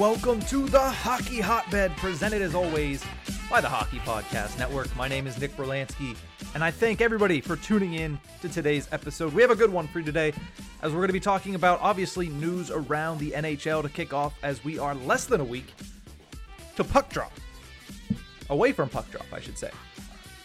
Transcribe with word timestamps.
Welcome 0.00 0.40
to 0.46 0.66
the 0.66 0.80
Hockey 0.80 1.42
Hotbed, 1.42 1.94
presented 1.98 2.40
as 2.40 2.54
always 2.54 3.04
by 3.50 3.60
the 3.60 3.68
Hockey 3.68 3.98
Podcast 3.98 4.58
Network. 4.58 4.96
My 4.96 5.08
name 5.08 5.26
is 5.26 5.38
Nick 5.38 5.54
Brlansky, 5.58 6.16
and 6.54 6.64
I 6.64 6.70
thank 6.70 7.02
everybody 7.02 7.42
for 7.42 7.54
tuning 7.54 7.92
in 7.92 8.18
to 8.40 8.48
today's 8.48 8.88
episode. 8.92 9.34
We 9.34 9.42
have 9.42 9.50
a 9.50 9.54
good 9.54 9.70
one 9.70 9.86
for 9.88 9.98
you 9.98 10.06
today, 10.06 10.32
as 10.80 10.92
we're 10.92 11.00
going 11.00 11.08
to 11.08 11.12
be 11.12 11.20
talking 11.20 11.54
about 11.54 11.80
obviously 11.82 12.30
news 12.30 12.70
around 12.70 13.18
the 13.18 13.32
NHL 13.32 13.82
to 13.82 13.90
kick 13.90 14.14
off 14.14 14.32
as 14.42 14.64
we 14.64 14.78
are 14.78 14.94
less 14.94 15.26
than 15.26 15.42
a 15.42 15.44
week 15.44 15.74
to 16.76 16.82
puck 16.82 17.10
drop. 17.10 17.32
Away 18.48 18.72
from 18.72 18.88
puck 18.88 19.10
drop, 19.10 19.26
I 19.34 19.40
should 19.40 19.58
say, 19.58 19.70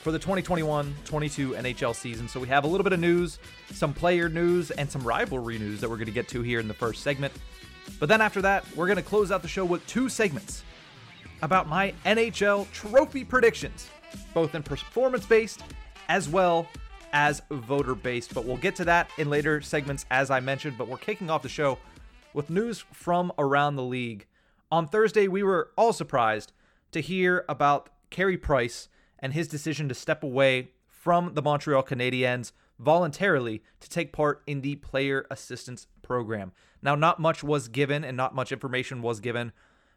for 0.02 0.12
the 0.12 0.20
2021 0.20 0.94
22 1.06 1.52
NHL 1.52 1.96
season. 1.96 2.28
So 2.28 2.42
we 2.42 2.50
have 2.50 2.66
a 2.66 2.68
little 2.68 2.84
bit 2.84 2.92
of 2.92 3.00
news, 3.00 3.40
some 3.72 3.94
player 3.94 4.28
news, 4.28 4.72
and 4.72 4.92
some 4.92 5.02
rivalry 5.02 5.58
news 5.60 5.80
that 5.80 5.90
we're 5.90 5.96
going 5.96 6.08
to 6.08 6.12
get 6.12 6.28
to 6.28 6.42
here 6.42 6.60
in 6.60 6.68
the 6.68 6.74
first 6.74 7.04
segment. 7.04 7.32
But 8.00 8.10
then 8.10 8.22
after 8.22 8.42
that, 8.42 8.66
we're 8.76 8.88
going 8.88 8.98
to 8.98 9.04
close 9.04 9.32
out 9.32 9.42
the 9.42 9.48
show 9.48 9.66
with 9.66 9.86
two 9.88 10.10
segments 10.10 10.64
about 11.42 11.68
my 11.68 11.94
NHL 12.06 12.72
trophy 12.72 13.24
predictions, 13.24 13.90
both 14.34 14.56
in 14.56 14.64
performance 14.64 15.26
based 15.26 15.62
as 16.10 16.30
well 16.30 16.68
as 17.14 17.42
voter 17.50 17.96
based. 17.96 18.34
But 18.34 18.46
we'll 18.46 18.58
get 18.58 18.76
to 18.78 18.86
that 18.86 19.10
in 19.18 19.30
later 19.30 19.62
segments, 19.62 20.06
as 20.12 20.30
I 20.30 20.40
mentioned. 20.40 20.78
But 20.78 20.88
we're 20.88 20.98
kicking 20.98 21.30
off 21.30 21.42
the 21.42 21.50
show 21.50 21.78
with 22.34 22.50
news 22.50 22.84
from 22.92 23.32
around 23.38 23.76
the 23.76 23.84
league. 23.84 24.26
On 24.72 24.88
Thursday, 24.88 25.28
we 25.28 25.44
were 25.44 25.70
all 25.78 25.94
surprised 25.94 26.52
to 26.92 27.00
hear 27.02 27.46
about 27.48 27.90
Carey 28.10 28.38
Price 28.38 28.90
and 29.20 29.34
his 29.34 29.48
decision 29.48 29.88
to 29.90 29.96
step 29.96 30.24
away 30.24 30.70
from 30.88 31.34
the 31.34 31.42
Montreal 31.42 31.84
Canadiens 31.84 32.52
voluntarily 32.80 33.64
to 33.80 33.90
take 33.90 34.12
part 34.12 34.42
in 34.46 34.62
the 34.62 34.76
player 34.76 35.26
assistance 35.32 35.88
program. 36.02 36.52
Now, 36.86 36.94
not 36.94 37.20
much 37.20 37.44
was 37.44 37.68
given 37.68 38.04
and 38.04 38.16
not 38.16 38.36
much 38.36 38.52
information 38.52 39.02
was 39.02 39.20
given 39.20 39.54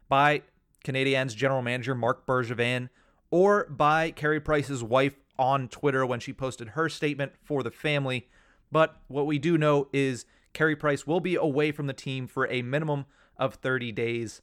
by 0.09 0.41
Canadiens 0.83 1.35
general 1.35 1.61
manager 1.61 1.93
Marc 1.93 2.25
Bergevin 2.25 2.89
or 3.29 3.65
by 3.65 4.09
Carey 4.09 4.39
Price's 4.39 4.83
wife 4.83 5.13
on 5.37 5.67
Twitter 5.67 6.03
when 6.03 6.19
she 6.19 6.33
posted 6.33 6.69
her 6.69 6.89
statement 6.89 7.33
for 7.43 7.61
the 7.61 7.69
family. 7.69 8.27
But 8.71 8.99
what 9.07 9.27
we 9.27 9.37
do 9.37 9.55
know 9.55 9.87
is 9.93 10.25
Carey 10.53 10.75
Price 10.75 11.05
will 11.05 11.19
be 11.19 11.35
away 11.35 11.71
from 11.71 11.85
the 11.85 11.93
team 11.93 12.25
for 12.25 12.47
a 12.47 12.63
minimum 12.63 13.05
of 13.37 13.53
30 13.53 13.91
days. 13.91 14.41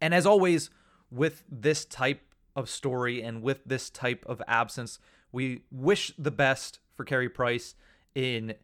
And 0.00 0.12
as 0.12 0.26
always, 0.26 0.70
with 1.08 1.44
this 1.48 1.84
type 1.84 2.34
of 2.56 2.68
story 2.68 3.22
and 3.22 3.42
with 3.42 3.60
this 3.64 3.90
type 3.90 4.26
of 4.26 4.42
absence, 4.48 4.98
we 5.30 5.62
wish 5.70 6.12
the 6.18 6.32
best 6.32 6.80
for 6.96 7.04
Carey 7.04 7.28
Price 7.28 7.76
in 8.12 8.54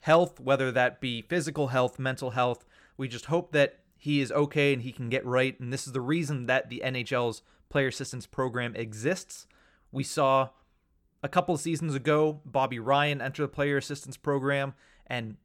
health, 0.00 0.40
whether 0.40 0.72
that 0.72 1.00
be 1.00 1.22
physical 1.22 1.68
health, 1.68 1.98
mental 1.98 2.30
health. 2.30 2.64
We 2.96 3.08
just 3.08 3.26
hope 3.26 3.52
that 3.52 3.80
he 3.96 4.20
is 4.20 4.32
okay 4.32 4.72
and 4.72 4.82
he 4.82 4.92
can 4.92 5.08
get 5.08 5.24
right. 5.26 5.58
And 5.60 5.72
this 5.72 5.86
is 5.86 5.92
the 5.92 6.00
reason 6.00 6.46
that 6.46 6.70
the 6.70 6.82
NHL's 6.84 7.42
player 7.68 7.88
assistance 7.88 8.26
program 8.26 8.74
exists. 8.74 9.46
We 9.92 10.02
saw 10.02 10.50
a 11.22 11.28
couple 11.28 11.54
of 11.54 11.60
seasons 11.60 11.94
ago 11.94 12.40
Bobby 12.44 12.78
Ryan 12.78 13.20
enter 13.20 13.42
the 13.42 13.48
player 13.48 13.76
assistance 13.76 14.16
program 14.16 14.74
and 15.06 15.36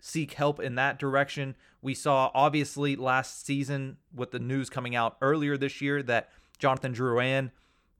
seek 0.00 0.34
help 0.34 0.60
in 0.60 0.74
that 0.76 0.98
direction. 0.98 1.56
We 1.82 1.94
saw 1.94 2.30
obviously 2.34 2.96
last 2.96 3.44
season 3.44 3.98
with 4.14 4.30
the 4.30 4.38
news 4.38 4.70
coming 4.70 4.96
out 4.96 5.16
earlier 5.20 5.56
this 5.56 5.80
year 5.80 6.02
that 6.04 6.30
Jonathan 6.58 6.94
Drouin 6.94 7.50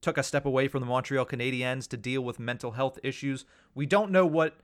took 0.01 0.17
a 0.17 0.23
step 0.23 0.47
away 0.47 0.69
from 0.69 0.81
the 0.81 0.87
Montreal 0.87 1.27
Canadiens 1.27 1.89
to 1.89 1.97
deal 1.97 2.23
with 2.23 2.39
mental 2.39 2.73
health 2.73 2.99
issues. 3.03 3.45
We 3.75 3.85
don't 3.85 4.13
know 4.13 4.27
what 4.27 4.57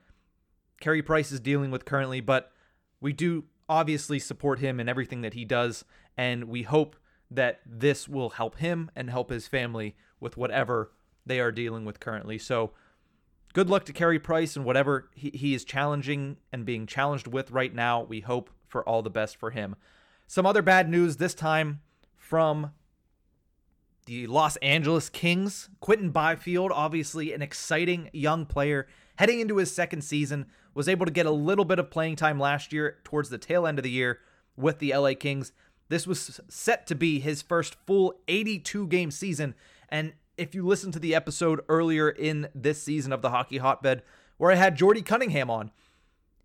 Carey 0.79 1.01
Price 1.01 1.31
is 1.31 1.39
dealing 1.39 1.71
with 1.71 1.85
currently, 1.85 2.21
but 2.21 2.51
we 2.99 3.13
do 3.13 3.45
obviously 3.67 4.19
support 4.19 4.59
him 4.59 4.79
in 4.79 4.89
everything 4.89 5.21
that 5.21 5.33
he 5.33 5.45
does, 5.45 5.85
and 6.17 6.45
we 6.45 6.63
hope 6.63 6.95
that 7.31 7.61
this 7.65 8.07
will 8.07 8.31
help 8.31 8.57
him 8.57 8.91
and 8.95 9.09
help 9.09 9.29
his 9.29 9.47
family 9.47 9.95
with 10.19 10.37
whatever 10.37 10.91
they 11.25 11.39
are 11.39 11.51
dealing 11.51 11.85
with 11.85 11.99
currently. 11.99 12.37
So, 12.37 12.71
good 13.53 13.69
luck 13.69 13.85
to 13.85 13.93
Carey 13.93 14.19
Price 14.19 14.55
and 14.55 14.65
whatever 14.65 15.09
he, 15.15 15.31
he 15.33 15.53
is 15.53 15.65
challenging 15.65 16.37
and 16.51 16.65
being 16.65 16.85
challenged 16.85 17.27
with 17.27 17.51
right 17.51 17.73
now. 17.73 18.03
We 18.03 18.19
hope 18.19 18.49
for 18.67 18.87
all 18.87 19.01
the 19.01 19.09
best 19.09 19.37
for 19.37 19.51
him. 19.51 19.75
Some 20.27 20.45
other 20.45 20.61
bad 20.61 20.89
news 20.89 21.17
this 21.17 21.33
time 21.33 21.81
from 22.15 22.71
the 24.05 24.27
Los 24.27 24.55
Angeles 24.57 25.09
Kings. 25.09 25.69
Quinton 25.79 26.11
Byfield, 26.11 26.71
obviously 26.71 27.33
an 27.33 27.41
exciting 27.41 28.09
young 28.13 28.45
player 28.45 28.87
heading 29.17 29.39
into 29.39 29.57
his 29.57 29.73
second 29.73 30.03
season, 30.03 30.45
was 30.75 30.87
able 30.87 31.07
to 31.07 31.11
get 31.11 31.25
a 31.25 31.31
little 31.31 31.65
bit 31.65 31.79
of 31.79 31.89
playing 31.89 32.17
time 32.17 32.39
last 32.39 32.71
year 32.71 32.99
towards 33.03 33.29
the 33.29 33.39
tail 33.39 33.65
end 33.65 33.79
of 33.79 33.83
the 33.83 33.89
year 33.89 34.19
with 34.55 34.77
the 34.77 34.95
LA 34.95 35.13
Kings. 35.17 35.51
This 35.89 36.05
was 36.05 36.39
set 36.47 36.85
to 36.87 36.95
be 36.95 37.19
his 37.19 37.41
first 37.41 37.75
full 37.87 38.13
82 38.27 38.87
game 38.87 39.09
season. 39.09 39.55
And 39.89 40.13
if 40.37 40.53
you 40.53 40.65
listen 40.65 40.91
to 40.91 40.99
the 40.99 41.15
episode 41.15 41.61
earlier 41.69 42.09
in 42.09 42.49
this 42.53 42.83
season 42.83 43.13
of 43.13 43.21
the 43.21 43.29
Hockey 43.29 43.57
Hotbed, 43.57 44.03
where 44.37 44.51
I 44.51 44.55
had 44.55 44.75
Jordy 44.75 45.01
Cunningham 45.01 45.49
on, 45.49 45.71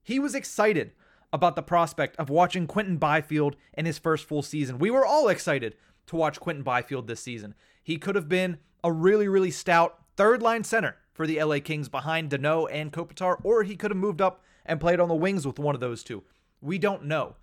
he 0.02 0.18
was 0.18 0.34
excited 0.34 0.92
about 1.32 1.56
the 1.56 1.62
prospect 1.62 2.16
of 2.16 2.30
watching 2.30 2.66
Quinton 2.66 2.98
Byfield 2.98 3.56
in 3.74 3.86
his 3.86 3.98
first 3.98 4.26
full 4.26 4.42
season. 4.42 4.78
We 4.78 4.90
were 4.90 5.06
all 5.06 5.28
excited 5.28 5.76
to 6.06 6.16
watch 6.16 6.40
Quinton 6.40 6.62
Byfield 6.62 7.06
this 7.06 7.20
season. 7.20 7.54
He 7.82 7.96
could 7.96 8.14
have 8.14 8.28
been 8.28 8.58
a 8.82 8.92
really, 8.92 9.28
really 9.28 9.50
stout 9.50 9.98
third 10.16 10.42
line 10.42 10.64
center 10.64 10.96
for 11.20 11.26
the 11.26 11.44
LA 11.44 11.58
Kings 11.62 11.90
behind 11.90 12.30
Danault 12.30 12.68
and 12.72 12.94
Kopitar, 12.94 13.36
or 13.42 13.62
he 13.62 13.76
could 13.76 13.90
have 13.90 13.98
moved 13.98 14.22
up 14.22 14.42
and 14.64 14.80
played 14.80 14.98
on 15.00 15.08
the 15.08 15.14
wings 15.14 15.46
with 15.46 15.58
one 15.58 15.74
of 15.74 15.80
those 15.82 16.02
two. 16.02 16.22
We 16.62 16.78
don't 16.78 17.04
know. 17.04 17.36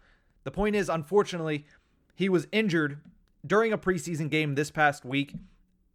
The 0.46 0.50
point 0.50 0.76
is, 0.76 0.90
unfortunately, 0.90 1.64
he 2.16 2.28
was 2.28 2.48
injured 2.52 2.98
during 3.46 3.72
a 3.72 3.78
preseason 3.78 4.32
game 4.32 4.56
this 4.56 4.72
past 4.72 5.06
week 5.06 5.36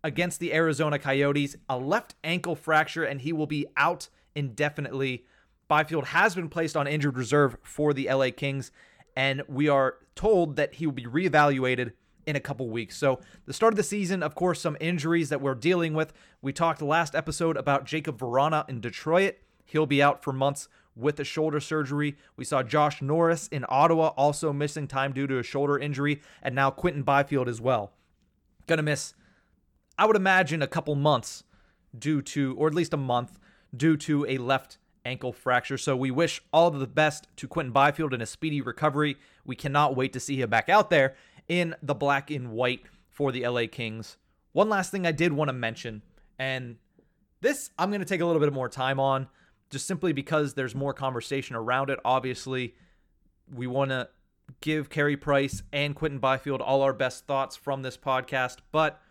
against 0.05 0.39
the 0.39 0.55
Arizona 0.55 0.97
Coyotes, 0.97 1.57
a 1.69 1.77
left 1.77 2.15
ankle 2.23 2.55
fracture, 2.55 3.03
and 3.03 3.21
he 3.21 3.33
will 3.33 3.49
be 3.49 3.67
out 3.77 4.09
indefinitely. 4.37 5.25
Byfield 5.67 6.05
has 6.05 6.37
been 6.37 6.49
placed 6.49 6.77
on 6.77 6.87
injured 6.87 7.17
reserve 7.17 7.57
for 7.65 7.93
the 7.93 8.09
LA 8.09 8.29
Kings, 8.31 8.71
and 9.17 9.43
we 9.49 9.69
are 9.69 9.97
told 10.15 10.55
that 10.55 10.75
he 10.75 10.87
will 10.87 10.93
be 10.93 11.07
reevaluated 11.07 11.95
in 12.27 12.37
a 12.37 12.41
couple 12.41 12.69
weeks. 12.69 12.97
So, 12.97 13.21
the 13.47 13.53
start 13.53 13.73
of 13.73 13.77
the 13.77 13.83
season, 13.83 14.23
of 14.23 14.35
course, 14.35 14.61
some 14.61 14.77
injuries 14.81 15.29
that 15.29 15.41
we're 15.41 15.55
dealing 15.55 15.95
with. 15.95 16.13
We 16.41 16.53
talked 16.53 16.83
last 16.83 17.15
episode 17.15 17.57
about 17.57 17.87
Jakub 17.87 18.19
Vrana 18.19 18.69
in 18.69 18.81
Detroit. 18.81 19.37
He'll 19.65 19.87
be 19.87 20.03
out 20.03 20.23
for 20.23 20.33
months 20.33 20.69
with 20.95 21.19
a 21.21 21.25
shoulder 21.25 21.61
surgery. 21.61 22.17
We 22.37 22.45
saw 22.45 22.63
Josh 22.63 23.01
Norris 23.01 23.49
in 23.49 23.65
Ottawa 23.69 24.09
also 24.09 24.53
missing 24.53 24.87
time 24.87 25.13
due 25.13 25.27
to 25.27 25.39
a 25.39 25.43
shoulder 25.43 25.79
injury, 25.79 26.21
and 26.43 26.55
now 26.55 26.71
Quinton 26.71 27.03
Byfield 27.03 27.49
as 27.49 27.61
well. 27.61 27.93
Gonna 28.67 28.83
miss, 28.83 29.15
I 29.99 30.07
would 30.07 30.17
imagine, 30.17 30.63
a 30.63 30.67
couple 30.67 30.95
months 30.95 31.45
due 31.99 32.23
to, 32.23 32.55
or 32.57 32.69
at 32.69 32.75
least 32.75 32.93
a 32.93 32.99
month, 32.99 33.39
due 33.75 33.97
to 33.97 34.27
a 34.27 34.39
left 34.39 34.79
ankle 35.05 35.33
fracture. 35.33 35.79
So 35.79 35.97
we 35.97 36.11
wish 36.11 36.43
all 36.53 36.71
the 36.71 36.87
best 36.87 37.27
to 37.37 37.49
Quinton 37.49 37.73
Byfield 37.73 38.15
in 38.15 38.21
a 38.21 38.27
speedy 38.27 38.61
recovery. 38.61 39.17
We 39.45 39.57
cannot 39.57 39.97
wait 39.97 40.13
to 40.13 40.21
see 40.21 40.41
him 40.41 40.51
back 40.51 40.69
out 40.69 40.91
there 40.91 41.17
in 41.53 41.75
the 41.83 41.95
black 41.95 42.31
and 42.31 42.51
white 42.51 42.81
for 43.11 43.31
the 43.31 43.47
LA 43.47 43.65
Kings. 43.71 44.17
One 44.53 44.71
last 44.71 44.91
thing 44.91 45.07
I 45.07 45.13
did 45.13 45.35
want 45.35 45.51
to 45.51 45.53
mention, 45.53 46.01
and 46.39 46.77
this 47.43 47.69
I'm 47.79 47.91
going 47.91 48.01
to 48.01 48.07
take 48.07 48.23
a 48.23 48.25
little 48.25 48.41
bit 48.41 48.55
more 48.55 48.71
time 48.71 48.99
on, 48.99 49.29
just 49.69 49.87
simply 49.87 50.15
because 50.15 50.55
there's 50.55 50.75
more 50.75 50.95
conversation 50.95 51.55
around 51.55 51.91
it. 51.91 51.99
Obviously, 52.07 52.75
we 53.55 53.67
want 53.67 53.91
to 53.91 54.09
give 54.63 54.89
Carey 54.89 55.15
Price 55.15 55.63
and 55.75 55.95
Quinton 55.95 56.21
Byfield 56.21 56.63
all 56.63 56.81
our 56.81 56.95
best 56.95 57.27
thoughts 57.27 57.55
from 57.55 57.83
this 57.83 57.99
podcast, 57.99 58.59
but 58.71 59.03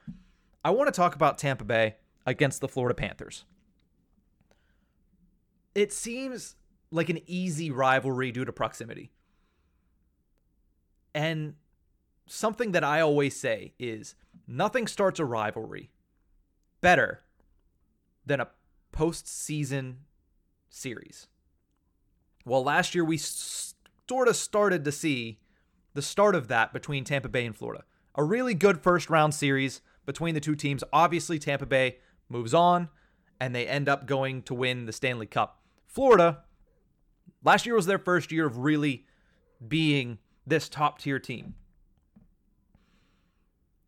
I 0.65 0.71
want 0.71 0.87
to 0.87 0.91
talk 0.91 1.13
about 1.13 1.37
Tampa 1.37 1.63
Bay 1.63 1.97
against 2.25 2.59
the 2.59 2.67
Florida 2.67 2.95
Panthers. 2.95 3.45
It 5.75 5.93
seems 5.93 6.55
like 6.89 7.09
an 7.09 7.19
easy 7.27 7.69
rivalry 7.69 8.31
due 8.31 8.45
to 8.45 8.51
proximity. 8.51 9.11
And 11.13 11.53
something 12.27 12.71
that 12.71 12.83
I 12.83 13.01
always 13.01 13.35
say 13.35 13.73
is 13.79 14.15
nothing 14.47 14.87
starts 14.87 15.19
a 15.19 15.25
rivalry 15.25 15.91
better 16.81 17.21
than 18.25 18.39
a 18.39 18.49
postseason 18.93 19.95
series. 20.69 21.27
Well, 22.45 22.63
last 22.63 22.95
year 22.95 23.05
we 23.05 23.17
sort 23.17 24.27
of 24.27 24.35
started 24.35 24.83
to 24.85 24.91
see 24.91 25.39
the 25.93 26.01
start 26.01 26.35
of 26.35 26.47
that 26.47 26.73
between 26.73 27.03
Tampa 27.03 27.29
Bay 27.29 27.45
and 27.45 27.55
Florida. 27.55 27.83
A 28.15 28.23
really 28.23 28.53
good 28.53 28.81
first 28.81 29.09
round 29.09 29.33
series 29.33 29.81
between 30.05 30.33
the 30.33 30.41
two 30.41 30.55
teams. 30.55 30.83
Obviously, 30.91 31.39
Tampa 31.39 31.65
Bay 31.65 31.97
moves 32.29 32.53
on 32.53 32.89
and 33.39 33.55
they 33.55 33.67
end 33.67 33.89
up 33.89 34.05
going 34.05 34.41
to 34.43 34.53
win 34.53 34.85
the 34.85 34.93
Stanley 34.93 35.25
Cup. 35.25 35.61
Florida, 35.87 36.43
last 37.43 37.65
year 37.65 37.75
was 37.75 37.85
their 37.85 37.99
first 37.99 38.31
year 38.31 38.45
of 38.45 38.59
really 38.59 39.05
being 39.67 40.19
this 40.45 40.69
top 40.69 40.99
tier 40.99 41.19
team. 41.19 41.55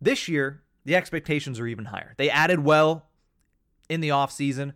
This 0.03 0.27
year, 0.27 0.63
the 0.83 0.97
expectations 0.97 1.61
are 1.61 1.67
even 1.67 1.85
higher. 1.85 2.13
They 2.17 2.29
added 2.29 2.59
well 2.59 3.05
in 3.87 4.01
the 4.01 4.09
offseason. 4.09 4.73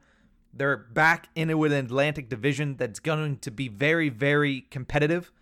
They're 0.53 0.77
back 0.77 1.27
into 1.35 1.65
an 1.65 1.73
Atlantic 1.73 2.29
division 2.29 2.77
that's 2.77 3.01
going 3.01 3.39
to 3.39 3.51
be 3.51 3.67
very, 3.67 4.07
very 4.07 4.61
competitive. 4.71 5.33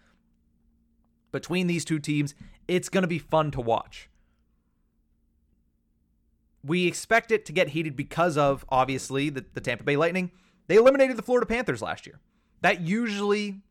Between 1.31 1.67
these 1.67 1.85
two 1.85 1.99
teams, 1.99 2.33
it's 2.67 2.89
going 2.89 3.03
to 3.03 3.07
be 3.07 3.19
fun 3.19 3.51
to 3.51 3.61
watch. 3.61 4.09
We 6.63 6.87
expect 6.87 7.31
it 7.31 7.45
to 7.45 7.53
get 7.53 7.69
heated 7.69 7.95
because 7.95 8.39
of, 8.39 8.65
obviously, 8.69 9.29
the, 9.29 9.45
the 9.53 9.61
Tampa 9.61 9.83
Bay 9.83 9.97
Lightning. 9.97 10.31
They 10.65 10.77
eliminated 10.77 11.15
the 11.15 11.21
Florida 11.21 11.45
Panthers 11.45 11.83
last 11.83 12.07
year. 12.07 12.19
That 12.61 12.81
usually 12.81 13.61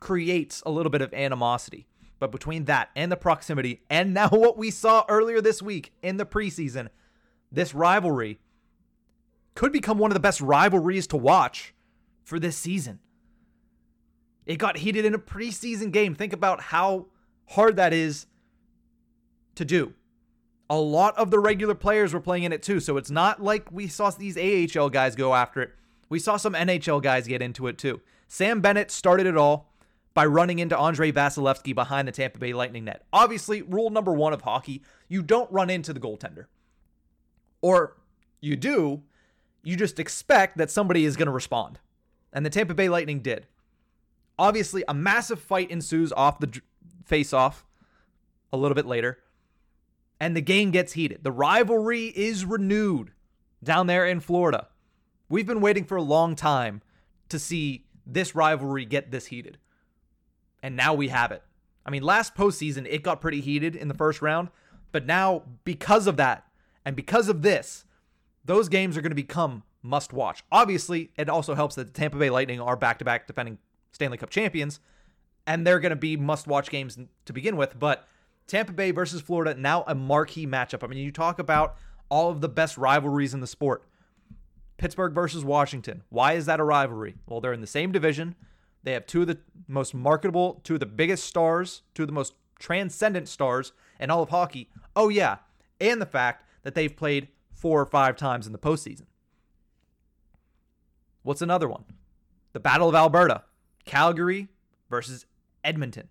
creates 0.00 0.62
a 0.64 0.70
little 0.70 0.88
bit 0.88 1.02
of 1.02 1.12
animosity. 1.12 1.86
But 2.22 2.30
between 2.30 2.66
that 2.66 2.90
and 2.94 3.10
the 3.10 3.16
proximity, 3.16 3.82
and 3.90 4.14
now 4.14 4.28
what 4.30 4.56
we 4.56 4.70
saw 4.70 5.04
earlier 5.08 5.40
this 5.40 5.60
week 5.60 5.92
in 6.02 6.18
the 6.18 6.24
preseason, 6.24 6.88
this 7.50 7.74
rivalry 7.74 8.38
could 9.56 9.72
become 9.72 9.98
one 9.98 10.12
of 10.12 10.14
the 10.14 10.20
best 10.20 10.40
rivalries 10.40 11.08
to 11.08 11.16
watch 11.16 11.74
for 12.22 12.38
this 12.38 12.56
season. 12.56 13.00
It 14.46 14.58
got 14.58 14.76
heated 14.76 15.04
in 15.04 15.14
a 15.14 15.18
preseason 15.18 15.90
game. 15.90 16.14
Think 16.14 16.32
about 16.32 16.60
how 16.60 17.06
hard 17.48 17.74
that 17.74 17.92
is 17.92 18.26
to 19.56 19.64
do. 19.64 19.92
A 20.70 20.78
lot 20.78 21.18
of 21.18 21.32
the 21.32 21.40
regular 21.40 21.74
players 21.74 22.14
were 22.14 22.20
playing 22.20 22.44
in 22.44 22.52
it 22.52 22.62
too, 22.62 22.78
so 22.78 22.98
it's 22.98 23.10
not 23.10 23.42
like 23.42 23.72
we 23.72 23.88
saw 23.88 24.10
these 24.10 24.38
AHL 24.38 24.90
guys 24.90 25.16
go 25.16 25.34
after 25.34 25.60
it. 25.60 25.72
We 26.08 26.20
saw 26.20 26.36
some 26.36 26.54
NHL 26.54 27.02
guys 27.02 27.26
get 27.26 27.42
into 27.42 27.66
it 27.66 27.78
too. 27.78 28.00
Sam 28.28 28.60
Bennett 28.60 28.92
started 28.92 29.26
it 29.26 29.36
all 29.36 29.71
by 30.14 30.26
running 30.26 30.58
into 30.58 30.78
Andrei 30.78 31.12
Vasilevskiy 31.12 31.74
behind 31.74 32.06
the 32.06 32.12
Tampa 32.12 32.38
Bay 32.38 32.52
Lightning 32.52 32.84
net. 32.84 33.04
Obviously, 33.12 33.62
rule 33.62 33.90
number 33.90 34.12
one 34.12 34.32
of 34.32 34.42
hockey 34.42 34.82
you 35.08 35.22
don't 35.22 35.50
run 35.50 35.70
into 35.70 35.92
the 35.92 36.00
goaltender. 36.00 36.46
Or 37.60 37.96
you 38.40 38.56
do, 38.56 39.02
you 39.62 39.76
just 39.76 39.98
expect 39.98 40.58
that 40.58 40.70
somebody 40.70 41.04
is 41.04 41.16
going 41.16 41.26
to 41.26 41.32
respond. 41.32 41.78
And 42.32 42.44
the 42.44 42.50
Tampa 42.50 42.74
Bay 42.74 42.88
Lightning 42.88 43.20
did. 43.20 43.46
Obviously, 44.38 44.82
a 44.88 44.94
massive 44.94 45.40
fight 45.40 45.70
ensues 45.70 46.12
off 46.12 46.40
the 46.40 46.60
face 47.04 47.32
off 47.32 47.64
a 48.52 48.56
little 48.56 48.74
bit 48.74 48.86
later, 48.86 49.18
and 50.18 50.36
the 50.36 50.40
game 50.40 50.70
gets 50.70 50.94
heated. 50.94 51.22
The 51.22 51.32
rivalry 51.32 52.06
is 52.06 52.44
renewed 52.44 53.12
down 53.62 53.86
there 53.86 54.06
in 54.06 54.20
Florida. 54.20 54.68
We've 55.28 55.46
been 55.46 55.60
waiting 55.60 55.84
for 55.84 55.96
a 55.96 56.02
long 56.02 56.34
time 56.34 56.82
to 57.28 57.38
see 57.38 57.86
this 58.06 58.34
rivalry 58.34 58.84
get 58.84 59.10
this 59.10 59.26
heated 59.26 59.58
and 60.62 60.76
now 60.76 60.94
we 60.94 61.08
have 61.08 61.32
it. 61.32 61.42
I 61.84 61.90
mean, 61.90 62.02
last 62.02 62.34
postseason, 62.34 62.86
it 62.88 63.02
got 63.02 63.20
pretty 63.20 63.40
heated 63.40 63.74
in 63.74 63.88
the 63.88 63.94
first 63.94 64.22
round, 64.22 64.48
but 64.92 65.06
now, 65.06 65.42
because 65.64 66.06
of 66.06 66.16
that, 66.18 66.46
and 66.84 66.94
because 66.94 67.28
of 67.28 67.42
this, 67.42 67.84
those 68.44 68.68
games 68.68 68.96
are 68.96 69.00
going 69.00 69.10
to 69.10 69.16
become 69.16 69.62
must 69.82 70.12
watch. 70.12 70.44
Obviously, 70.52 71.10
it 71.16 71.28
also 71.28 71.54
helps 71.54 71.74
that 71.74 71.92
the 71.92 72.00
Tampa 72.00 72.16
Bay 72.16 72.30
Lightning 72.30 72.60
are 72.60 72.76
back 72.76 72.98
to 72.98 73.04
back 73.04 73.26
defending 73.26 73.58
Stanley 73.92 74.18
Cup 74.18 74.30
champions, 74.30 74.80
and 75.46 75.66
they're 75.66 75.80
going 75.80 75.90
to 75.90 75.96
be 75.96 76.16
must 76.16 76.46
watch 76.46 76.70
games 76.70 76.98
to 77.24 77.32
begin 77.32 77.56
with. 77.56 77.78
But 77.78 78.06
Tampa 78.46 78.72
Bay 78.72 78.90
versus 78.90 79.20
Florida, 79.20 79.54
now 79.54 79.84
a 79.86 79.94
marquee 79.94 80.46
matchup. 80.46 80.84
I 80.84 80.86
mean, 80.86 80.98
you 80.98 81.10
talk 81.10 81.38
about 81.38 81.76
all 82.08 82.30
of 82.30 82.40
the 82.40 82.48
best 82.48 82.76
rivalries 82.76 83.34
in 83.34 83.40
the 83.40 83.46
sport. 83.46 83.84
Pittsburgh 84.76 85.14
versus 85.14 85.44
Washington. 85.44 86.02
Why 86.10 86.32
is 86.32 86.46
that 86.46 86.60
a 86.60 86.64
rivalry? 86.64 87.16
Well, 87.26 87.40
they're 87.40 87.52
in 87.52 87.60
the 87.60 87.66
same 87.66 87.92
division. 87.92 88.34
They 88.82 88.92
have 88.92 89.06
two 89.06 89.22
of 89.22 89.28
the 89.28 89.38
most 89.68 89.94
marketable, 89.94 90.60
two 90.64 90.74
of 90.74 90.80
the 90.80 90.86
biggest 90.86 91.24
stars, 91.24 91.82
two 91.94 92.02
of 92.02 92.08
the 92.08 92.14
most 92.14 92.34
transcendent 92.58 93.28
stars 93.28 93.72
in 94.00 94.10
all 94.10 94.22
of 94.22 94.30
hockey. 94.30 94.70
Oh, 94.96 95.08
yeah. 95.08 95.38
And 95.80 96.00
the 96.00 96.06
fact 96.06 96.46
that 96.62 96.74
they've 96.74 96.94
played 96.94 97.28
four 97.52 97.80
or 97.80 97.86
five 97.86 98.16
times 98.16 98.46
in 98.46 98.52
the 98.52 98.58
postseason. 98.58 99.06
What's 101.22 101.42
another 101.42 101.68
one? 101.68 101.84
The 102.52 102.60
Battle 102.60 102.88
of 102.88 102.94
Alberta, 102.94 103.44
Calgary 103.84 104.48
versus 104.90 105.26
Edmonton. 105.62 106.08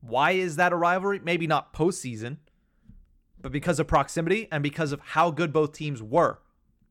Why 0.00 0.32
is 0.32 0.56
that 0.56 0.72
a 0.72 0.76
rivalry? 0.76 1.20
Maybe 1.22 1.46
not 1.46 1.74
postseason, 1.74 2.38
but 3.40 3.52
because 3.52 3.78
of 3.78 3.86
proximity 3.86 4.48
and 4.50 4.62
because 4.62 4.92
of 4.92 5.00
how 5.00 5.30
good 5.30 5.52
both 5.52 5.72
teams 5.72 6.02
were 6.02 6.40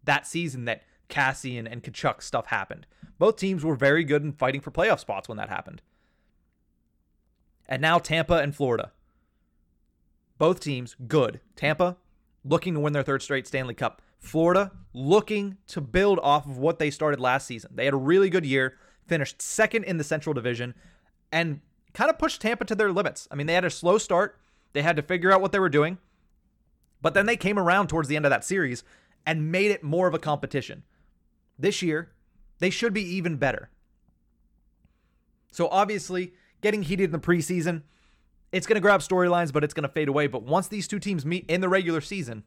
that 0.03 0.25
season 0.25 0.65
that 0.65 0.83
Kassian 1.11 1.71
and 1.71 1.83
Tkachuk 1.83 2.23
stuff 2.23 2.47
happened. 2.47 2.87
Both 3.19 3.35
teams 3.35 3.63
were 3.63 3.75
very 3.75 4.03
good 4.03 4.23
in 4.23 4.31
fighting 4.31 4.61
for 4.61 4.71
playoff 4.71 4.99
spots 4.99 5.29
when 5.29 5.37
that 5.37 5.49
happened. 5.49 5.83
And 7.67 7.81
now 7.81 7.99
Tampa 7.99 8.39
and 8.39 8.55
Florida. 8.55 8.91
Both 10.39 10.59
teams 10.59 10.95
good. 11.07 11.39
Tampa 11.55 11.97
looking 12.43 12.73
to 12.73 12.79
win 12.79 12.93
their 12.93 13.03
third 13.03 13.21
straight 13.21 13.45
Stanley 13.45 13.75
Cup. 13.75 14.01
Florida 14.17 14.71
looking 14.93 15.57
to 15.67 15.81
build 15.81 16.19
off 16.23 16.45
of 16.45 16.57
what 16.57 16.79
they 16.79 16.89
started 16.89 17.19
last 17.19 17.45
season. 17.45 17.71
They 17.75 17.85
had 17.85 17.93
a 17.93 17.97
really 17.97 18.29
good 18.29 18.45
year, 18.45 18.77
finished 19.07 19.41
second 19.41 19.83
in 19.83 19.97
the 19.97 20.03
Central 20.03 20.33
Division, 20.33 20.73
and 21.31 21.61
kind 21.93 22.09
of 22.09 22.17
pushed 22.17 22.41
Tampa 22.41 22.65
to 22.65 22.75
their 22.75 22.91
limits. 22.91 23.27
I 23.31 23.35
mean, 23.35 23.47
they 23.47 23.53
had 23.53 23.65
a 23.65 23.69
slow 23.69 23.97
start. 23.97 24.39
They 24.73 24.81
had 24.81 24.95
to 24.95 25.01
figure 25.01 25.31
out 25.31 25.41
what 25.41 25.51
they 25.51 25.59
were 25.59 25.69
doing. 25.69 25.97
But 27.01 27.13
then 27.13 27.25
they 27.25 27.35
came 27.37 27.57
around 27.57 27.87
towards 27.87 28.07
the 28.07 28.15
end 28.15 28.25
of 28.25 28.29
that 28.29 28.45
series 28.45 28.83
and 29.25 29.51
made 29.51 29.71
it 29.71 29.83
more 29.83 30.07
of 30.07 30.13
a 30.13 30.19
competition. 30.19 30.83
This 31.61 31.83
year, 31.83 32.11
they 32.57 32.71
should 32.71 32.91
be 32.91 33.03
even 33.03 33.37
better. 33.37 33.69
So 35.51 35.67
obviously, 35.69 36.33
getting 36.61 36.81
heated 36.81 37.05
in 37.05 37.11
the 37.11 37.19
preseason, 37.19 37.83
it's 38.51 38.65
going 38.65 38.75
to 38.75 38.81
grab 38.81 39.01
storylines, 39.01 39.53
but 39.53 39.63
it's 39.63 39.73
going 39.73 39.87
to 39.87 39.93
fade 39.93 40.09
away. 40.09 40.25
But 40.25 40.41
once 40.41 40.67
these 40.67 40.87
two 40.87 40.99
teams 40.99 41.23
meet 41.23 41.45
in 41.47 41.61
the 41.61 41.69
regular 41.69 42.01
season, 42.01 42.43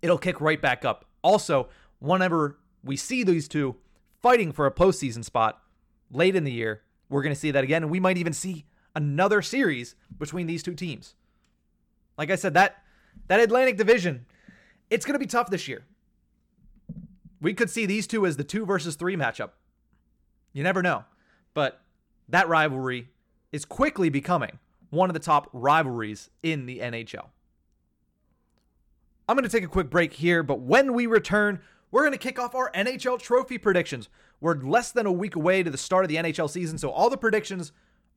it'll 0.00 0.18
kick 0.18 0.40
right 0.40 0.60
back 0.60 0.84
up. 0.84 1.04
Also, 1.22 1.68
whenever 1.98 2.58
we 2.82 2.96
see 2.96 3.22
these 3.22 3.48
two 3.48 3.76
fighting 4.22 4.50
for 4.50 4.66
a 4.66 4.72
postseason 4.72 5.22
spot 5.22 5.62
late 6.10 6.34
in 6.34 6.44
the 6.44 6.52
year, 6.52 6.82
we're 7.10 7.22
going 7.22 7.34
to 7.34 7.40
see 7.40 7.50
that 7.50 7.64
again. 7.64 7.82
And 7.82 7.90
we 7.90 8.00
might 8.00 8.16
even 8.16 8.32
see 8.32 8.64
another 8.96 9.42
series 9.42 9.94
between 10.18 10.46
these 10.46 10.62
two 10.62 10.74
teams. 10.74 11.14
Like 12.16 12.30
I 12.30 12.36
said, 12.36 12.54
that 12.54 12.82
that 13.26 13.40
Atlantic 13.40 13.76
Division, 13.76 14.24
it's 14.88 15.04
going 15.04 15.14
to 15.14 15.18
be 15.18 15.26
tough 15.26 15.50
this 15.50 15.68
year. 15.68 15.84
We 17.40 17.54
could 17.54 17.70
see 17.70 17.86
these 17.86 18.06
two 18.06 18.26
as 18.26 18.36
the 18.36 18.44
two 18.44 18.66
versus 18.66 18.96
three 18.96 19.16
matchup. 19.16 19.50
You 20.52 20.62
never 20.62 20.82
know. 20.82 21.04
But 21.54 21.80
that 22.28 22.48
rivalry 22.48 23.08
is 23.52 23.64
quickly 23.64 24.08
becoming 24.08 24.58
one 24.90 25.08
of 25.10 25.14
the 25.14 25.20
top 25.20 25.48
rivalries 25.52 26.30
in 26.42 26.66
the 26.66 26.80
NHL. 26.80 27.28
I'm 29.28 29.36
going 29.36 29.48
to 29.48 29.48
take 29.48 29.64
a 29.64 29.68
quick 29.68 29.90
break 29.90 30.12
here, 30.14 30.42
but 30.42 30.60
when 30.60 30.92
we 30.92 31.06
return, 31.06 31.60
we're 31.90 32.02
going 32.02 32.12
to 32.12 32.18
kick 32.18 32.38
off 32.38 32.54
our 32.54 32.70
NHL 32.72 33.20
trophy 33.20 33.58
predictions. 33.58 34.08
We're 34.40 34.56
less 34.56 34.90
than 34.90 35.06
a 35.06 35.12
week 35.12 35.36
away 35.36 35.62
to 35.62 35.70
the 35.70 35.78
start 35.78 36.04
of 36.04 36.08
the 36.08 36.16
NHL 36.16 36.50
season, 36.50 36.78
so 36.78 36.90
all 36.90 37.10
the 37.10 37.16
predictions 37.16 37.72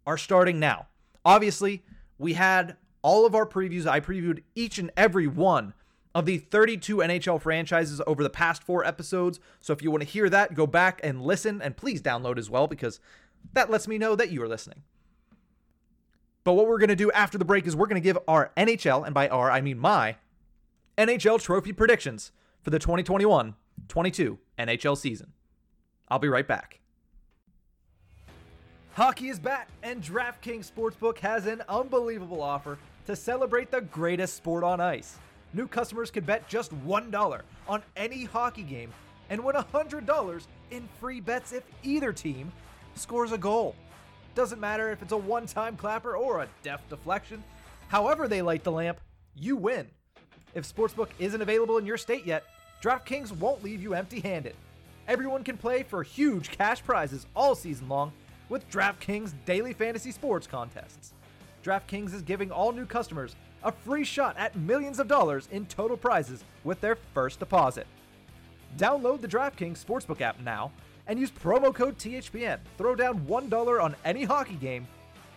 are 0.07 0.17
starting 0.17 0.59
now. 0.59 0.87
Obviously, 1.23 1.83
we 2.17 2.33
had 2.33 2.77
all 3.01 3.25
of 3.25 3.35
our 3.35 3.45
previews. 3.45 3.85
I 3.85 3.99
previewed 3.99 4.41
each 4.55 4.79
and 4.79 4.91
every 4.97 5.27
one 5.27 5.73
of 6.15 6.25
the 6.25 6.38
32 6.38 6.98
NHL 6.98 7.41
franchises 7.41 8.01
over 8.05 8.24
the 8.24 8.29
past 8.29 8.63
four 8.63 8.86
episodes. 8.86 9.39
So 9.60 9.74
if 9.74 9.82
you 9.82 9.91
want 9.91 10.03
to 10.03 10.10
hear 10.10 10.29
that, 10.29 10.53
go 10.53 10.67
back 10.67 11.00
and 11.03 11.22
listen, 11.22 11.62
and 11.62 11.75
please 11.75 12.01
download 12.01 12.38
as 12.38 12.50
well 12.50 12.67
because 12.67 13.00
that 13.53 13.70
lets 13.70 13.88
me 13.88 13.98
know 13.98 14.15
that 14.15 14.32
you 14.32 14.41
are 14.43 14.48
listening. 14.48 14.84
But 16.43 16.53
what 16.53 16.67
we're 16.67 16.77
going 16.77 16.89
to 16.89 16.96
do 16.96 17.12
after 17.12 17.38
the 17.38 17.46
break 17.46 17.65
is 17.65 17.75
we're 17.75 17.88
going 17.88 18.01
to 18.01 18.03
give 18.03 18.17
our 18.27 18.51
NHL, 18.58 19.05
and 19.05 19.13
by 19.13 19.29
our, 19.29 19.50
I 19.50 19.62
mean 19.62 19.79
my, 19.79 20.17
NHL 20.98 21.41
trophy 21.41 21.74
predictions 21.74 22.32
for 22.62 22.70
the 22.70 22.79
2021 22.79 23.55
22 23.88 24.39
NHL 24.60 24.98
season. 24.98 25.34
I'll 26.10 26.20
be 26.20 26.27
right 26.27 26.48
back. 26.48 26.79
Hockey 28.93 29.29
is 29.29 29.39
back, 29.39 29.70
and 29.82 30.03
DraftKings 30.03 30.72
Sportsbook 30.72 31.17
has 31.20 31.48
an 31.48 31.63
unbelievable 31.67 32.43
offer 32.43 32.77
to 33.08 33.15
celebrate 33.15 33.72
the 33.72 33.82
greatest 33.82 34.36
sport 34.36 34.63
on 34.63 34.79
ice. 34.79 35.17
New 35.53 35.67
customers 35.67 36.10
can 36.10 36.24
bet 36.24 36.48
just 36.48 36.74
$1 36.86 37.41
on 37.67 37.83
any 37.95 38.24
hockey 38.24 38.63
game 38.63 38.91
and 39.29 39.43
win 39.43 39.55
$100 39.55 40.48
in 40.72 40.89
free 41.00 41.19
bets 41.19 41.53
if 41.53 41.63
either 41.83 42.12
team 42.12 42.51
scores 42.95 43.31
a 43.31 43.38
goal. 43.38 43.75
Doesn't 44.33 44.60
matter 44.60 44.91
if 44.91 45.03
it's 45.03 45.12
a 45.12 45.17
one 45.17 45.45
time 45.45 45.77
clapper 45.77 46.17
or 46.17 46.41
a 46.41 46.48
deft 46.63 46.89
deflection. 46.89 47.43
However, 47.88 48.27
they 48.27 48.41
light 48.41 48.63
the 48.63 48.72
lamp, 48.72 49.00
you 49.36 49.55
win. 49.55 49.88
If 50.55 50.72
Sportsbook 50.72 51.10
isn't 51.19 51.41
available 51.41 51.77
in 51.77 51.86
your 51.86 51.98
state 51.98 52.25
yet, 52.25 52.43
DraftKings 52.81 53.31
won't 53.38 53.63
leave 53.63 53.81
you 53.81 53.93
empty 53.93 54.19
handed. 54.19 54.55
Everyone 55.07 55.43
can 55.43 55.57
play 55.57 55.83
for 55.83 56.01
huge 56.01 56.50
cash 56.50 56.83
prizes 56.83 57.27
all 57.36 57.53
season 57.53 57.88
long 57.89 58.12
with 58.50 58.67
DraftKings 58.72 59.33
daily 59.45 59.74
fantasy 59.74 60.12
sports 60.12 60.48
contests. 60.48 61.13
DraftKings 61.63 62.13
is 62.13 62.22
giving 62.24 62.51
all 62.51 62.72
new 62.72 62.86
customers 62.86 63.36
a 63.63 63.72
free 63.72 64.03
shot 64.03 64.36
at 64.38 64.55
millions 64.55 65.00
of 65.00 65.08
dollars 65.08 65.48
in 65.51 65.65
total 65.65 65.98
prizes 65.98 66.43
with 66.63 66.82
their 66.82 66.96
first 67.13 67.39
deposit. 67.39 67.88
Download 68.77 69.22
the 69.22 69.27
DraftKings 69.27 69.84
Sportsbook 69.84 70.22
app 70.22 70.39
now 70.41 70.72
and 71.08 71.20
use 71.20 71.32
promo 71.32 71.74
code 71.74 71.98
THPN. 71.98 72.60
Throw 72.77 72.96
down 72.96 73.25
$1 73.27 73.84
on 73.84 73.96
any 74.05 74.24
hockey 74.24 74.55
game 74.55 74.88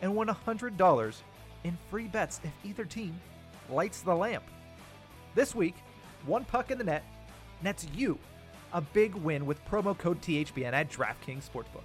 and 0.03 0.15
win 0.15 0.29
$100 0.29 1.17
in 1.65 1.79
free 1.91 2.07
bets 2.07 2.41
if 2.45 2.53
either 2.65 2.85
team 2.85 3.19
lights 3.71 4.01
the 4.01 4.15
lamp. 4.15 4.45
This 5.35 5.55
week, 5.55 5.75
one 6.25 6.45
puck 6.45 6.71
in 6.71 6.79
the 6.79 6.85
net 6.85 7.05
nets 7.63 7.87
you 7.95 8.19
a 8.73 8.81
big 8.81 9.15
win 9.15 9.47
with 9.47 9.65
promo 9.67 9.97
code 9.97 10.21
THPN 10.21 10.73
at 10.73 10.91
DraftKings 10.91 11.49
Sportsbook. 11.49 11.85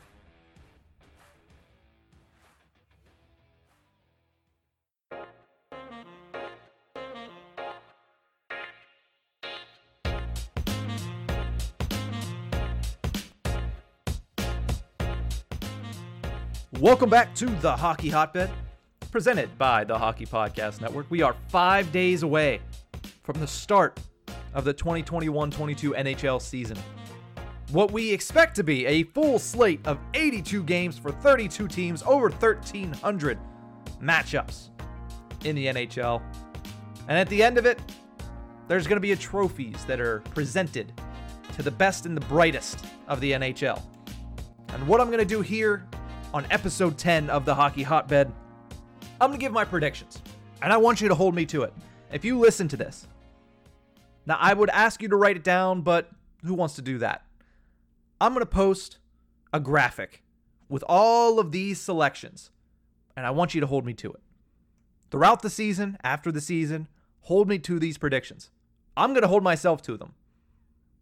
Welcome 16.79 17.09
back 17.09 17.35
to 17.35 17.47
the 17.47 17.75
Hockey 17.75 18.09
Hotbed, 18.09 18.49
presented 19.11 19.55
by 19.57 19.83
the 19.83 19.97
Hockey 19.97 20.25
Podcast 20.25 20.79
Network. 20.79 21.05
We 21.09 21.21
are 21.21 21.35
five 21.49 21.91
days 21.91 22.23
away 22.23 22.61
from 23.23 23.41
the 23.41 23.45
start 23.45 23.99
of 24.53 24.63
the 24.63 24.71
2021 24.71 25.51
22 25.51 25.91
NHL 25.91 26.41
season. 26.41 26.77
What 27.71 27.91
we 27.91 28.11
expect 28.13 28.55
to 28.55 28.63
be 28.63 28.85
a 28.85 29.03
full 29.03 29.37
slate 29.37 29.85
of 29.85 29.99
82 30.13 30.63
games 30.63 30.97
for 30.97 31.11
32 31.11 31.67
teams, 31.67 32.03
over 32.03 32.29
1,300 32.29 33.37
matchups 34.01 34.69
in 35.43 35.57
the 35.57 35.65
NHL. 35.67 36.21
And 37.09 37.17
at 37.17 37.27
the 37.27 37.43
end 37.43 37.57
of 37.57 37.65
it, 37.65 37.79
there's 38.69 38.87
going 38.87 38.95
to 38.95 39.01
be 39.01 39.11
a 39.11 39.17
trophies 39.17 39.83
that 39.85 39.99
are 39.99 40.21
presented 40.33 40.93
to 41.53 41.63
the 41.63 41.71
best 41.71 42.05
and 42.05 42.15
the 42.15 42.25
brightest 42.27 42.85
of 43.09 43.19
the 43.19 43.33
NHL. 43.33 43.81
And 44.69 44.87
what 44.87 45.01
I'm 45.01 45.07
going 45.07 45.19
to 45.19 45.25
do 45.25 45.41
here 45.41 45.85
on 46.33 46.45
episode 46.49 46.97
10 46.97 47.29
of 47.29 47.43
the 47.43 47.53
Hockey 47.53 47.83
Hotbed, 47.83 48.31
I'm 49.19 49.29
going 49.29 49.39
to 49.39 49.43
give 49.43 49.51
my 49.51 49.65
predictions. 49.65 50.21
And 50.61 50.71
I 50.71 50.77
want 50.77 51.01
you 51.01 51.09
to 51.09 51.15
hold 51.15 51.35
me 51.35 51.45
to 51.47 51.63
it. 51.63 51.73
If 52.11 52.23
you 52.23 52.39
listen 52.39 52.67
to 52.69 52.77
this, 52.77 53.07
now 54.25 54.37
I 54.39 54.53
would 54.53 54.69
ask 54.69 55.01
you 55.01 55.09
to 55.09 55.15
write 55.15 55.35
it 55.35 55.43
down, 55.43 55.81
but 55.81 56.09
who 56.45 56.53
wants 56.53 56.75
to 56.75 56.81
do 56.81 56.99
that? 56.99 57.25
I'm 58.21 58.33
going 58.33 58.45
to 58.45 58.49
post 58.49 58.99
a 59.51 59.59
graphic 59.59 60.23
with 60.69 60.83
all 60.87 61.39
of 61.39 61.51
these 61.51 61.81
selections, 61.81 62.51
and 63.17 63.25
I 63.25 63.31
want 63.31 63.53
you 63.53 63.61
to 63.61 63.67
hold 63.67 63.85
me 63.85 63.93
to 63.95 64.11
it. 64.13 64.21
Throughout 65.09 65.41
the 65.41 65.49
season, 65.49 65.97
after 66.03 66.31
the 66.31 66.39
season, 66.39 66.87
hold 67.21 67.49
me 67.49 67.59
to 67.59 67.79
these 67.79 67.97
predictions. 67.97 68.51
I'm 68.95 69.11
going 69.11 69.23
to 69.23 69.27
hold 69.27 69.43
myself 69.43 69.81
to 69.83 69.97
them. 69.97 70.13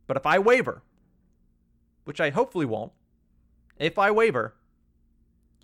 But 0.08 0.18
if 0.18 0.26
I 0.26 0.40
waver, 0.40 0.82
which 2.06 2.20
I 2.20 2.32
hopefully 2.32 2.66
won't, 2.66 2.94
if 3.78 4.00
I 4.00 4.10
waver, 4.10 4.56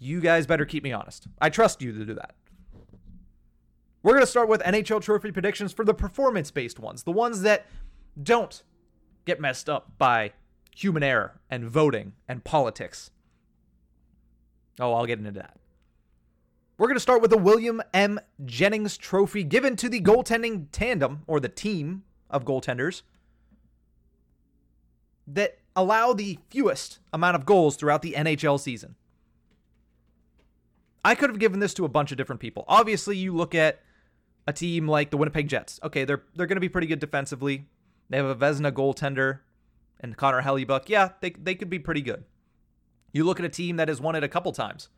you 0.05 0.21
guys 0.21 0.45
better 0.45 0.65
keep 0.65 0.83
me 0.83 0.91
honest. 0.91 1.27
I 1.41 1.49
trust 1.49 1.81
you 1.81 1.91
to 1.91 2.05
do 2.05 2.13
that. 2.13 2.35
We're 4.03 4.13
going 4.13 4.23
to 4.23 4.27
start 4.27 4.47
with 4.47 4.61
NHL 4.61 5.01
trophy 5.01 5.31
predictions 5.31 5.73
for 5.73 5.83
the 5.83 5.93
performance 5.93 6.51
based 6.51 6.79
ones, 6.79 7.03
the 7.03 7.11
ones 7.11 7.41
that 7.41 7.65
don't 8.21 8.61
get 9.25 9.41
messed 9.41 9.67
up 9.67 9.97
by 9.97 10.33
human 10.75 11.01
error 11.01 11.39
and 11.49 11.65
voting 11.65 12.13
and 12.27 12.43
politics. 12.43 13.09
Oh, 14.79 14.93
I'll 14.93 15.07
get 15.07 15.17
into 15.17 15.31
that. 15.31 15.57
We're 16.77 16.87
going 16.87 16.97
to 16.97 17.01
start 17.01 17.21
with 17.21 17.31
the 17.31 17.37
William 17.37 17.81
M. 17.93 18.19
Jennings 18.43 18.97
Trophy 18.97 19.43
given 19.43 19.75
to 19.77 19.89
the 19.89 20.01
goaltending 20.01 20.67
tandem 20.71 21.21
or 21.25 21.39
the 21.39 21.49
team 21.49 22.03
of 22.29 22.45
goaltenders 22.45 23.01
that 25.25 25.57
allow 25.75 26.13
the 26.13 26.37
fewest 26.49 26.99
amount 27.11 27.35
of 27.35 27.45
goals 27.45 27.75
throughout 27.75 28.01
the 28.01 28.13
NHL 28.13 28.59
season. 28.59 28.95
I 31.05 31.13
could 31.13 31.29
have 31.29 31.37
given 31.37 31.59
this 31.59 31.75
to 31.75 31.85
a 31.85 31.87
bunch 31.87 32.11
of 32.11 32.17
different 32.17 32.41
people. 32.41 32.65
Obviously, 32.67 33.15
you 33.15 33.31
look 33.31 33.53
at 33.53 33.79
a 34.47 34.51
team 34.51 34.87
like 34.87 35.11
the 35.11 35.17
Winnipeg 35.17 35.47
Jets. 35.47 35.79
Okay, 35.83 36.03
they're 36.03 36.23
they're 36.35 36.47
going 36.47 36.55
to 36.55 36.61
be 36.61 36.67
pretty 36.67 36.87
good 36.87 36.99
defensively. 36.99 37.67
They 38.09 38.17
have 38.17 38.25
a 38.25 38.35
Vezina 38.35 38.71
goaltender 38.71 39.41
and 39.99 40.17
Connor 40.17 40.41
Hellebuyck. 40.41 40.89
Yeah, 40.89 41.09
they 41.21 41.29
they 41.29 41.53
could 41.53 41.69
be 41.69 41.77
pretty 41.77 42.01
good. 42.01 42.23
You 43.13 43.23
look 43.23 43.39
at 43.39 43.45
a 43.45 43.49
team 43.49 43.77
that 43.77 43.87
has 43.87 44.01
won 44.01 44.15
it 44.15 44.23
a 44.23 44.27
couple 44.27 44.51
times 44.51 44.89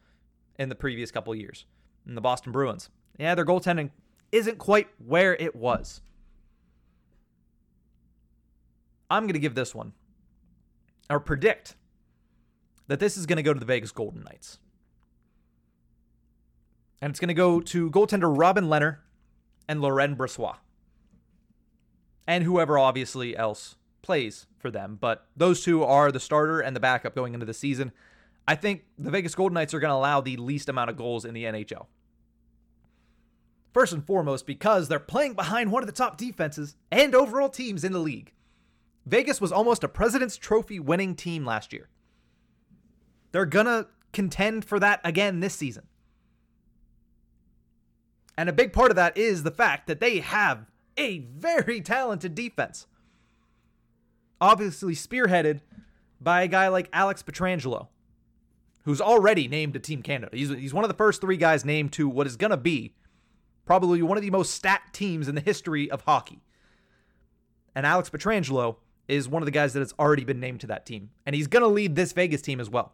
in 0.58 0.70
the 0.70 0.76
previous 0.76 1.12
couple 1.12 1.36
years. 1.36 1.66
In 2.08 2.16
the 2.16 2.22
Boston 2.22 2.54
Bruins. 2.54 2.90
Yeah, 3.20 3.36
their 3.36 3.46
goaltending 3.46 3.92
isn't 4.32 4.60
quite 4.60 4.88
where 5.06 5.36
it 5.36 5.58
was. 5.58 6.00
I'm 9.10 9.24
going 9.24 9.34
to 9.34 9.40
give 9.40 9.56
this 9.56 9.76
one 9.76 9.92
or 11.10 11.20
predict 11.20 11.76
that 12.88 13.02
this 13.02 13.18
is 13.18 13.26
going 13.26 13.38
to 13.38 13.44
go 13.44 13.54
to 13.54 13.60
the 13.60 13.66
Vegas 13.66 13.92
Golden 13.92 14.24
Knights. 14.24 14.60
And 17.01 17.12
it's 17.12 17.20
going 17.20 17.27
to 17.27 17.34
go 17.34 17.62
to 17.62 17.89
goaltender 17.92 18.34
Robin 18.36 18.66
Lehner 18.66 18.98
and 19.68 19.82
Laurent 19.82 20.18
Brossoit. 20.18 20.58
And 22.27 22.44
whoever 22.44 22.77
obviously 22.77 23.38
else 23.38 23.75
plays 24.01 24.48
for 24.58 24.72
them. 24.72 24.98
But 25.00 25.25
those 25.36 25.63
two 25.63 25.84
are 25.84 26.12
the 26.12 26.20
starter 26.20 26.60
and 26.60 26.75
the 26.75 26.80
backup 26.80 27.16
going 27.16 27.34
into 27.34 27.46
the 27.46 27.54
season. 27.54 27.92
I 28.48 28.56
think 28.56 28.86
the 28.98 29.12
Vegas 29.12 29.36
Golden 29.36 29.54
Knights 29.54 29.74
are 29.74 29.80
going 29.80 29.92
to 29.92 29.96
allow 29.96 30.22
the 30.22 30.38
least 30.38 30.70
amount 30.70 30.89
of 30.89 30.98
goals 30.98 31.25
in 31.25 31.34
the 31.34 31.44
NHL. 31.44 31.88
First 33.74 33.94
and 33.94 34.06
foremost, 34.06 34.48
because 34.48 34.88
they're 34.88 35.00
playing 35.00 35.34
behind 35.34 35.72
one 35.72 35.84
of 35.84 35.88
the 35.88 35.94
top 35.94 36.18
defenses 36.18 36.75
and 36.92 37.13
overall 37.13 37.50
teams 37.50 37.84
in 37.84 37.92
the 37.92 38.00
league. 38.00 38.34
Vegas 39.06 39.39
was 39.39 39.51
almost 39.51 39.84
a 39.84 39.88
President's 39.88 40.38
Trophy 40.38 40.80
winning 40.80 41.16
team 41.16 41.46
last 41.46 41.72
year. 41.72 41.89
They're 43.32 43.46
going 43.46 43.68
to 43.68 43.88
contend 44.13 44.66
for 44.66 44.80
that 44.80 45.00
again 45.04 45.42
this 45.42 45.54
season. 45.54 45.84
And 48.38 48.50
a 48.50 48.53
big 48.53 48.72
part 48.72 48.91
of 48.91 48.96
that 48.96 49.17
is 49.17 49.44
the 49.44 49.51
fact 49.51 49.88
that 49.88 50.00
they 50.00 50.20
have 50.20 50.70
a 50.96 51.20
very 51.20 51.82
talented 51.82 52.36
defense. 52.36 52.86
Obviously, 54.39 54.94
spearheaded 54.94 55.62
by 56.22 56.44
a 56.44 56.48
guy 56.48 56.67
like 56.67 56.89
Alex 56.94 57.24
Pietrangelo, 57.24 57.88
who's 58.84 59.01
already 59.01 59.48
named 59.48 59.74
to 59.74 59.79
Team 59.79 60.03
Canada. 60.03 60.36
He's, 60.36 60.50
he's 60.50 60.74
one 60.74 60.84
of 60.84 60.89
the 60.89 60.96
first 60.96 61.20
three 61.20 61.38
guys 61.38 61.65
named 61.65 61.91
to 61.94 62.08
what 62.08 62.27
is 62.27 62.36
going 62.36 62.51
to 62.51 62.58
be 62.58 62.94
probably 63.65 64.01
one 64.01 64.17
of 64.17 64.24
the 64.24 64.29
most 64.29 64.51
stacked 64.51 64.96
teams 64.96 65.27
in 65.27 65.36
the 65.36 65.41
history 65.41 65.89
of 65.89 66.01
hockey. 66.01 66.41
And 67.75 67.86
Alex 67.86 68.10
Pietrangelo 68.10 68.77
is 69.08 69.27
one 69.27 69.41
of 69.41 69.46
the 69.46 69.51
guys 69.51 69.74
that 69.74 69.79
has 69.79 69.94
already 70.00 70.24
been 70.24 70.39
named 70.39 70.62
to 70.62 70.67
that 70.67 70.86
team. 70.86 71.10
And 71.25 71.36
he's 71.36 71.48
going 71.48 71.63
to 71.63 71.67
lead 71.67 71.96
this 71.96 72.13
Vegas 72.13 72.41
team 72.41 72.60
as 72.60 72.70
well. 72.70 72.94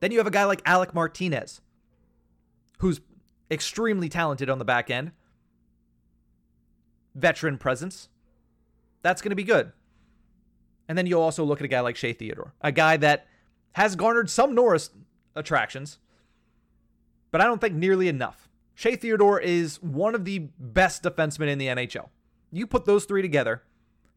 Then 0.00 0.10
you 0.10 0.18
have 0.18 0.26
a 0.26 0.32
guy 0.32 0.44
like 0.44 0.62
Alec 0.64 0.94
Martinez, 0.94 1.60
who's 2.78 3.00
extremely 3.50 4.08
talented 4.08 4.50
on 4.50 4.58
the 4.58 4.64
back 4.64 4.90
end. 4.90 5.12
Veteran 7.14 7.58
presence. 7.58 8.08
That's 9.02 9.22
going 9.22 9.30
to 9.30 9.36
be 9.36 9.44
good. 9.44 9.72
And 10.88 10.96
then 10.96 11.06
you'll 11.06 11.22
also 11.22 11.44
look 11.44 11.60
at 11.60 11.64
a 11.64 11.68
guy 11.68 11.80
like 11.80 11.96
Shea 11.96 12.12
Theodore, 12.12 12.54
a 12.60 12.72
guy 12.72 12.96
that 12.98 13.26
has 13.72 13.96
garnered 13.96 14.30
some 14.30 14.54
Norris 14.54 14.90
attractions, 15.34 15.98
but 17.30 17.40
I 17.40 17.44
don't 17.44 17.60
think 17.60 17.74
nearly 17.74 18.08
enough. 18.08 18.48
Shea 18.74 18.96
Theodore 18.96 19.40
is 19.40 19.82
one 19.82 20.14
of 20.14 20.24
the 20.24 20.48
best 20.58 21.02
defensemen 21.02 21.48
in 21.48 21.58
the 21.58 21.66
NHL. 21.66 22.08
You 22.52 22.66
put 22.66 22.84
those 22.84 23.04
three 23.04 23.22
together. 23.22 23.62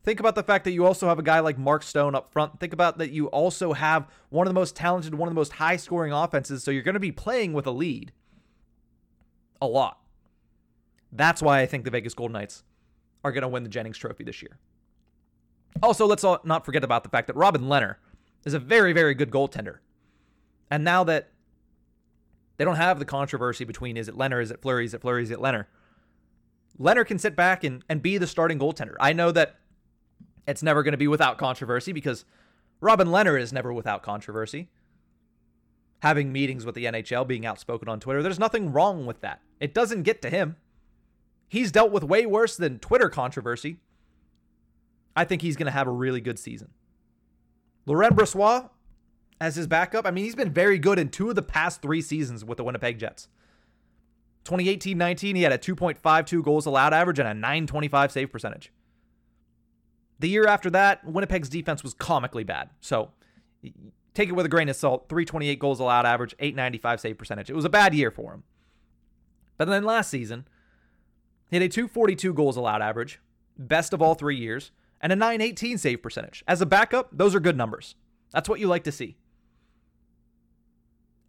Think 0.04 0.20
about 0.20 0.36
the 0.36 0.44
fact 0.44 0.64
that 0.66 0.72
you 0.72 0.86
also 0.86 1.08
have 1.08 1.20
a 1.20 1.24
guy 1.24 1.40
like 1.40 1.58
Mark 1.58 1.84
Stone 1.84 2.16
up 2.16 2.32
front. 2.32 2.60
Think 2.60 2.74
about 2.74 2.98
that 3.00 3.12
you 3.12 3.28
also 3.28 3.74
have 3.74 4.08
one 4.30 4.48
of 4.48 4.54
the 4.54 4.60
most 4.60 4.76
talented, 4.76 5.16
one 5.16 5.28
of 5.28 5.34
the 5.34 5.40
most 5.40 5.54
high 5.54 5.76
scoring 5.76 6.14
offenses. 6.14 6.64
So 6.64 6.72
you're 6.72 6.84
going 6.84 6.94
to 6.94 7.00
be 7.00 7.12
playing 7.12 7.54
with 7.54 7.68
a 7.68 7.72
lead 7.72 8.12
a 9.62 9.68
lot. 9.68 10.00
That's 11.12 11.42
why 11.42 11.62
I 11.62 11.66
think 11.66 11.86
the 11.86 11.92
Vegas 11.92 12.13
Golden 12.13 12.34
Knights 12.34 12.63
are 13.24 13.32
going 13.32 13.42
to 13.42 13.48
win 13.48 13.63
the 13.63 13.70
Jennings 13.70 13.98
Trophy 13.98 14.24
this 14.24 14.42
year. 14.42 14.58
Also, 15.82 16.06
let's 16.06 16.24
not 16.24 16.66
forget 16.66 16.84
about 16.84 17.04
the 17.04 17.10
fact 17.10 17.28
that 17.28 17.36
Robin 17.36 17.63
Lehner 17.63 17.96
is 18.46 18.54
a 18.54 18.60
very, 18.60 18.94
very 18.94 19.13
good 19.13 19.32
goaltender. 19.32 19.78
And 20.72 20.84
now 20.84 21.04
that 21.06 21.32
they 22.58 22.66
don't 22.66 22.75
have 22.75 23.00
the 23.00 23.06
controversy 23.06 23.66
between 23.66 23.98
is 23.98 24.08
it 24.08 24.16
Lehner, 24.16 24.42
is 24.42 24.51
it 24.51 24.62
Fleury, 24.62 24.86
is 24.86 24.94
it 24.94 25.01
Fleury, 25.01 25.24
is 25.24 25.32
it 25.32 25.39
Lehner, 25.39 25.66
Lehner 26.80 27.06
can 27.06 27.20
sit 27.20 27.36
back 27.36 27.63
and, 27.63 27.84
and 27.89 28.01
be 28.01 28.18
the 28.18 28.28
starting 28.28 28.60
goaltender. 28.60 28.96
I 29.00 29.13
know 29.13 29.32
that 29.32 29.56
it's 30.48 30.63
never 30.63 30.84
going 30.84 30.94
to 30.94 30.98
be 30.98 31.08
without 31.08 31.38
controversy 31.38 31.92
because 31.92 32.25
Robin 32.82 33.08
Lehner 33.08 33.39
is 33.39 33.51
never 33.51 33.74
without 33.74 34.04
controversy. 34.04 34.70
Having 36.00 36.32
meetings 36.32 36.65
with 36.65 36.75
the 36.75 36.86
NHL, 36.86 37.27
being 37.27 37.46
outspoken 37.46 37.89
on 37.89 38.00
Twitter. 38.00 38.24
There's 38.24 38.39
nothing 38.39 38.72
wrong 38.72 39.06
with 39.06 39.22
that. 39.22 39.41
It 39.60 39.74
doesn't 39.74 40.03
get 40.03 40.22
to 40.22 40.29
him. 40.29 40.56
He's 41.48 41.72
dealt 41.72 41.91
with 41.91 42.03
way 42.03 42.25
worse 42.25 42.56
than 42.56 42.79
Twitter 42.79 43.10
controversy. 43.10 43.77
I 45.15 45.25
think 45.25 45.41
he's 45.41 45.58
going 45.58 45.65
to 45.65 45.72
have 45.72 45.88
a 45.88 45.91
really 45.91 46.22
good 46.22 46.39
season. 46.39 46.70
Laurent 47.86 48.15
Brossoit 48.15 48.70
as 49.41 49.56
his 49.56 49.68
backup, 49.68 50.06
I 50.06 50.12
mean, 50.12 50.25
he's 50.25 50.36
been 50.36 50.51
very 50.51 50.77
good 50.77 51.00
in 51.00 51.10
two 51.10 51.29
of 51.29 51.36
the 51.36 51.41
past 51.41 51.82
three 51.82 52.01
seasons 52.01 52.44
with 52.46 52.58
the 52.58 52.63
Winnipeg 52.63 53.00
Jets. 53.00 53.27
2018 54.46 54.98
19, 54.98 55.36
he 55.36 55.41
had 55.44 55.51
a 55.51 55.58
2.52 55.58 56.44
goals 56.44 56.65
allowed 56.65 56.94
average 56.94 57.20
and 57.20 57.27
a 57.27 57.34
925 57.34 58.12
save 58.12 58.32
percentage. 58.32 58.72
The 60.20 60.29
year 60.29 60.48
after 60.48 60.70
that, 60.72 61.06
Winnipeg's 61.06 61.50
defense 61.50 61.84
was 61.84 61.94
comically 61.94 62.44
bad. 62.44 62.70
So 62.82 63.12
take 64.13 64.30
it 64.30 64.34
with 64.34 64.46
a 64.46 64.50
grain 64.50 64.70
of 64.70 64.75
salt 64.75 65.10
328 65.10 65.60
goals 65.60 65.80
allowed 65.80 66.06
average, 66.06 66.36
895 66.39 67.00
save 67.00 67.18
percentage. 67.18 67.50
It 67.50 67.56
was 67.56 67.66
a 67.66 67.70
bad 67.70 67.94
year 67.94 68.12
for 68.12 68.34
him. 68.34 68.44
But 69.58 69.68
then 69.68 69.84
last 69.84 70.10
season, 70.10 70.48
he 71.50 71.58
had 71.58 71.63
a 71.63 71.70
242 71.70 72.34
goals 72.34 72.58
allowed 72.58 72.82
average, 72.82 73.20
best 73.58 73.94
of 73.94 74.01
all 74.01 74.16
three 74.16 74.38
years, 74.38 74.72
and 75.01 75.12
a 75.12 75.16
918 75.16 75.78
save 75.78 76.01
percentage. 76.01 76.44
As 76.48 76.62
a 76.62 76.66
backup, 76.66 77.10
those 77.12 77.36
are 77.36 77.39
good 77.39 77.58
numbers. 77.58 77.96
That's 78.32 78.48
what 78.48 78.60
you 78.60 78.68
like 78.68 78.84
to 78.84 78.92
see. 78.92 79.18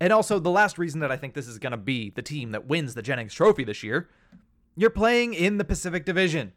And 0.01 0.13
also, 0.13 0.39
the 0.39 0.51
last 0.51 0.79
reason 0.79 1.01
that 1.01 1.13
I 1.13 1.17
think 1.17 1.35
this 1.35 1.47
is 1.47 1.59
going 1.59 1.73
to 1.73 1.77
be 1.77 2.11
the 2.11 2.23
team 2.23 2.53
that 2.53 2.67
wins 2.67 2.95
the 2.95 3.03
Jennings 3.03 3.35
Trophy 3.35 3.65
this 3.65 3.83
year, 3.83 4.09
you're 4.75 4.89
playing 4.89 5.35
in 5.35 5.59
the 5.59 5.65
Pacific 5.65 6.07
Division. 6.07 6.53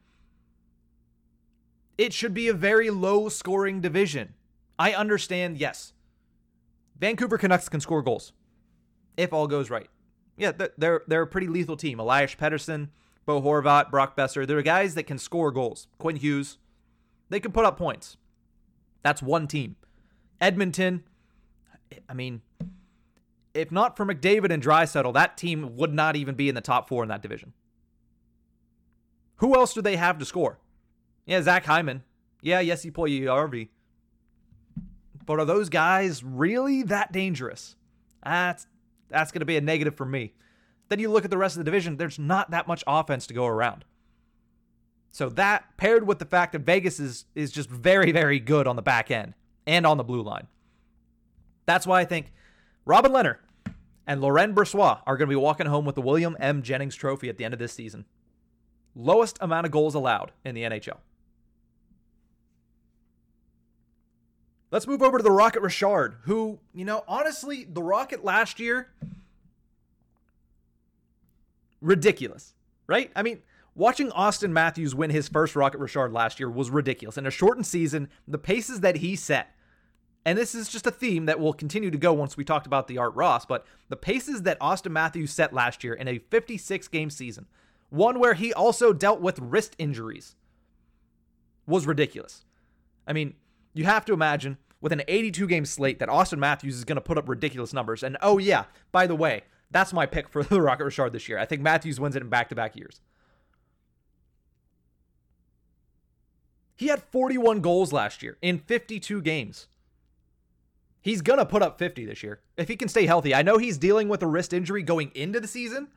It 1.98 2.14
should 2.14 2.34
be 2.34 2.48
a 2.48 2.54
very 2.54 2.90
low 2.90 3.30
scoring 3.30 3.82
division. 3.82 4.34
I 4.80 4.94
understand, 4.94 5.58
yes. 5.58 5.94
Vancouver 7.04 7.38
Canucks 7.38 7.68
can 7.68 7.82
score 7.82 8.02
goals 8.02 8.32
if 9.18 9.34
all 9.34 9.46
goes 9.46 9.70
right. 9.70 9.90
Yeah, 10.38 10.54
they're 10.78 11.02
they're 11.06 11.24
a 11.24 11.28
pretty 11.28 11.48
lethal 11.48 11.76
team. 11.76 12.00
Elias 12.00 12.34
Pettersson, 12.36 12.92
Bo 13.26 13.42
Horvat, 13.42 13.92
Brock 13.92 14.16
Boeser. 14.16 14.48
They're 14.48 14.62
guys 14.62 14.96
that 14.96 15.04
can 15.04 15.18
score 15.18 15.52
goals. 15.52 15.90
Quinn 15.98 16.16
Hughes, 16.16 16.60
they 17.30 17.42
can 17.42 17.52
put 17.52 17.66
up 17.66 17.78
points. 17.78 18.16
That's 19.02 19.22
one 19.22 19.48
team. 19.48 19.76
Edmonton, 20.40 21.04
I 22.08 22.14
mean, 22.14 22.42
if 23.54 23.70
not 23.70 23.98
for 23.98 24.06
McDavid 24.06 24.54
and 24.54 24.64
Draisaitl, 24.64 25.14
that 25.14 25.36
team 25.36 25.76
would 25.76 25.94
not 25.94 26.16
even 26.16 26.36
be 26.36 26.48
in 26.48 26.56
the 26.56 26.62
top 26.62 26.88
four 26.88 27.04
in 27.04 27.10
that 27.10 27.22
division. 27.22 27.52
Who 29.38 29.58
else 29.58 29.74
do 29.74 29.82
they 29.82 29.98
have 29.98 30.20
to 30.20 30.26
score? 30.26 30.58
Yeah, 31.26 31.42
Zach 31.42 31.66
Hyman. 31.66 32.04
Yeah, 32.42 32.62
yes, 32.62 32.86
Puljujarvi. 32.86 33.68
But 35.26 35.40
are 35.40 35.46
those 35.46 35.70
guys 35.70 36.24
really 36.24 36.84
that 36.84 37.12
dangerous? 37.12 37.76
That's 38.24 38.68
that's 39.10 39.32
going 39.32 39.42
to 39.42 39.46
be 39.46 39.58
a 39.58 39.62
negative 39.62 39.96
for 39.96 40.06
me. 40.06 40.34
Then 40.90 41.00
you 41.00 41.12
look 41.12 41.24
at 41.24 41.32
the 41.32 41.38
rest 41.38 41.56
of 41.56 41.60
the 41.60 41.64
division, 41.64 41.98
there's 41.98 42.20
not 42.20 42.52
that 42.52 42.68
much 42.68 42.84
offense 42.88 43.28
to 43.28 43.34
go 43.34 43.46
around. 43.46 43.86
So 45.12 45.30
that 45.30 45.78
paired 45.78 46.08
with 46.08 46.20
the 46.20 46.26
fact 46.26 46.54
that 46.54 46.62
Vegas 46.62 47.00
is 47.00 47.26
is 47.36 47.52
just 47.52 47.70
very 47.70 48.12
very 48.12 48.40
good 48.40 48.68
on 48.68 48.76
the 48.76 48.82
back 48.82 49.12
end 49.12 49.34
and 49.66 49.86
on 49.86 49.98
the 49.98 50.04
blue 50.04 50.22
line. 50.22 50.48
That's 51.66 51.88
why 51.88 52.02
I 52.02 52.06
think 52.06 52.34
Robin 52.86 53.12
Lehner 53.12 53.38
and 54.06 54.20
Laurent 54.22 54.54
Brossoit 54.54 55.02
are 55.08 55.16
going 55.16 55.30
to 55.30 55.34
be 55.34 55.40
walking 55.40 55.68
home 55.68 55.86
with 55.86 55.96
the 55.96 56.02
William 56.02 56.36
M. 56.40 56.62
Jennings 56.62 56.96
Trophy 56.96 57.30
at 57.30 57.38
the 57.38 57.46
end 57.46 57.54
of 57.54 57.60
this 57.60 57.74
season. 57.74 58.06
Lowest 58.96 59.38
amount 59.40 59.66
of 59.66 59.72
goals 59.72 59.96
allowed 59.96 60.32
in 60.44 60.56
the 60.56 60.64
NHL. 60.64 60.98
Let's 64.74 64.88
move 64.88 65.04
over 65.04 65.20
to 65.20 65.24
the 65.24 65.30
Rocket 65.30 65.62
Richard, 65.62 66.16
who, 66.24 66.58
you 66.74 66.84
know, 66.84 67.04
honestly, 67.08 67.64
the 67.64 67.84
Rocket 67.84 68.26
last 68.26 68.60
year, 68.60 68.88
ridiculous, 71.80 72.56
right? 72.88 73.12
I 73.16 73.22
mean, 73.22 73.44
watching 73.76 74.10
Auston 74.10 74.50
Matthews 74.50 74.96
win 74.96 75.12
his 75.12 75.28
first 75.28 75.56
Rocket 75.56 75.78
Richard 75.78 76.12
last 76.12 76.40
year 76.40 76.50
was 76.50 76.72
ridiculous. 76.72 77.20
In 77.20 77.28
a 77.28 77.30
shortened 77.30 77.68
season, 77.68 78.10
the 78.28 78.40
paces 78.40 78.80
that 78.80 78.96
he 78.96 79.16
set 79.16 79.52
and 80.26 80.40
this 80.40 80.56
is 80.56 80.70
just 80.70 80.88
a 80.88 80.92
theme 80.92 81.26
that 81.26 81.40
will 81.40 81.54
continue 81.54 81.92
to 81.92 81.98
go 81.98 82.12
once 82.12 82.36
we 82.36 82.44
talked 82.44 82.66
about 82.66 82.88
the 82.88 82.98
Art 82.98 83.14
Ross, 83.14 83.46
but 83.46 83.68
the 83.90 83.96
paces 83.96 84.42
that 84.44 84.60
Auston 84.60 84.92
Matthews 84.92 85.32
set 85.32 85.54
last 85.54 85.84
year 85.84 85.94
in 85.94 86.08
a 86.08 86.18
56 86.18 86.88
game 86.88 87.12
season, 87.12 87.46
one 87.92 88.20
where 88.20 88.34
he 88.34 88.54
also 88.54 88.92
dealt 88.92 89.22
with 89.22 89.38
wrist 89.38 89.76
injuries, 89.78 90.36
was 91.68 91.86
ridiculous. 91.86 92.46
I 93.06 93.14
mean, 93.14 93.36
you 93.74 93.86
have 93.86 94.06
to 94.06 94.14
imagine 94.14 94.58
with 94.82 94.92
an 94.92 95.02
82 95.08 95.48
game 95.48 95.66
slate 95.66 96.00
that 96.00 96.10
Auston 96.10 96.40
Matthews 96.40 96.76
is 96.76 96.84
going 96.84 96.98
to 96.98 97.02
put 97.02 97.18
up 97.18 97.30
ridiculous 97.30 97.74
numbers. 97.74 98.04
And 98.04 98.18
oh, 98.22 98.38
yeah, 98.38 98.66
by 98.92 99.08
the 99.08 99.16
way, 99.16 99.44
that's 99.72 99.94
my 99.94 100.06
pick 100.06 100.30
for 100.30 100.44
the 100.44 100.62
Rocket 100.62 100.86
Richard 100.86 101.14
this 101.14 101.28
year. 101.28 101.40
I 101.40 101.46
think 101.46 101.62
Matthews 101.62 102.00
wins 102.00 102.16
it 102.16 102.22
in 102.22 102.30
back 102.30 102.50
to 102.50 102.56
back 102.56 102.76
years. 102.76 103.02
He 106.76 106.88
had 106.88 107.02
41 107.02 107.62
goals 107.62 107.94
last 107.94 108.24
year 108.24 108.38
in 108.42 108.60
52 108.60 109.22
games. 109.22 109.68
He's 111.02 111.22
going 111.22 111.40
to 111.40 111.46
put 111.46 111.62
up 111.62 111.78
50 111.78 112.06
this 112.06 112.24
year 112.24 112.42
if 112.58 112.68
he 112.68 112.76
can 112.76 112.88
stay 112.88 113.06
healthy. 113.06 113.36
I 113.36 113.42
know 113.42 113.58
he's 113.58 113.78
dealing 113.78 114.10
with 114.10 114.24
a 114.24 114.28
wrist 114.28 114.54
injury 114.54 114.84
going 114.84 115.12
into 115.14 115.40
the 115.40 115.48
season, 115.48 115.90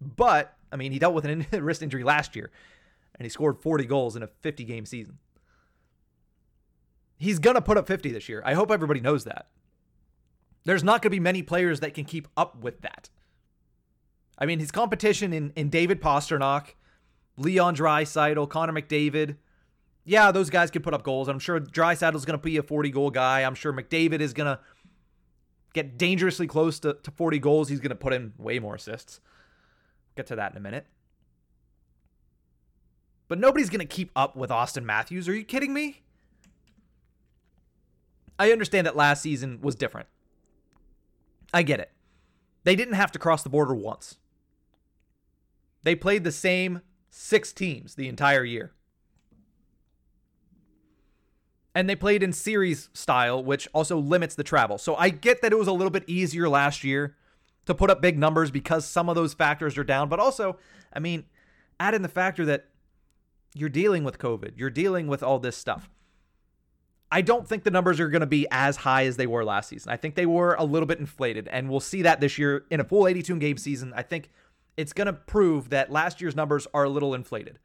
but 0.00 0.56
I 0.72 0.76
mean, 0.76 0.92
he 0.92 0.98
dealt 0.98 1.14
with 1.14 1.26
an 1.26 1.46
wrist 1.52 1.82
injury 1.82 2.04
last 2.04 2.34
year 2.34 2.50
and 3.14 3.24
he 3.24 3.30
scored 3.30 3.58
40 3.58 3.84
goals 3.84 4.16
in 4.16 4.22
a 4.22 4.26
50 4.26 4.64
game 4.64 4.86
season. 4.86 5.18
He's 7.20 7.38
going 7.38 7.54
to 7.54 7.60
put 7.60 7.76
up 7.76 7.86
50 7.86 8.12
this 8.12 8.30
year. 8.30 8.42
I 8.46 8.54
hope 8.54 8.70
everybody 8.70 8.98
knows 8.98 9.24
that. 9.24 9.48
There's 10.64 10.82
not 10.82 11.02
going 11.02 11.10
to 11.10 11.16
be 11.16 11.20
many 11.20 11.42
players 11.42 11.80
that 11.80 11.92
can 11.92 12.06
keep 12.06 12.26
up 12.34 12.56
with 12.62 12.80
that. 12.80 13.10
I 14.38 14.46
mean, 14.46 14.58
his 14.58 14.70
competition 14.70 15.34
in, 15.34 15.52
in 15.54 15.68
David 15.68 16.00
Pastrnak, 16.00 16.76
Leon 17.36 17.76
Draisaitl, 17.76 18.48
Connor 18.48 18.72
McDavid, 18.72 19.36
yeah, 20.06 20.32
those 20.32 20.48
guys 20.48 20.70
can 20.70 20.80
put 20.80 20.94
up 20.94 21.02
goals. 21.02 21.28
I'm 21.28 21.38
sure 21.38 21.60
Draisaitl's 21.60 22.24
going 22.24 22.38
to 22.38 22.42
be 22.42 22.56
a 22.56 22.62
40 22.62 22.88
goal 22.90 23.10
guy. 23.10 23.42
I'm 23.42 23.54
sure 23.54 23.70
McDavid 23.70 24.20
is 24.20 24.32
going 24.32 24.46
to 24.46 24.58
get 25.74 25.98
dangerously 25.98 26.46
close 26.46 26.80
to, 26.80 26.94
to 26.94 27.10
40 27.10 27.38
goals. 27.38 27.68
He's 27.68 27.80
going 27.80 27.90
to 27.90 27.96
put 27.96 28.14
in 28.14 28.32
way 28.38 28.58
more 28.58 28.76
assists. 28.76 29.20
Get 30.16 30.26
to 30.28 30.36
that 30.36 30.52
in 30.52 30.56
a 30.56 30.60
minute. 30.60 30.86
But 33.28 33.38
nobody's 33.38 33.68
going 33.68 33.80
to 33.80 33.84
keep 33.84 34.10
up 34.16 34.36
with 34.36 34.48
Auston 34.48 34.84
Matthews. 34.84 35.28
Are 35.28 35.34
you 35.34 35.44
kidding 35.44 35.74
me? 35.74 36.00
I 38.40 38.50
understand 38.50 38.88
that 38.88 38.96
last 38.96 39.22
season 39.22 39.60
was 39.62 39.76
different. 39.76 40.08
I 41.54 41.62
get 41.62 41.78
it. 41.78 41.92
They 42.64 42.74
didn't 42.74 42.94
have 42.94 43.12
to 43.12 43.18
cross 43.20 43.44
the 43.44 43.48
border 43.48 43.74
once. 43.74 44.16
They 45.84 45.94
played 45.94 46.24
the 46.24 46.32
same 46.32 46.82
six 47.10 47.52
teams 47.52 47.94
the 47.94 48.08
entire 48.08 48.44
year 48.44 48.72
and 51.74 51.88
they 51.88 51.96
played 51.96 52.22
in 52.22 52.32
series 52.32 52.88
style, 52.92 53.42
which 53.42 53.68
also 53.72 53.96
limits 53.98 54.34
the 54.34 54.42
travel. 54.42 54.78
So 54.78 54.96
I 54.96 55.10
get 55.10 55.42
that 55.42 55.52
it 55.52 55.58
was 55.58 55.68
a 55.68 55.72
little 55.72 55.90
bit 55.90 56.04
easier 56.06 56.48
last 56.48 56.82
year 56.82 57.16
to 57.66 57.74
put 57.74 57.90
up 57.90 58.02
big 58.02 58.18
numbers 58.18 58.50
because 58.50 58.84
some 58.84 59.08
of 59.08 59.14
those 59.14 59.34
factors 59.34 59.78
are 59.78 59.84
down. 59.84 60.08
But 60.08 60.18
also, 60.18 60.58
I 60.92 60.98
mean, 60.98 61.24
add 61.78 61.94
in 61.94 62.02
the 62.02 62.08
factor 62.08 62.44
that 62.46 62.66
you're 63.54 63.68
dealing 63.68 64.04
with 64.04 64.18
COVID, 64.18 64.52
you're 64.56 64.70
dealing 64.70 65.06
with 65.06 65.22
all 65.22 65.38
this 65.38 65.56
stuff. 65.56 65.90
I 67.12 67.22
don't 67.22 67.46
think 67.46 67.64
the 67.64 67.70
numbers 67.70 67.98
are 67.98 68.08
going 68.08 68.20
to 68.20 68.26
be 68.26 68.46
as 68.50 68.76
high 68.76 69.06
as 69.06 69.16
they 69.16 69.26
were 69.26 69.44
last 69.44 69.68
season. 69.68 69.90
I 69.90 69.96
think 69.96 70.14
they 70.14 70.26
were 70.26 70.54
a 70.54 70.64
little 70.64 70.86
bit 70.86 71.00
inflated, 71.00 71.48
and 71.48 71.68
we'll 71.68 71.80
see 71.80 72.02
that 72.02 72.20
this 72.20 72.38
year 72.38 72.64
in 72.70 72.78
a 72.80 72.84
full 72.84 73.08
82 73.08 73.36
game 73.36 73.56
season. 73.56 73.92
I 73.96 74.02
think 74.02 74.30
it's 74.76 74.92
going 74.92 75.06
to 75.06 75.12
prove 75.12 75.70
that 75.70 75.90
last 75.90 76.20
year's 76.20 76.36
numbers 76.36 76.68
are 76.72 76.84
a 76.84 76.88
little 76.88 77.14
inflated. 77.14 77.58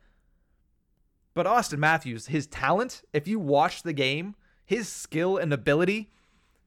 But 1.35 1.45
Auston 1.45 1.77
Matthews, 1.77 2.27
his 2.27 2.47
talent, 2.47 3.03
if 3.13 3.27
you 3.27 3.39
watch 3.39 3.83
the 3.83 3.93
game, 3.93 4.35
his 4.65 4.89
skill 4.89 5.37
and 5.37 5.53
ability, 5.53 6.11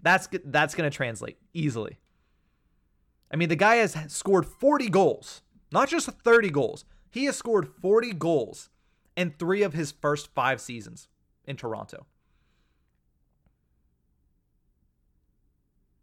that's 0.01 0.29
that's 0.45 0.75
going 0.75 0.89
to 0.89 0.97
translate 0.97 1.39
easily. 1.53 1.99
I 3.33 3.37
mean, 3.37 3.49
the 3.49 3.57
guy 3.57 3.77
has 3.77 3.97
scored 4.09 4.47
40 4.47 4.89
goals, 4.89 5.43
not 5.73 5.89
just 5.89 6.09
30 6.09 6.51
goals. 6.51 6.85
He 7.11 7.25
has 7.25 7.37
scored 7.37 7.69
40 7.81 8.13
goals 8.13 8.71
in 9.17 9.35
3 9.39 9.63
of 9.63 9.73
his 9.73 9.91
first 9.91 10.33
5 10.35 10.61
seasons 10.61 11.09
in 11.45 11.57
Toronto. 11.57 12.07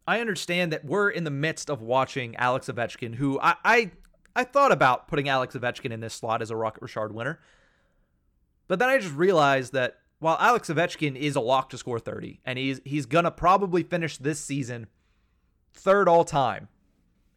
I 0.07 0.19
understand 0.19 0.71
that 0.71 0.85
we're 0.85 1.09
in 1.09 1.23
the 1.23 1.31
midst 1.31 1.69
of 1.69 1.81
watching 1.81 2.35
Alex 2.35 2.67
Ovechkin, 2.67 3.15
who 3.15 3.39
I 3.39 3.55
I, 3.63 3.91
I 4.35 4.43
thought 4.43 4.71
about 4.71 5.07
putting 5.07 5.29
Alex 5.29 5.55
Ovechkin 5.55 5.91
in 5.91 5.99
this 5.99 6.13
slot 6.13 6.41
as 6.41 6.51
a 6.51 6.55
Rocket 6.55 6.81
Richard 6.81 7.13
winner. 7.13 7.39
But 8.67 8.79
then 8.79 8.89
I 8.89 8.97
just 8.97 9.15
realized 9.15 9.73
that 9.73 9.97
while 10.19 10.37
Alex 10.39 10.69
Ovechkin 10.69 11.15
is 11.15 11.35
a 11.35 11.41
lock 11.41 11.69
to 11.69 11.77
score 11.77 11.99
30, 11.99 12.41
and 12.45 12.59
he's 12.59 12.81
he's 12.85 13.05
gonna 13.05 13.31
probably 13.31 13.83
finish 13.83 14.17
this 14.17 14.39
season 14.39 14.87
third 15.73 16.07
all 16.07 16.23
time 16.23 16.67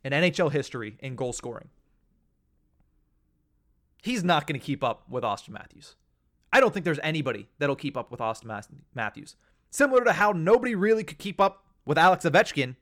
in 0.05 0.13
NHL 0.13 0.53
history 0.53 0.97
in 1.01 1.17
goal 1.17 1.33
scoring. 1.33 1.69
He's 4.03 4.23
not 4.23 4.47
to 4.47 4.59
keep 4.59 4.85
up 4.85 5.09
with 5.09 5.25
Auston 5.25 5.51
Matthews. 5.51 5.97
I 6.53 6.61
don't 6.61 6.73
think 6.73 6.85
there's 6.85 7.01
anybody 7.03 7.49
that'll 7.59 7.77
keep 7.77 7.97
up 7.97 8.11
with 8.11 8.21
Auston 8.21 8.63
Matthews. 8.95 9.37
Similar 9.71 10.05
to 10.05 10.13
how 10.13 10.33
nobody 10.33 10.75
really 10.75 11.05
could 11.05 11.19
keep 11.19 11.41
up 11.41 11.65
with 11.89 11.97
Alex 11.97 12.27
Ovechkin 12.27 12.77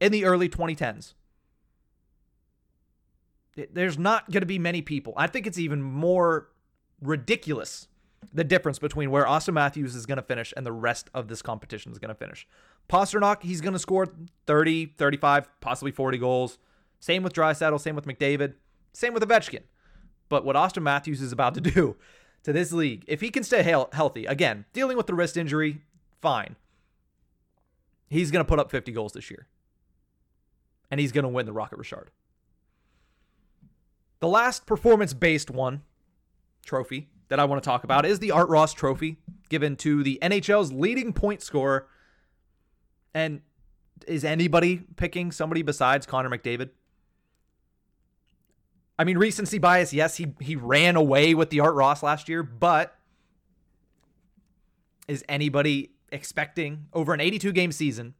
in 0.00 0.10
the 0.12 0.24
early 0.24 0.48
2010s. 0.48 1.12
There's 3.54 3.98
not 3.98 4.30
going 4.30 4.40
to 4.40 4.46
be 4.46 4.58
many 4.58 4.80
people. 4.80 5.12
I 5.14 5.26
think 5.26 5.46
it's 5.46 5.58
even 5.58 5.82
more 5.82 6.48
ridiculous 7.02 7.88
the 8.32 8.44
difference 8.44 8.78
between 8.78 9.10
where 9.10 9.26
Auston 9.26 9.52
Matthews 9.52 9.94
is 9.94 10.06
going 10.06 10.16
to 10.16 10.22
finish 10.22 10.54
and 10.56 10.64
the 10.64 10.72
rest 10.72 11.10
of 11.12 11.28
this 11.28 11.42
competition 11.42 11.92
is 11.92 11.98
going 11.98 12.08
to 12.08 12.14
finish. 12.14 12.48
Pastrnak, 12.88 13.42
he's 13.42 13.60
going 13.60 13.74
to 13.74 13.78
score 13.78 14.06
30, 14.46 14.94
35, 14.96 15.60
possibly 15.60 15.92
40 15.92 16.16
goals. 16.16 16.58
Same 16.98 17.22
with 17.22 17.34
Draisaitl, 17.34 17.78
same 17.78 17.94
with 17.94 18.06
McDavid, 18.06 18.54
same 18.94 19.12
with 19.12 19.22
Ovechkin. 19.22 19.64
But 20.30 20.46
what 20.46 20.56
Auston 20.56 20.82
Matthews 20.82 21.20
is 21.20 21.30
about 21.32 21.54
to 21.54 21.60
do 21.72 21.96
to 22.44 22.54
this 22.54 22.72
league, 22.72 23.04
if 23.06 23.20
he 23.20 23.28
can 23.28 23.44
stay 23.44 23.62
healthy, 23.62 24.24
again, 24.24 24.64
dealing 24.72 24.96
with 24.96 25.08
the 25.08 25.14
wrist 25.14 25.36
injury, 25.36 25.82
fine. 26.22 26.56
He's 28.12 28.30
going 28.30 28.44
to 28.44 28.48
put 28.48 28.58
up 28.58 28.70
50 28.70 28.92
goals 28.92 29.14
this 29.14 29.30
year. 29.30 29.46
And 30.90 31.00
he's 31.00 31.12
going 31.12 31.22
to 31.22 31.30
win 31.30 31.46
the 31.46 31.52
Rocket 31.52 31.78
Richard. 31.78 32.10
The 34.20 34.28
last 34.28 34.66
performance 34.66 35.14
based 35.14 35.50
one 35.50 35.80
trophy 36.62 37.08
that 37.28 37.40
I 37.40 37.46
want 37.46 37.62
to 37.62 37.66
talk 37.66 37.84
about 37.84 38.04
is 38.04 38.18
the 38.18 38.30
Art 38.30 38.50
Ross 38.50 38.74
Trophy 38.74 39.16
given 39.48 39.76
to 39.76 40.02
the 40.02 40.18
NHL's 40.20 40.70
leading 40.74 41.14
point 41.14 41.40
scorer. 41.40 41.88
And 43.14 43.40
is 44.06 44.26
anybody 44.26 44.82
picking 44.96 45.32
somebody 45.32 45.62
besides 45.62 46.04
Connor 46.04 46.28
McDavid? 46.28 46.68
I 48.98 49.04
mean, 49.04 49.16
recency 49.16 49.58
bias, 49.58 49.94
yes, 49.94 50.18
he 50.18 50.34
he 50.38 50.54
ran 50.54 50.96
away 50.96 51.32
with 51.32 51.48
the 51.48 51.60
Art 51.60 51.74
Ross 51.74 52.02
last 52.02 52.28
year, 52.28 52.42
but 52.42 52.94
is 55.08 55.24
anybody 55.30 55.91
expecting 56.12 56.86
over 56.92 57.12
an 57.14 57.20
82 57.20 57.52
game 57.52 57.72
season 57.72 58.14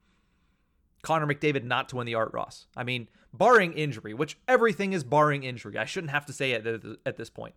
Connor 1.02 1.26
McDavid 1.26 1.64
not 1.64 1.88
to 1.90 1.96
win 1.96 2.06
the 2.06 2.14
Art 2.14 2.32
Ross? 2.32 2.66
I 2.76 2.84
mean, 2.84 3.08
barring 3.32 3.72
injury, 3.72 4.14
which 4.14 4.38
everything 4.48 4.92
is 4.92 5.04
barring 5.04 5.44
injury. 5.44 5.78
I 5.78 5.84
shouldn't 5.84 6.10
have 6.10 6.26
to 6.26 6.32
say 6.32 6.52
it 6.52 6.66
at 7.06 7.16
this 7.16 7.30
point. 7.30 7.54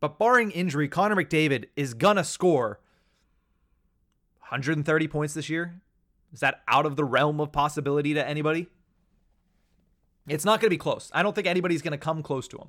But 0.00 0.18
barring 0.18 0.50
injury, 0.50 0.88
Connor 0.88 1.16
McDavid 1.16 1.66
is 1.76 1.94
going 1.94 2.16
to 2.16 2.24
score 2.24 2.80
130 4.40 5.08
points 5.08 5.34
this 5.34 5.48
year. 5.48 5.80
Is 6.32 6.40
that 6.40 6.62
out 6.68 6.84
of 6.84 6.96
the 6.96 7.04
realm 7.04 7.40
of 7.40 7.52
possibility 7.52 8.12
to 8.14 8.26
anybody? 8.26 8.66
It's 10.26 10.44
not 10.44 10.60
going 10.60 10.66
to 10.66 10.74
be 10.74 10.78
close. 10.78 11.10
I 11.14 11.22
don't 11.22 11.34
think 11.34 11.46
anybody's 11.46 11.82
going 11.82 11.92
to 11.92 11.98
come 11.98 12.22
close 12.22 12.48
to 12.48 12.58
him. 12.58 12.68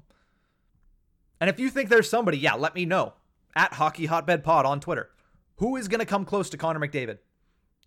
And 1.42 1.50
if 1.50 1.60
you 1.60 1.70
think 1.70 1.90
there's 1.90 2.10
somebody, 2.10 2.38
yeah, 2.38 2.54
let 2.54 2.76
me 2.76 2.86
know 2.86 3.14
at 3.56 3.74
Hockey 3.74 4.06
Hotbed 4.06 4.44
Pod 4.44 4.66
on 4.66 4.80
Twitter. 4.80 5.10
Who 5.58 5.76
is 5.76 5.88
going 5.88 6.00
to 6.00 6.06
come 6.06 6.26
close 6.26 6.50
to 6.50 6.58
Connor 6.58 6.80
McDavid? 6.80 7.20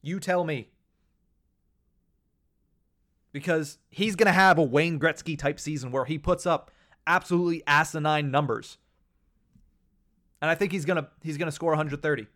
You 0.02 0.20
tell 0.20 0.44
me. 0.44 0.70
Because 3.33 3.78
he's 3.90 4.16
going 4.16 4.26
to 4.26 4.33
have 4.33 4.59
a 4.59 4.62
Wayne 4.62 4.98
Gretzky 4.98 5.38
type 5.38 5.61
season 5.61 5.90
where 5.90 6.07
he 6.07 6.18
puts 6.18 6.46
up 6.46 6.70
absolutely 7.07 7.62
asinine 7.66 8.31
numbers. 8.31 8.78
And 10.40 10.50
I 10.50 10.54
think 10.54 10.72
he's 10.72 10.85
going 10.85 10.96
to 10.96 11.09
he's 11.22 11.37
going 11.37 11.48
to 11.48 11.52
score 11.52 11.70
130. 11.70 12.26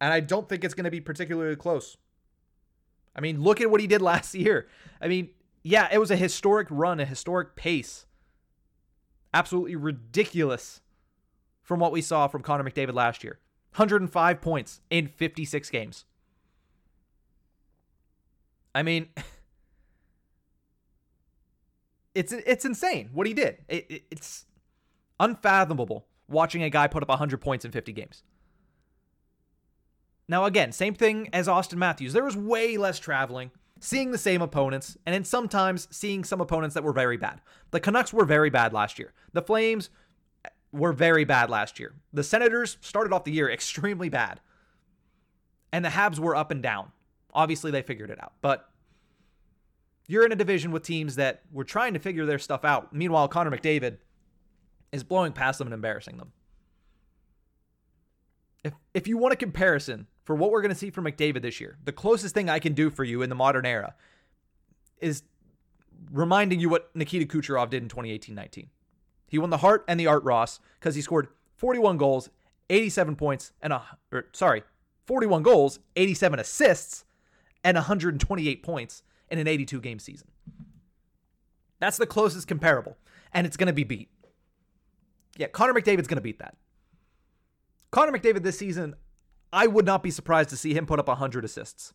And 0.00 0.12
I 0.12 0.20
don't 0.20 0.48
think 0.48 0.64
it's 0.64 0.74
going 0.74 0.84
to 0.84 0.90
be 0.90 1.00
particularly 1.00 1.56
close. 1.56 1.96
I 3.16 3.20
mean, 3.20 3.42
look 3.42 3.60
at 3.60 3.70
what 3.70 3.80
he 3.80 3.86
did 3.86 4.02
last 4.02 4.34
year. 4.34 4.68
I 5.00 5.08
mean, 5.08 5.30
yeah, 5.62 5.88
it 5.90 5.98
was 5.98 6.10
a 6.10 6.16
historic 6.16 6.68
run, 6.70 7.00
a 7.00 7.06
historic 7.06 7.56
pace. 7.56 8.06
Absolutely 9.34 9.74
ridiculous 9.74 10.80
from 11.60 11.80
what 11.80 11.90
we 11.90 12.00
saw 12.00 12.28
from 12.28 12.42
Connor 12.42 12.62
McDavid 12.62 12.94
last 12.94 13.24
year. 13.24 13.40
105 13.72 14.40
points 14.40 14.80
in 14.90 15.08
56 15.08 15.70
games. 15.70 16.04
I 18.76 18.84
mean, 18.84 19.08
it's 22.14 22.32
it's 22.32 22.64
insane 22.64 23.10
what 23.12 23.26
he 23.26 23.34
did. 23.34 23.58
It, 23.68 23.86
it, 23.90 24.02
it's 24.10 24.46
unfathomable 25.18 26.06
watching 26.28 26.62
a 26.62 26.70
guy 26.70 26.86
put 26.86 27.02
up 27.02 27.08
100 27.08 27.40
points 27.40 27.64
in 27.64 27.72
50 27.72 27.92
games. 27.92 28.22
Now, 30.28 30.44
again, 30.44 30.70
same 30.70 30.94
thing 30.94 31.28
as 31.32 31.48
Auston 31.48 31.76
Matthews. 31.76 32.12
There 32.12 32.24
was 32.24 32.36
way 32.36 32.76
less 32.76 33.00
traveling, 33.00 33.50
seeing 33.84 34.12
the 34.12 34.18
same 34.18 34.40
opponents, 34.40 34.96
and 35.04 35.14
then 35.14 35.24
sometimes 35.24 35.86
seeing 35.90 36.24
some 36.24 36.40
opponents 36.40 36.72
that 36.72 36.82
were 36.82 36.92
very 36.94 37.18
bad. 37.18 37.42
The 37.70 37.80
Canucks 37.80 38.14
were 38.14 38.24
very 38.24 38.48
bad 38.48 38.72
last 38.72 38.98
year. 38.98 39.12
The 39.34 39.42
Flames 39.42 39.90
were 40.72 40.94
very 40.94 41.24
bad 41.24 41.50
last 41.50 41.78
year. 41.78 41.92
The 42.10 42.24
Senators 42.24 42.78
started 42.80 43.12
off 43.12 43.24
the 43.24 43.32
year 43.32 43.50
extremely 43.52 44.08
bad. 44.08 44.40
And 45.70 45.84
the 45.84 45.90
Habs 45.90 46.18
were 46.18 46.34
up 46.34 46.50
and 46.50 46.62
down. 46.62 46.92
Obviously, 47.34 47.70
they 47.70 47.82
figured 47.82 48.08
it 48.08 48.22
out. 48.22 48.32
But 48.40 48.66
you're 50.06 50.24
in 50.24 50.32
a 50.32 50.36
division 50.36 50.70
with 50.70 50.82
teams 50.82 51.16
that 51.16 51.42
were 51.52 51.64
trying 51.64 51.92
to 51.92 52.00
figure 52.00 52.24
their 52.24 52.38
stuff 52.38 52.64
out. 52.64 52.94
Meanwhile, 52.94 53.28
Connor 53.28 53.50
McDavid 53.50 53.98
is 54.92 55.04
blowing 55.04 55.32
past 55.32 55.58
them 55.58 55.66
and 55.66 55.74
embarrassing 55.74 56.16
them. 56.16 56.32
If, 58.62 58.72
if 58.94 59.06
you 59.06 59.18
want 59.18 59.34
a 59.34 59.36
comparison 59.36 60.06
for 60.24 60.34
what 60.34 60.50
we're 60.50 60.62
going 60.62 60.72
to 60.72 60.78
see 60.78 60.90
from 60.90 61.04
McDavid 61.04 61.42
this 61.42 61.60
year, 61.60 61.78
the 61.84 61.92
closest 61.92 62.34
thing 62.34 62.48
I 62.48 62.58
can 62.58 62.72
do 62.72 62.90
for 62.90 63.04
you 63.04 63.22
in 63.22 63.28
the 63.28 63.34
modern 63.34 63.66
era 63.66 63.94
is 65.00 65.22
reminding 66.10 66.60
you 66.60 66.68
what 66.68 66.90
Nikita 66.94 67.26
Kucherov 67.26 67.70
did 67.70 67.82
in 67.82 67.88
2018 67.88 68.34
19. 68.34 68.70
He 69.28 69.38
won 69.38 69.50
the 69.50 69.58
Hart 69.58 69.84
and 69.88 69.98
the 69.98 70.06
Art 70.06 70.24
Ross 70.24 70.60
because 70.78 70.94
he 70.94 71.02
scored 71.02 71.28
41 71.56 71.96
goals, 71.96 72.30
87 72.70 73.16
points, 73.16 73.52
and 73.60 73.72
a, 73.72 73.82
or, 74.12 74.18
er, 74.18 74.26
sorry, 74.32 74.62
41 75.06 75.42
goals, 75.42 75.80
87 75.96 76.38
assists, 76.38 77.04
and 77.62 77.76
128 77.76 78.62
points 78.62 79.02
in 79.30 79.38
an 79.38 79.48
82 79.48 79.80
game 79.80 79.98
season. 79.98 80.28
That's 81.80 81.96
the 81.96 82.06
closest 82.06 82.48
comparable, 82.48 82.96
and 83.32 83.46
it's 83.46 83.56
going 83.56 83.66
to 83.66 83.72
be 83.72 83.84
beat. 83.84 84.08
Yeah, 85.36 85.48
Connor 85.48 85.74
McDavid's 85.74 86.06
going 86.06 86.16
to 86.16 86.22
beat 86.22 86.38
that. 86.38 86.56
Connor 87.90 88.12
McDavid 88.12 88.42
this 88.42 88.58
season, 88.58 88.94
I 89.54 89.68
would 89.68 89.86
not 89.86 90.02
be 90.02 90.10
surprised 90.10 90.50
to 90.50 90.56
see 90.56 90.74
him 90.74 90.84
put 90.84 90.98
up 90.98 91.06
100 91.06 91.44
assists. 91.44 91.94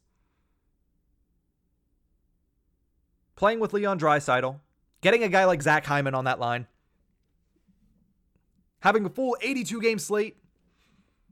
Playing 3.36 3.60
with 3.60 3.74
Leon 3.74 4.00
Draisaitl, 4.00 4.60
getting 5.02 5.24
a 5.24 5.30
guy 5.30 5.44
like 5.44 5.62
Zach 5.62 5.86
Hyman 5.86 6.16
on 6.16 6.24
that 6.24 6.40
line, 6.40 6.68
having 8.80 9.06
a 9.06 9.10
full 9.10 9.38
82 9.42 9.82
game 9.82 10.00
slate, 10.00 10.38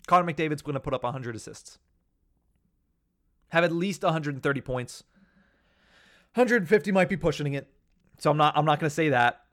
Connor 0.05 0.31
McDavid's 0.31 0.61
going 0.61 0.73
to 0.73 0.81
put 0.81 0.93
up 0.93 1.03
100 1.03 1.35
assists. 1.35 1.79
Have 3.49 3.63
at 3.63 3.71
least 3.71 4.03
130 4.03 4.61
points. 4.61 5.03
150 6.33 6.91
might 6.91 7.09
be 7.09 7.17
pushing 7.17 7.53
it. 7.53 7.69
So 8.19 8.29
I'm 8.29 8.37
not 8.37 8.57
I'm 8.57 8.65
not 8.65 8.79
going 8.79 8.89
to 8.89 8.93
say 8.93 9.09
that. 9.09 9.43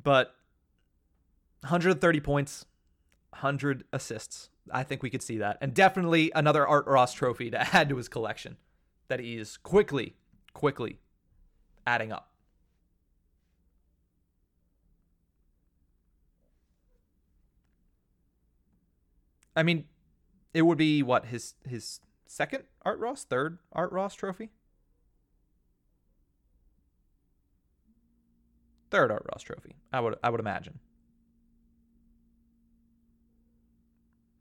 But 0.00 0.34
130 1.60 2.20
points, 2.20 2.66
100 3.30 3.84
assists. 3.92 4.50
I 4.70 4.82
think 4.82 5.02
we 5.02 5.10
could 5.10 5.22
see 5.22 5.38
that. 5.38 5.58
And 5.60 5.74
definitely 5.74 6.30
another 6.34 6.66
Art 6.66 6.86
Ross 6.86 7.12
trophy 7.12 7.50
to 7.50 7.60
add 7.74 7.88
to 7.88 7.96
his 7.96 8.08
collection 8.08 8.56
that 9.08 9.20
he 9.20 9.36
is 9.36 9.56
quickly, 9.56 10.14
quickly 10.52 10.98
adding 11.86 12.12
up. 12.12 12.28
I 19.54 19.62
mean, 19.62 19.84
it 20.54 20.62
would 20.62 20.78
be 20.78 21.02
what 21.02 21.26
his 21.26 21.54
his 21.68 22.00
second 22.26 22.64
Art 22.82 22.98
Ross, 22.98 23.24
third 23.24 23.58
Art 23.72 23.92
Ross 23.92 24.14
trophy. 24.14 24.50
Third 28.90 29.10
Art 29.10 29.26
Ross 29.32 29.42
trophy. 29.42 29.76
I 29.92 30.00
would 30.00 30.16
I 30.22 30.30
would 30.30 30.40
imagine. 30.40 30.78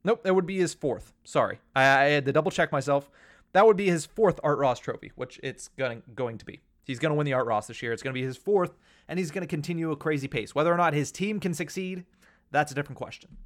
Nope, 0.04 0.24
that 0.24 0.34
would 0.34 0.48
be 0.48 0.58
his 0.58 0.74
fourth. 0.74 1.14
Sorry, 1.24 1.60
I, 1.76 1.82
I 1.84 2.04
had 2.06 2.26
to 2.26 2.32
double 2.32 2.52
check 2.52 2.72
myself. 2.72 3.10
That 3.54 3.68
would 3.68 3.78
be 3.78 3.88
his 3.88 4.06
fourth 4.06 4.40
Art 4.44 4.58
Ross 4.58 4.80
trophy, 4.80 5.12
which 5.16 5.40
it's 5.44 5.70
going 5.78 6.04
going 6.16 6.38
to 6.38 6.46
be. 6.46 6.62
He's 6.84 7.00
going 7.00 7.12
to 7.12 7.16
win 7.16 7.26
the 7.26 7.34
Art 7.34 7.46
Ross 7.46 7.68
this 7.68 7.82
year. 7.82 7.94
It's 7.94 8.02
going 8.02 8.14
to 8.14 8.20
be 8.20 8.26
his 8.26 8.38
fourth, 8.38 8.78
and 9.08 9.20
he's 9.20 9.30
going 9.30 9.44
to 9.44 9.48
continue 9.48 9.92
a 9.92 9.96
crazy 9.96 10.28
pace. 10.28 10.56
Whether 10.56 10.74
or 10.74 10.78
not 10.78 10.94
his 10.94 11.12
team 11.12 11.40
can 11.40 11.54
succeed, 11.54 12.06
that's 12.50 12.72
a 12.72 12.76
different 12.76 12.98
question. 12.98 13.38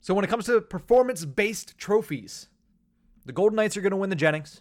So 0.00 0.12
when 0.12 0.24
it 0.24 0.28
comes 0.28 0.46
to 0.46 0.60
performance-based 0.60 1.78
trophies, 1.78 2.48
the 3.24 3.32
Golden 3.32 3.56
Knights 3.56 3.76
are 3.76 3.80
going 3.80 3.92
to 3.92 3.96
win 3.96 4.10
the 4.10 4.16
Jennings. 4.16 4.60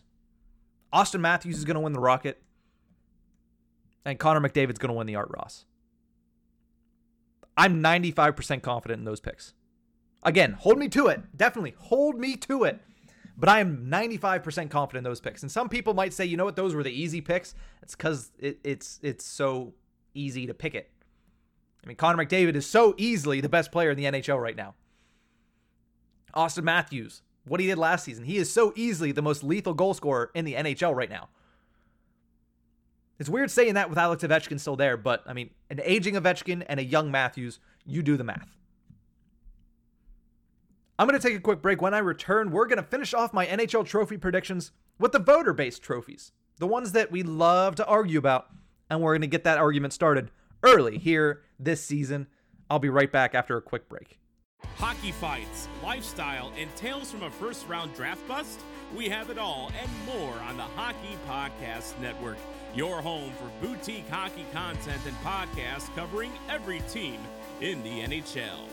Auston 0.94 1.20
Matthews 1.20 1.58
is 1.58 1.66
going 1.66 1.76
to 1.76 1.82
win 1.82 1.92
the 1.92 2.00
Rocket. 2.00 2.42
And 4.06 4.20
Connor 4.20 4.40
McDavid's 4.40 4.78
going 4.80 4.90
to 4.90 4.94
win 4.94 5.08
the 5.08 5.16
Art 5.16 5.30
Ross. 5.36 5.66
I'm 7.58 7.84
95% 7.84 8.62
confident 8.62 9.00
in 9.00 9.06
those 9.06 9.20
picks. 9.20 9.54
Again, 10.24 10.54
hold 10.54 10.78
me 10.78 10.88
to 10.90 11.08
it. 11.08 11.22
Definitely 11.36 11.76
hold 11.78 12.18
me 12.18 12.36
to 12.38 12.64
it. 12.64 12.80
But 13.38 13.50
I 13.50 13.60
am 13.60 13.88
95% 13.90 14.70
confident 14.70 15.00
in 15.00 15.04
those 15.04 15.20
picks. 15.20 15.42
And 15.42 15.52
some 15.52 15.70
people 15.70 15.94
might 15.94 16.14
say, 16.14 16.26
you 16.26 16.38
know 16.38 16.46
what, 16.46 16.56
those 16.56 16.76
were 16.76 16.84
the 16.84 16.92
easy 16.92 17.20
picks. 17.20 17.56
It's 17.82 17.96
because 17.96 18.32
it, 18.38 18.60
it's 18.64 19.00
it's 19.02 19.26
so 19.26 19.74
easy 20.14 20.46
to 20.46 20.54
pick 20.54 20.76
it. 20.76 20.92
I 21.84 21.88
mean, 21.88 21.98
Connor 21.98 22.24
McDavid 22.24 22.56
is 22.56 22.68
so 22.68 22.94
easily 22.98 23.42
the 23.42 23.50
best 23.50 23.72
player 23.72 23.92
in 23.92 23.98
the 23.98 24.06
NHL 24.06 24.40
right 24.40 24.56
now. 24.56 24.76
Auston 26.36 26.64
Matthews, 26.64 27.22
what 27.46 27.60
he 27.60 27.68
did 27.68 27.78
last 27.78 28.06
season. 28.06 28.24
He 28.24 28.38
is 28.38 28.52
so 28.52 28.72
easily 28.76 29.12
the 29.12 29.22
most 29.22 29.44
lethal 29.44 29.74
goal 29.74 29.94
scorer 29.94 30.32
in 30.34 30.46
the 30.46 30.54
NHL 30.54 30.96
right 30.96 31.10
now. 31.10 31.30
It's 33.24 33.30
weird 33.30 33.50
saying 33.50 33.76
that 33.76 33.88
with 33.90 33.98
Alex 33.98 34.22
Ovechkin 34.22 34.60
still 34.60 34.76
there, 34.76 34.98
but 34.98 35.24
I 35.26 35.32
mean, 35.32 35.52
an 35.70 35.80
aging 35.82 36.16
Ovechkin 36.16 36.66
and 36.68 36.78
a 36.78 36.84
young 36.84 37.10
Matthews, 37.10 37.58
you 37.86 38.04
do 38.04 38.18
the 38.18 38.24
math. 38.26 38.58
I'm 41.00 41.08
going 41.08 41.18
to 41.18 41.26
take 41.26 41.38
a 41.38 41.40
quick 41.40 41.62
break. 41.62 41.82
When 41.82 41.94
I 41.94 42.00
return, 42.00 42.52
we're 42.52 42.66
going 42.66 42.84
to 42.84 42.84
finish 42.84 43.14
off 43.14 43.32
my 43.32 43.46
NHL 43.46 43.86
trophy 43.86 44.18
predictions 44.18 44.74
with 45.00 45.14
the 45.14 45.20
voter 45.20 45.54
based 45.54 45.82
trophies, 45.82 46.34
the 46.60 46.68
ones 46.68 46.92
that 46.92 47.12
we 47.14 47.24
love 47.24 47.76
to 47.76 47.86
argue 47.86 48.20
about, 48.20 48.48
and 48.90 49.00
we're 49.00 49.14
going 49.14 49.22
to 49.22 49.28
get 49.28 49.46
that 49.46 49.58
argument 49.58 49.94
started 49.94 50.30
early 50.62 50.98
here 50.98 51.44
this 51.58 51.82
season. 51.82 52.28
I'll 52.70 52.80
be 52.80 52.90
right 52.90 53.10
back 53.10 53.34
after 53.34 53.56
a 53.56 53.62
quick 53.62 53.88
break. 53.88 54.20
Hockey 54.76 55.14
fights, 55.14 55.70
lifestyle, 55.82 56.52
and 56.58 56.74
tales 56.76 57.10
from 57.10 57.24
a 57.24 57.32
first 57.32 57.70
round 57.70 57.96
draft 57.96 58.28
bust? 58.28 58.60
We 58.94 59.08
have 59.08 59.30
it 59.30 59.38
all 59.38 59.72
and 59.82 59.90
more 60.06 60.36
on 60.50 60.58
the 60.58 60.64
Hockey 60.64 61.18
Podcast 61.28 61.98
Network, 62.00 62.38
your 62.76 63.02
home 63.02 63.32
for 63.34 63.66
boutique 63.66 64.08
hockey 64.10 64.46
content 64.52 65.02
and 65.06 65.16
podcasts 65.18 65.94
covering 65.96 66.32
every 66.50 66.82
team 66.92 67.20
in 67.62 67.84
the 67.84 68.02
NHL. 68.02 68.68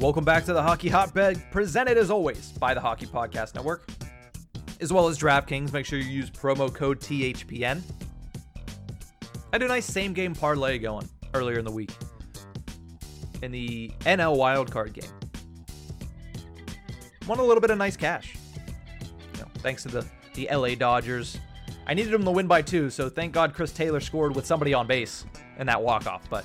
Welcome 0.00 0.24
back 0.24 0.46
to 0.46 0.54
the 0.54 0.62
Hockey 0.62 0.88
Hotbed, 0.88 1.42
presented 1.50 1.98
as 1.98 2.10
always 2.10 2.52
by 2.52 2.72
the 2.72 2.80
Hockey 2.80 3.04
Podcast 3.04 3.54
Network, 3.54 3.86
as 4.80 4.92
well 4.92 5.08
as 5.08 5.18
DraftKings. 5.18 5.72
Make 5.72 5.86
sure 5.86 5.98
you 5.98 6.04
use 6.04 6.30
promo 6.30 6.72
code 6.72 7.00
THPN. 7.00 7.82
I 9.22 9.28
had 9.52 9.62
a 9.62 9.68
nice 9.68 9.86
same 9.86 10.12
game 10.12 10.34
parlay 10.34 10.78
going 10.78 11.08
earlier 11.34 11.58
in 11.58 11.64
the 11.64 11.70
week 11.70 11.92
in 13.42 13.52
the 13.52 13.90
NL 14.00 14.36
wildcard 14.36 14.92
game. 14.92 15.10
Won 17.26 17.38
a 17.38 17.44
little 17.44 17.60
bit 17.60 17.70
of 17.70 17.78
nice 17.78 17.96
cash. 17.96 18.36
You 19.34 19.40
know, 19.40 19.48
thanks 19.58 19.82
to 19.84 19.88
the, 19.88 20.06
the 20.34 20.48
LA 20.52 20.74
Dodgers. 20.74 21.38
I 21.86 21.94
needed 21.94 22.12
them 22.12 22.24
to 22.24 22.30
win 22.30 22.46
by 22.46 22.62
two, 22.62 22.90
so 22.90 23.08
thank 23.08 23.32
God 23.32 23.54
Chris 23.54 23.72
Taylor 23.72 24.00
scored 24.00 24.36
with 24.36 24.46
somebody 24.46 24.74
on 24.74 24.86
base 24.86 25.24
in 25.58 25.66
that 25.66 25.82
walk-off. 25.82 26.28
But 26.30 26.44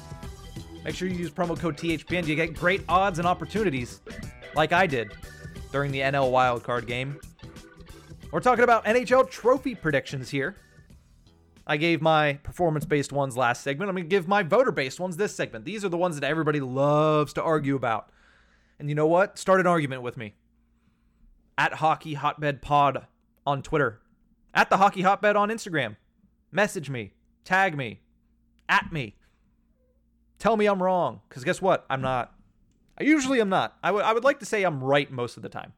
Make 0.86 0.94
sure 0.94 1.08
you 1.08 1.16
use 1.16 1.32
promo 1.32 1.60
code 1.60 1.78
THPN. 1.78 2.28
You 2.28 2.36
get 2.36 2.54
great 2.54 2.84
odds 2.88 3.18
and 3.18 3.28
opportunities, 3.28 4.02
like 4.56 4.72
I 4.72 4.86
did 4.86 5.12
during 5.72 5.92
the 5.92 6.00
NL 6.02 6.32
wildcard 6.32 6.86
game. 6.86 7.20
We're 8.32 8.40
talking 8.42 8.64
about 8.64 8.86
NHL 8.86 9.30
trophy 9.30 9.76
predictions 9.76 10.30
here. 10.30 10.56
I 11.68 11.78
gave 11.78 12.02
my 12.02 12.34
performance 12.44 12.86
based 12.86 13.12
ones 13.12 13.38
last 13.38 13.64
segment. 13.64 13.90
I'm 13.90 13.96
going 13.96 14.06
to 14.06 14.10
give 14.10 14.28
my 14.28 14.44
voter 14.44 14.72
based 14.72 15.00
ones 15.00 15.18
this 15.18 15.36
segment. 15.36 15.66
These 15.66 15.84
are 15.86 15.90
the 15.90 15.98
ones 15.98 16.20
that 16.20 16.30
everybody 16.30 16.60
loves 16.60 17.34
to 17.34 17.44
argue 17.44 17.76
about. 17.76 18.10
And 18.78 18.90
you 18.90 18.96
know 18.96 19.08
what? 19.08 19.40
Start 19.40 19.60
an 19.60 19.68
argument 19.68 20.02
with 20.02 20.18
me. 20.18 20.36
At 21.58 21.76
Hockey 21.76 22.14
Hotbed 22.16 22.62
Pod 22.62 23.08
on 23.48 23.62
Twitter. 23.62 24.02
At 24.54 24.70
the 24.70 24.78
Hockey 24.78 25.02
Hotbed 25.02 25.36
on 25.36 25.50
Instagram. 25.50 25.96
Message 26.52 26.90
me. 26.90 27.14
Tag 27.46 27.78
me. 27.78 28.02
At 28.68 28.92
me. 28.92 29.16
Tell 30.40 30.58
me 30.58 30.66
I'm 30.66 30.84
wrong, 30.84 31.22
because 31.30 31.44
guess 31.44 31.62
what? 31.62 31.86
I'm 31.90 32.02
not. 32.02 32.34
I 33.00 33.04
usually 33.04 33.40
am 33.40 33.50
not. 33.50 33.78
I 33.82 33.92
would 33.92 34.04
I 34.04 34.14
would 34.14 34.24
like 34.24 34.40
to 34.40 34.46
say 34.46 34.64
I'm 34.64 34.84
right 34.84 35.10
most 35.10 35.38
of 35.38 35.44
the 35.44 35.50
time. 35.50 35.74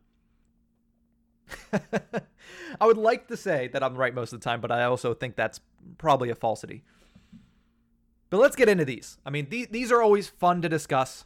I 2.80 2.86
would 2.86 2.98
like 2.98 3.28
to 3.28 3.38
say 3.38 3.68
that 3.70 3.84
I'm 3.84 3.96
right 3.96 4.13
most 4.13 4.34
of 4.34 4.40
the 4.40 4.44
time, 4.44 4.62
but 4.62 4.72
I 4.72 4.84
also 4.84 5.13
think 5.13 5.36
that's 5.36 5.60
probably 5.98 6.30
a 6.30 6.36
falsity. 6.36 6.84
But 8.30 8.38
let's 8.38 8.56
get 8.56 8.70
into 8.70 8.86
these. 8.86 9.18
I 9.26 9.30
mean, 9.30 9.48
these, 9.50 9.68
these 9.68 9.92
are 9.92 10.02
always 10.02 10.28
fun 10.28 10.62
to 10.62 10.70
discuss. 10.70 11.26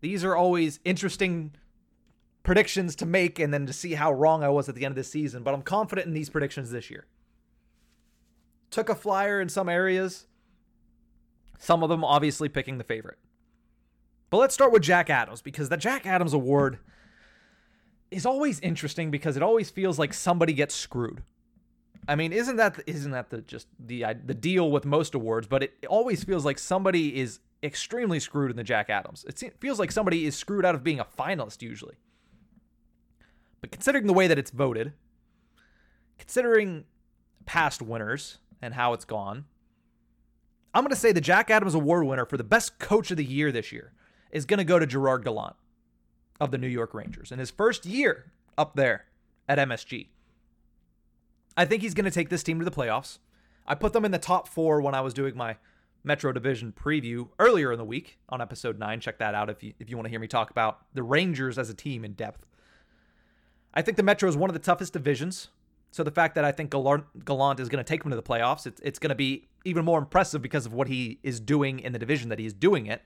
These 0.00 0.24
are 0.24 0.34
always 0.34 0.80
interesting 0.84 1.52
predictions 2.42 2.96
to 2.96 3.06
make 3.06 3.38
and 3.38 3.52
then 3.52 3.66
to 3.66 3.72
see 3.72 3.94
how 3.94 4.12
wrong 4.12 4.42
I 4.42 4.48
was 4.48 4.68
at 4.68 4.74
the 4.74 4.84
end 4.84 4.92
of 4.92 4.96
the 4.96 5.04
season. 5.04 5.42
But 5.42 5.54
I'm 5.54 5.62
confident 5.62 6.06
in 6.06 6.14
these 6.14 6.30
predictions 6.30 6.70
this 6.70 6.90
year. 6.90 7.06
Took 8.70 8.88
a 8.88 8.94
flyer 8.94 9.40
in 9.40 9.48
some 9.48 9.68
areas, 9.68 10.26
some 11.58 11.82
of 11.82 11.88
them 11.88 12.04
obviously 12.04 12.48
picking 12.48 12.78
the 12.78 12.84
favorite. 12.84 13.18
But 14.30 14.38
let's 14.38 14.54
start 14.54 14.72
with 14.72 14.82
Jack 14.82 15.10
Adams 15.10 15.42
because 15.42 15.68
the 15.68 15.76
Jack 15.76 16.06
Adams 16.06 16.32
Award 16.32 16.78
is 18.10 18.26
always 18.26 18.60
interesting 18.60 19.10
because 19.10 19.36
it 19.36 19.42
always 19.42 19.70
feels 19.70 19.98
like 19.98 20.14
somebody 20.14 20.52
gets 20.52 20.74
screwed. 20.74 21.22
I 22.06 22.14
mean, 22.14 22.32
isn't 22.32 22.56
that 22.56 22.80
isn't 22.86 23.10
that 23.10 23.28
the 23.30 23.42
just 23.42 23.68
the 23.78 24.04
the 24.24 24.34
deal 24.34 24.70
with 24.70 24.86
most 24.86 25.14
awards? 25.14 25.46
But 25.46 25.62
it 25.62 25.86
always 25.88 26.24
feels 26.24 26.44
like 26.44 26.58
somebody 26.58 27.20
is 27.20 27.40
extremely 27.62 28.18
screwed 28.18 28.50
in 28.50 28.56
the 28.56 28.64
Jack 28.64 28.88
Adams. 28.88 29.26
It 29.28 29.54
feels 29.60 29.78
like 29.78 29.92
somebody 29.92 30.24
is 30.24 30.36
screwed 30.36 30.64
out 30.64 30.74
of 30.74 30.82
being 30.82 31.00
a 31.00 31.04
finalist 31.04 31.60
usually. 31.60 31.96
But 33.60 33.72
considering 33.72 34.06
the 34.06 34.12
way 34.12 34.26
that 34.26 34.38
it's 34.38 34.50
voted, 34.50 34.92
considering 36.16 36.84
past 37.44 37.82
winners 37.82 38.38
and 38.62 38.74
how 38.74 38.92
it's 38.92 39.04
gone, 39.04 39.44
I'm 40.72 40.82
going 40.82 40.90
to 40.90 40.96
say 40.96 41.12
the 41.12 41.20
Jack 41.20 41.50
Adams 41.50 41.74
Award 41.74 42.06
winner 42.06 42.24
for 42.24 42.36
the 42.36 42.44
best 42.44 42.78
coach 42.78 43.10
of 43.10 43.16
the 43.16 43.24
year 43.24 43.50
this 43.50 43.72
year 43.72 43.92
is 44.30 44.46
going 44.46 44.58
to 44.58 44.64
go 44.64 44.78
to 44.78 44.86
Gerard 44.86 45.24
Gallant 45.24 45.56
of 46.40 46.50
the 46.50 46.58
New 46.58 46.68
York 46.68 46.94
Rangers 46.94 47.32
in 47.32 47.38
his 47.38 47.50
first 47.50 47.86
year 47.86 48.32
up 48.56 48.74
there 48.74 49.06
at 49.48 49.58
MSG. 49.58 50.08
I 51.56 51.64
think 51.64 51.82
he's 51.82 51.94
going 51.94 52.04
to 52.04 52.10
take 52.10 52.28
this 52.28 52.42
team 52.42 52.58
to 52.58 52.64
the 52.64 52.70
playoffs. 52.70 53.18
I 53.66 53.74
put 53.74 53.92
them 53.92 54.04
in 54.04 54.12
the 54.12 54.18
top 54.18 54.48
four 54.48 54.80
when 54.80 54.94
I 54.94 55.00
was 55.00 55.12
doing 55.12 55.36
my 55.36 55.56
Metro 56.04 56.32
Division 56.32 56.72
preview 56.72 57.28
earlier 57.38 57.72
in 57.72 57.78
the 57.78 57.84
week 57.84 58.18
on 58.28 58.40
episode 58.40 58.78
nine. 58.78 59.00
Check 59.00 59.18
that 59.18 59.34
out 59.34 59.50
if 59.50 59.62
you 59.62 59.74
if 59.78 59.90
you 59.90 59.96
want 59.96 60.06
to 60.06 60.10
hear 60.10 60.20
me 60.20 60.28
talk 60.28 60.50
about 60.50 60.78
the 60.94 61.02
Rangers 61.02 61.58
as 61.58 61.68
a 61.68 61.74
team 61.74 62.04
in 62.04 62.12
depth. 62.12 62.46
I 63.74 63.82
think 63.82 63.96
the 63.96 64.02
Metro 64.02 64.28
is 64.28 64.36
one 64.36 64.48
of 64.48 64.54
the 64.54 64.60
toughest 64.60 64.92
divisions. 64.92 65.48
So 65.90 66.02
the 66.02 66.10
fact 66.10 66.34
that 66.34 66.44
I 66.44 66.52
think 66.52 66.70
Gallant, 66.70 67.24
Gallant 67.24 67.60
is 67.60 67.68
going 67.68 67.82
to 67.82 67.88
take 67.88 68.02
them 68.02 68.10
to 68.10 68.16
the 68.16 68.22
playoffs, 68.22 68.66
it's, 68.66 68.80
it's 68.84 68.98
going 68.98 69.08
to 69.08 69.14
be 69.14 69.48
even 69.64 69.84
more 69.84 69.98
impressive 69.98 70.42
because 70.42 70.66
of 70.66 70.72
what 70.72 70.86
he 70.86 71.18
is 71.22 71.40
doing 71.40 71.80
in 71.80 71.92
the 71.92 71.98
division 71.98 72.28
that 72.28 72.38
he 72.38 72.46
is 72.46 72.52
doing 72.52 72.86
it. 72.86 73.02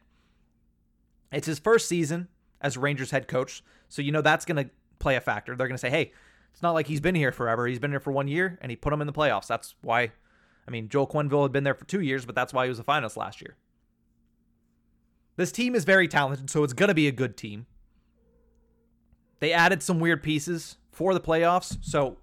It's 1.31 1.47
his 1.47 1.59
first 1.59 1.89
season 1.89 2.29
as 2.63 2.79
Rangers 2.79 3.11
head 3.11 3.29
coach, 3.29 3.63
so 3.89 4.01
you 4.01 4.13
know 4.13 4.23
that's 4.23 4.45
going 4.45 4.65
to 4.65 4.71
play 4.99 5.17
a 5.17 5.21
factor. 5.21 5.55
They're 5.55 5.67
going 5.67 5.77
to 5.77 5.81
say, 5.81 5.91
"Hey, 5.91 6.13
it's 6.53 6.63
not 6.63 6.73
like 6.73 6.87
he's 6.87 7.01
been 7.01 7.15
here 7.15 7.33
forever. 7.33 7.67
He's 7.67 7.79
been 7.79 7.91
here 7.91 8.01
for 8.01 8.13
one 8.13 8.29
year, 8.29 8.59
and 8.63 8.71
he 8.71 8.77
put 8.77 8.91
them 8.91 9.01
in 9.01 9.07
the 9.07 9.13
playoffs. 9.13 9.47
That's 9.47 9.75
why." 9.83 10.13
I 10.67 10.71
mean, 10.71 10.89
Joel 10.89 11.09
Quenneville 11.09 11.43
had 11.43 11.53
been 11.53 11.65
there 11.65 11.75
for 11.75 11.85
two 11.85 12.01
years, 12.01 12.25
but 12.25 12.35
that's 12.35 12.55
why 12.55 12.65
he 12.65 12.69
was 12.69 12.79
a 12.79 12.85
finalist 12.85 13.17
last 13.17 13.41
year. 13.41 13.57
This 15.37 15.51
team 15.51 15.75
is 15.75 15.85
very 15.85 16.07
talented, 16.09 16.51
so 16.51 16.63
it's 16.63 16.73
going 16.73 16.89
to 16.89 16.95
be 16.95 17.09
a 17.09 17.13
good 17.13 17.37
team. 17.37 17.67
They 19.41 19.53
added 19.53 19.83
some 19.83 19.99
weird 19.99 20.23
pieces 20.23 20.77
for 20.93 21.15
the 21.15 21.21
playoffs, 21.21 21.79
so 21.83 22.19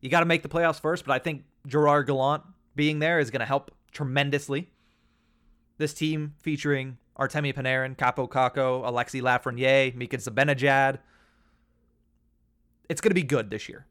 you 0.00 0.08
got 0.08 0.20
to 0.20 0.26
make 0.26 0.42
the 0.42 0.48
playoffs 0.48 0.80
first, 0.80 1.04
but 1.04 1.12
I 1.12 1.18
think 1.18 1.44
Gerard 1.66 2.06
Gallant 2.06 2.42
being 2.74 3.00
there 3.00 3.18
is 3.18 3.30
going 3.30 3.40
to 3.40 3.46
help 3.46 3.70
tremendously. 3.92 4.70
This 5.76 5.92
team 5.92 6.34
featuring 6.38 6.98
Artemi 7.18 7.54
Panarin, 7.54 7.96
Kaapo 7.96 8.28
Kakko, 8.28 8.86
Alexis 8.86 9.20
Lafreniere, 9.20 9.94
Mika 9.94 10.16
Zibanejad. 10.16 10.98
It's 12.88 13.00
going 13.00 13.10
to 13.10 13.14
be 13.14 13.22
good 13.22 13.50
this 13.50 13.68
year. 13.68 13.86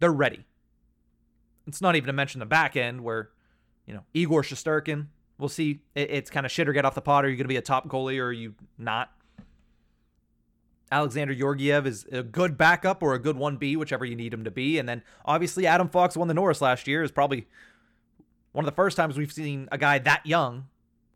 They're 0.00 0.12
ready. 0.12 0.44
It's 1.66 1.80
not 1.80 1.96
even 1.96 2.08
to 2.08 2.12
mention 2.12 2.40
the 2.40 2.46
back 2.46 2.76
end 2.76 3.02
where, 3.02 3.30
you 3.86 3.94
know, 3.94 4.04
Igor 4.12 4.42
Shesterkin. 4.42 5.06
We'll 5.38 5.48
see. 5.48 5.80
It's 5.94 6.30
kind 6.30 6.44
of 6.44 6.52
shit 6.52 6.68
or 6.68 6.72
get 6.72 6.84
off 6.84 6.94
the 6.94 7.00
pot. 7.00 7.24
Are 7.24 7.28
you 7.28 7.36
going 7.36 7.44
to 7.44 7.48
be 7.48 7.56
a 7.56 7.62
top 7.62 7.88
goalie 7.88 8.18
or 8.18 8.26
are 8.26 8.32
you 8.32 8.54
not? 8.76 9.10
Alexander 10.92 11.34
Georgiev 11.34 11.86
is 11.86 12.04
a 12.12 12.22
good 12.22 12.58
backup 12.58 13.02
or 13.02 13.14
a 13.14 13.18
good 13.18 13.36
1B, 13.36 13.76
whichever 13.76 14.04
you 14.04 14.14
need 14.14 14.34
him 14.34 14.44
to 14.44 14.50
be. 14.50 14.78
And 14.78 14.88
then 14.88 15.02
obviously 15.24 15.66
Adam 15.66 15.88
Fox 15.88 16.16
won 16.16 16.28
the 16.28 16.34
Norris 16.34 16.60
last 16.60 16.86
year, 16.86 17.02
is 17.02 17.10
probably 17.10 17.48
one 18.52 18.64
of 18.64 18.70
the 18.70 18.76
first 18.76 18.96
times 18.96 19.16
we've 19.16 19.32
seen 19.32 19.68
a 19.72 19.78
guy 19.78 19.98
that 19.98 20.24
young 20.26 20.68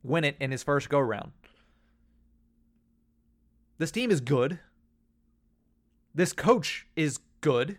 win 0.03 0.25
it 0.25 0.37
in 0.41 0.51
his 0.51 0.63
first 0.63 0.89
go 0.89 1.01
round. 1.01 1.33
This 3.79 3.91
team 3.91 4.11
is 4.11 4.21
good. 4.21 4.59
This 6.15 6.33
coach 6.33 6.87
is 6.97 7.21
good. 7.41 7.79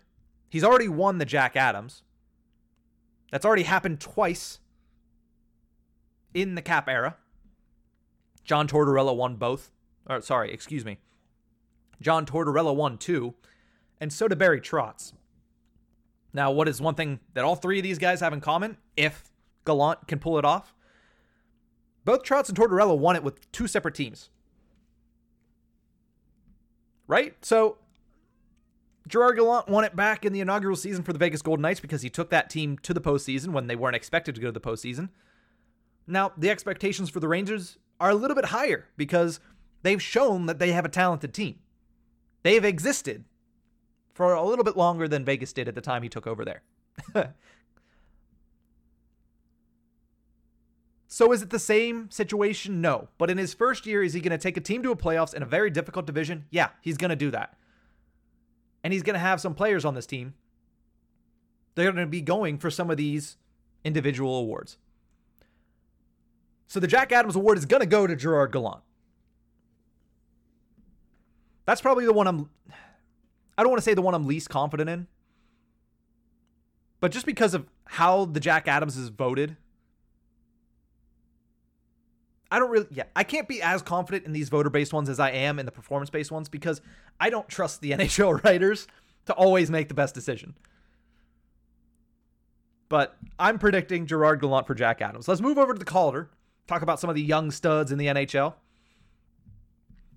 He's 0.49 0.63
already 0.63 0.87
won 0.87 1.17
the 1.17 1.25
Jack 1.25 1.55
Adams. 1.55 2.03
That's 3.31 3.45
already 3.45 3.63
happened 3.63 3.99
twice 3.99 4.59
in 6.33 6.55
the 6.55 6.61
cap 6.61 6.87
era. 6.87 7.17
John 8.43 8.67
Tortorella 8.67 9.15
won 9.15 9.35
both. 9.35 9.71
Or 10.07 10.21
sorry, 10.21 10.51
excuse 10.51 10.85
me. 10.85 10.97
John 12.01 12.25
Tortorella 12.25 12.75
won 12.75 12.97
two, 12.97 13.35
and 13.99 14.11
so 14.11 14.27
did 14.27 14.39
Barry 14.39 14.61
Trotz. 14.61 15.13
Now, 16.33 16.51
what 16.51 16.67
is 16.67 16.79
one 16.79 16.95
thing 16.95 17.19
that 17.33 17.43
all 17.43 17.55
three 17.55 17.79
of 17.79 17.83
these 17.83 17.97
guys 17.99 18.21
have 18.21 18.33
in 18.33 18.41
common, 18.41 18.77
if 18.95 19.31
Gallant 19.65 20.07
can 20.07 20.19
pull 20.19 20.37
it 20.39 20.45
off? 20.45 20.73
Both 22.05 22.23
Trotz 22.23 22.49
and 22.49 22.57
Tortorella 22.57 22.97
won 22.97 23.15
it 23.15 23.23
with 23.23 23.51
two 23.51 23.67
separate 23.67 23.95
teams. 23.95 24.29
right? 27.09 27.33
So 27.43 27.77
Gerard 29.07 29.35
Gallant 29.35 29.67
won 29.67 29.83
it 29.83 29.95
back 29.95 30.23
in 30.23 30.31
the 30.31 30.39
inaugural 30.39 30.75
season 30.75 31.03
for 31.03 31.11
the 31.11 31.19
Vegas 31.19 31.41
Golden 31.41 31.63
Knights 31.63 31.79
because 31.79 32.03
he 32.03 32.09
took 32.09 32.29
that 32.29 32.49
team 32.49 32.77
to 32.83 32.93
the 32.93 33.01
postseason 33.01 33.49
when 33.49 33.67
they 33.67 33.75
weren't 33.75 33.95
expected 33.95 34.35
to 34.35 34.41
go 34.41 34.47
to 34.47 34.51
the 34.53 34.61
postseason. 34.61 35.09
Now, 36.07 36.31
the 36.37 36.49
expectations 36.49 37.09
for 37.09 37.19
the 37.19 37.27
Rangers 37.27 37.77
are 37.99 38.11
a 38.11 38.15
little 38.15 38.35
bit 38.35 38.45
higher 38.45 38.87
because 38.95 39.39
they've 39.81 40.01
shown 40.01 40.45
that 40.45 40.59
they 40.59 40.71
have 40.71 40.85
a 40.85 40.89
talented 40.89 41.33
team. 41.33 41.59
They've 42.43 42.63
existed 42.63 43.25
for 44.13 44.33
a 44.33 44.43
little 44.43 44.63
bit 44.63 44.77
longer 44.77 45.07
than 45.07 45.25
Vegas 45.25 45.51
did 45.51 45.67
at 45.67 45.75
the 45.75 45.81
time 45.81 46.03
he 46.03 46.09
took 46.09 46.27
over 46.27 46.45
there. 46.45 46.61
so 51.11 51.31
is 51.31 51.41
it 51.41 51.49
the 51.49 51.57
same 51.57 52.11
situation? 52.11 52.81
No. 52.81 53.09
But 53.17 53.31
in 53.31 53.39
his 53.39 53.55
first 53.55 53.87
year, 53.87 54.03
is 54.03 54.13
he 54.13 54.21
going 54.21 54.29
to 54.31 54.37
take 54.37 54.57
a 54.57 54.61
team 54.61 54.83
to 54.83 54.91
a 54.91 54.95
playoffs 54.95 55.33
in 55.33 55.41
a 55.41 55.45
very 55.45 55.71
difficult 55.71 56.05
division? 56.05 56.45
Yeah, 56.51 56.69
he's 56.81 56.97
going 56.97 57.09
to 57.09 57.15
do 57.15 57.31
that. 57.31 57.57
And 58.83 58.93
he's 58.93 59.01
going 59.01 59.15
to 59.15 59.19
have 59.19 59.41
some 59.41 59.55
players 59.55 59.83
on 59.85 59.95
this 59.95 60.05
team. 60.05 60.35
They're 61.73 61.91
going 61.91 62.05
to 62.05 62.09
be 62.09 62.21
going 62.21 62.59
for 62.59 62.69
some 62.69 62.91
of 62.91 62.97
these 62.97 63.37
individual 63.83 64.37
awards. 64.37 64.77
So 66.67 66.79
the 66.79 66.87
Jack 66.87 67.11
Adams 67.11 67.35
Award 67.35 67.57
is 67.57 67.65
going 67.65 67.81
to 67.81 67.87
go 67.87 68.05
to 68.05 68.15
Gerard 68.15 68.51
Gallant. 68.51 68.83
That's 71.65 71.81
probably 71.81 72.05
the 72.05 72.13
one 72.13 72.27
I'm. 72.27 72.51
I 73.57 73.63
don't 73.63 73.71
want 73.71 73.79
to 73.79 73.83
say 73.83 73.95
the 73.95 74.03
one 74.03 74.13
I'm 74.13 74.27
least 74.27 74.49
confident 74.49 74.87
in. 74.91 75.07
But 76.99 77.11
just 77.11 77.25
because 77.25 77.55
of 77.55 77.65
how 77.85 78.25
the 78.25 78.39
Jack 78.39 78.67
Adams 78.67 78.95
is 78.95 79.09
voted, 79.09 79.57
I 82.51 82.59
don't 82.59 82.71
really, 82.71 82.87
yeah, 82.91 83.03
I 83.15 83.23
can't 83.23 83.47
be 83.47 83.61
as 83.61 83.81
confident 83.81 84.25
in 84.25 84.31
these 84.31 84.49
voter 84.49 84.69
based 84.69 84.91
ones 84.91 85.07
as 85.09 85.19
I 85.19 85.31
am 85.31 85.59
in 85.59 85.65
the 85.65 85.71
performance 85.71 86.09
based 86.09 86.31
ones 86.31 86.49
because 86.49 86.81
I 87.19 87.29
don't 87.29 87.47
trust 87.47 87.81
the 87.81 87.91
NHL 87.93 88.43
writers 88.43 88.87
to 89.25 89.33
always 89.33 89.69
make 89.69 89.87
the 89.87 89.93
best 89.93 90.15
decision. 90.15 90.55
But 92.89 93.15
I'm 93.37 93.59
predicting 93.59 94.07
Gerard 94.07 94.41
Gallant 94.41 94.65
for 94.65 94.73
Jack 94.73 95.01
Adams. 95.01 95.27
Let's 95.27 95.41
move 95.41 95.59
over 95.59 95.73
to 95.73 95.79
the 95.79 95.85
Calder, 95.85 96.31
talk 96.67 96.81
about 96.81 96.99
some 96.99 97.09
of 97.09 97.15
the 97.15 97.21
young 97.21 97.51
studs 97.51 97.91
in 97.91 97.99
the 97.99 98.07
NHL. 98.07 98.55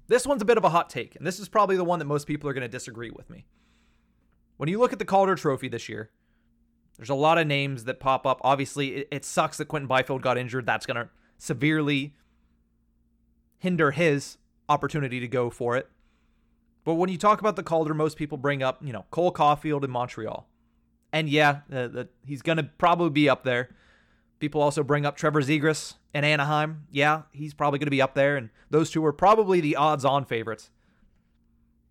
This 0.09 0.27
one's 0.27 0.43
a 0.43 0.47
bit 0.47 0.57
of 0.57 0.65
a 0.65 0.71
hot 0.71 0.89
take, 0.89 1.15
and 1.17 1.27
this 1.27 1.39
is 1.39 1.49
probably 1.49 1.77
the 1.77 1.85
one 1.85 1.99
that 1.99 2.07
most 2.07 2.27
people 2.27 2.49
are 2.49 2.55
going 2.55 2.63
to 2.63 2.69
disagree 2.69 3.11
with 3.11 3.29
me. 3.29 3.45
When 4.57 4.71
you 4.71 4.79
look 4.79 4.93
at 4.93 4.99
the 4.99 5.05
Calder 5.05 5.35
Trophy 5.35 5.69
this 5.69 5.89
year, 5.89 6.11
there's 6.97 7.11
a 7.11 7.15
lot 7.15 7.39
of 7.39 7.47
names 7.47 7.85
that 7.85 8.01
pop 8.01 8.27
up. 8.27 8.41
Obviously, 8.43 8.97
it, 8.97 9.09
it 9.11 9.25
sucks 9.25 9.59
that 9.59 9.67
Quinton 9.67 9.87
Byfield 9.87 10.23
got 10.23 10.39
injured. 10.39 10.67
That's 10.67 10.87
going 10.87 10.97
to 10.97 11.09
severely 11.39 12.15
hinder 13.63 13.93
his 13.93 14.39
opportunity 14.69 15.21
to 15.21 15.29
go 15.29 15.49
for 15.49 15.77
it. 15.77 15.89
But 16.85 16.95
when 16.95 17.09
you 17.11 17.17
talk 17.17 17.39
about 17.39 17.55
the 17.55 17.63
Calder, 17.63 17.95
most 17.95 18.17
people 18.17 18.37
bring 18.37 18.61
up, 18.61 18.85
you 18.85 18.93
know, 18.93 19.05
Cole 19.13 19.33
Caufield 19.33 19.85
in 19.85 19.91
Montreal. 19.93 20.49
And 21.13 21.29
yeah, 21.29 21.61
uh, 21.73 21.87
the, 21.87 22.09
he's 22.27 22.43
going 22.43 22.57
to 22.57 22.65
probably 22.65 23.11
be 23.11 23.29
up 23.29 23.45
there. 23.45 23.71
People 24.41 24.61
also 24.61 24.83
bring 24.83 25.07
up 25.07 25.17
Trevor 25.17 25.43
Zegras 25.43 25.95
in 26.13 26.25
Anaheim. 26.25 26.89
Yeah, 26.91 27.23
he's 27.31 27.55
probably 27.55 27.79
going 27.79 27.87
to 27.87 27.93
be 27.93 28.03
up 28.03 28.15
there. 28.15 28.37
And 28.37 28.51
those 28.71 28.91
two 28.91 29.05
are 29.07 29.13
probably 29.13 29.61
the 29.61 29.77
odds 29.77 30.05
on 30.05 30.25
favorites. 30.25 30.71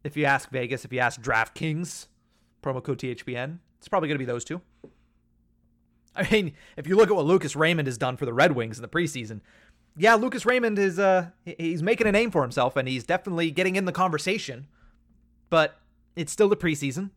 If 0.03 0.17
you 0.17 0.25
ask 0.25 0.49
Vegas, 0.49 0.84
if 0.84 0.91
you 0.91 0.99
ask 0.99 1.21
DraftKings, 1.21 2.07
promo 2.62 2.84
code 2.84 2.99
THPN, 2.99 3.60
it's 3.77 3.88
probably 3.88 4.10
going 4.10 4.17
to 4.17 4.25
be 4.25 4.29
those 4.29 4.43
two. 4.43 4.60
I 6.13 6.29
mean, 6.29 6.51
if 6.75 6.86
you 6.86 6.97
look 6.97 7.10
at 7.10 7.15
what 7.15 7.25
Lucas 7.25 7.55
Raymond 7.55 7.88
has 7.88 7.97
done 7.97 8.17
for 8.17 8.25
the 8.25 8.34
Red 8.34 8.51
Wings 8.51 8.77
in 8.77 8.81
the 8.81 8.89
preseason, 8.89 9.39
yeah, 9.97 10.15
Lucas 10.15 10.45
Raymond 10.45 10.80
is 10.80 10.99
uh 10.99 11.27
he's 11.45 11.84
making 11.84 12.08
a 12.08 12.12
name 12.12 12.32
for 12.32 12.41
himself 12.41 12.75
and 12.75 12.88
he's 12.88 13.04
definitely 13.04 13.51
getting 13.51 13.75
in 13.75 13.86
the 13.86 13.91
conversation. 13.91 14.67
But 15.49 15.77
it's 16.15 16.32
still 16.32 16.49
the 16.49 16.56
preseason. 16.56 17.12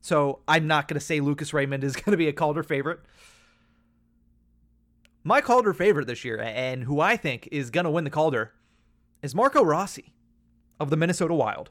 So 0.00 0.40
I'm 0.46 0.66
not 0.66 0.88
going 0.88 0.98
to 0.98 1.04
say 1.04 1.20
Lucas 1.20 1.52
Raymond 1.52 1.84
is 1.84 1.96
going 1.96 2.12
to 2.12 2.16
be 2.16 2.28
a 2.28 2.32
Calder 2.32 2.62
favorite. 2.62 3.00
My 5.24 5.40
Calder 5.40 5.72
favorite 5.72 6.06
this 6.06 6.24
year 6.24 6.40
and 6.40 6.84
who 6.84 7.00
I 7.00 7.16
think 7.16 7.48
is 7.50 7.70
going 7.70 7.84
to 7.84 7.90
win 7.90 8.04
the 8.04 8.10
Calder 8.10 8.52
is 9.22 9.34
Marco 9.34 9.62
Rossi 9.62 10.12
of 10.78 10.90
the 10.90 10.96
Minnesota 10.96 11.34
Wild. 11.34 11.70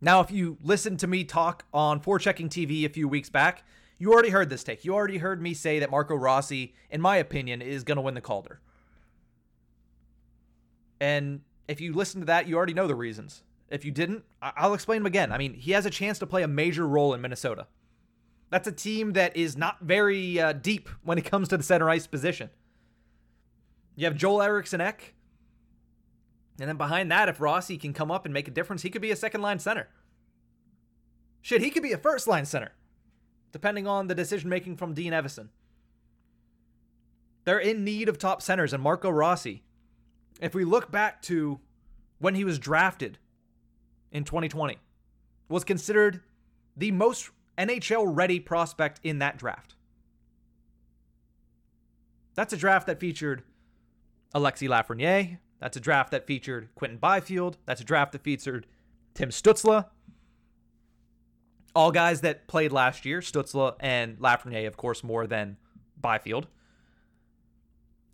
Now, 0.00 0.20
if 0.20 0.30
you 0.30 0.58
listened 0.62 0.98
to 1.00 1.06
me 1.06 1.24
talk 1.24 1.64
on 1.72 2.00
Forechecking 2.00 2.48
TV 2.48 2.84
a 2.84 2.88
few 2.88 3.08
weeks 3.08 3.30
back, 3.30 3.64
you 3.98 4.12
already 4.12 4.30
heard 4.30 4.50
this 4.50 4.64
take. 4.64 4.84
You 4.84 4.94
already 4.94 5.18
heard 5.18 5.40
me 5.40 5.54
say 5.54 5.78
that 5.78 5.90
Marco 5.90 6.14
Rossi, 6.14 6.74
in 6.90 7.00
my 7.00 7.16
opinion, 7.16 7.62
is 7.62 7.82
going 7.82 7.96
to 7.96 8.02
win 8.02 8.14
the 8.14 8.20
Calder. 8.20 8.60
And 11.00 11.40
if 11.68 11.80
you 11.80 11.92
listen 11.92 12.20
to 12.20 12.26
that, 12.26 12.46
you 12.46 12.56
already 12.56 12.74
know 12.74 12.86
the 12.86 12.94
reasons. 12.94 13.42
If 13.68 13.84
you 13.84 13.90
didn't, 13.90 14.24
I'll 14.40 14.74
explain 14.74 15.00
them 15.00 15.06
again. 15.06 15.32
I 15.32 15.38
mean, 15.38 15.54
he 15.54 15.72
has 15.72 15.86
a 15.86 15.90
chance 15.90 16.18
to 16.20 16.26
play 16.26 16.42
a 16.42 16.48
major 16.48 16.86
role 16.86 17.14
in 17.14 17.20
Minnesota. 17.20 17.66
That's 18.50 18.68
a 18.68 18.72
team 18.72 19.14
that 19.14 19.36
is 19.36 19.56
not 19.56 19.80
very 19.80 20.38
uh, 20.38 20.52
deep 20.52 20.88
when 21.02 21.18
it 21.18 21.24
comes 21.24 21.48
to 21.48 21.56
the 21.56 21.64
center 21.64 21.90
ice 21.90 22.06
position. 22.06 22.50
You 23.96 24.04
have 24.04 24.14
Joel 24.14 24.42
Eriksson 24.42 24.80
Ek. 24.80 25.14
And 26.60 26.68
then 26.68 26.76
behind 26.76 27.10
that, 27.10 27.28
if 27.28 27.40
Rossi 27.40 27.76
can 27.76 27.92
come 27.92 28.10
up 28.10 28.24
and 28.24 28.32
make 28.32 28.46
a 28.48 28.52
difference, 28.52 28.82
he 28.82 28.90
could 28.90 29.02
be 29.02 29.10
a 29.10 29.16
second 29.16 29.42
line 29.42 29.58
center. 29.58 29.88
Shit, 31.42 31.60
he 31.60 31.70
could 31.70 31.82
be 31.82 31.92
a 31.92 31.98
first 31.98 32.26
line 32.26 32.44
center, 32.44 32.72
depending 33.52 33.86
on 33.86 34.06
the 34.06 34.14
decision 34.14 34.48
making 34.48 34.76
from 34.76 34.94
Dean 34.94 35.12
Evason. 35.12 35.48
They're 37.44 37.58
in 37.58 37.84
need 37.84 38.08
of 38.08 38.18
top 38.18 38.42
centers, 38.42 38.72
and 38.72 38.82
Marco 38.82 39.10
Rossi 39.10 39.62
if 40.40 40.54
we 40.54 40.64
look 40.64 40.90
back 40.90 41.22
to 41.22 41.60
when 42.18 42.34
he 42.34 42.44
was 42.44 42.58
drafted 42.58 43.18
in 44.10 44.24
2020, 44.24 44.78
was 45.48 45.64
considered 45.64 46.20
the 46.76 46.90
most 46.90 47.30
NHL 47.58 48.04
ready 48.06 48.40
prospect 48.40 49.00
in 49.02 49.18
that 49.20 49.38
draft. 49.38 49.74
That's 52.34 52.52
a 52.52 52.56
draft 52.56 52.86
that 52.86 53.00
featured 53.00 53.42
Alexis 54.34 54.68
Lafreniere. 54.68 55.38
That's 55.58 55.76
a 55.76 55.80
draft 55.80 56.10
that 56.10 56.26
featured 56.26 56.68
Quinton 56.74 56.98
Byfield. 56.98 57.56
That's 57.64 57.80
a 57.80 57.84
draft 57.84 58.12
that 58.12 58.22
featured 58.22 58.66
Tim 59.14 59.30
Stutzle. 59.30 59.86
All 61.74 61.90
guys 61.90 62.20
that 62.22 62.46
played 62.46 62.72
last 62.72 63.04
year, 63.06 63.20
Stutzle 63.20 63.74
and 63.80 64.18
Lafreniere, 64.18 64.66
of 64.66 64.76
course, 64.76 65.02
more 65.02 65.26
than 65.26 65.56
Byfield. 65.98 66.48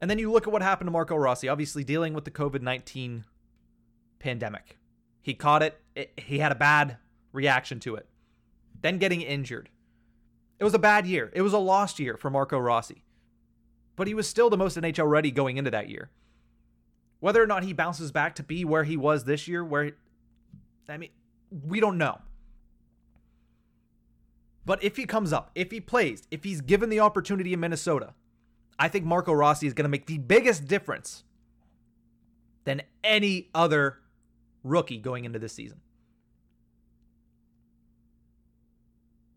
And 0.03 0.11
then 0.11 0.19
you 0.19 0.33
look 0.33 0.49
at 0.49 0.53
what 0.53 0.63
happened 0.63 0.89
to 0.89 0.93
Marco 0.93 1.15
Rossi, 1.15 1.49
obviously 1.49 1.85
dealing 1.85 2.13
with 2.13 2.25
the 2.25 2.33
COVID 2.33 2.61
19 2.61 3.25
pandemic. 4.19 4.77
He 5.23 5.33
caught 5.33 5.63
it, 5.63 5.81
it, 5.95 6.13
he 6.17 6.41
had 6.41 6.51
a 6.51 6.57
bad 6.57 6.97
reaction 7.33 7.79
to 7.81 7.95
it, 7.95 8.09
then 8.81 8.99
getting 8.99 9.23
injured. 9.23 9.71
It 10.59 10.65
was 10.65 10.75
a 10.75 10.79
bad 10.81 11.07
year. 11.07 11.31
It 11.33 11.43
was 11.43 11.53
a 11.53 11.59
lost 11.59 12.01
year 12.01 12.17
for 12.17 12.31
Marco 12.31 12.59
Rossi. 12.59 13.05
But 13.95 14.09
he 14.09 14.15
was 14.15 14.27
still 14.27 14.51
the 14.51 14.57
most 14.57 14.77
NHL 14.77 15.09
ready 15.09 15.31
going 15.31 15.57
into 15.57 15.71
that 15.71 15.89
year. 15.89 16.11
Whether 17.21 17.41
or 17.41 17.47
not 17.47 17.63
he 17.63 17.73
bounces 17.73 18.11
back 18.11 18.35
to 18.35 18.43
be 18.43 18.65
where 18.65 18.83
he 18.83 18.97
was 18.97 19.23
this 19.23 19.47
year, 19.47 19.65
where, 19.65 19.93
I 20.89 20.97
mean, 20.97 21.11
we 21.65 21.79
don't 21.79 21.97
know. 21.97 22.21
But 24.67 24.83
if 24.83 24.97
he 24.97 25.05
comes 25.05 25.33
up, 25.33 25.53
if 25.55 25.71
he 25.71 25.81
plays, 25.81 26.27
if 26.33 26.43
he's 26.43 26.61
given 26.61 26.91
the 26.91 26.99
opportunity 26.99 27.53
in 27.53 27.61
Minnesota, 27.61 28.15
I 28.79 28.89
think 28.89 29.05
Marco 29.05 29.33
Rossi 29.33 29.67
is 29.67 29.75
going 29.75 29.85
to 29.85 29.89
make 29.89 30.07
the 30.07 30.19
biggest 30.19 30.67
difference 30.67 31.25
than 32.65 32.83
any 33.03 33.49
other 33.55 33.99
rookie 34.65 34.99
going 34.99 35.25
into 35.25 35.39
this 35.39 35.53
season. 35.53 35.81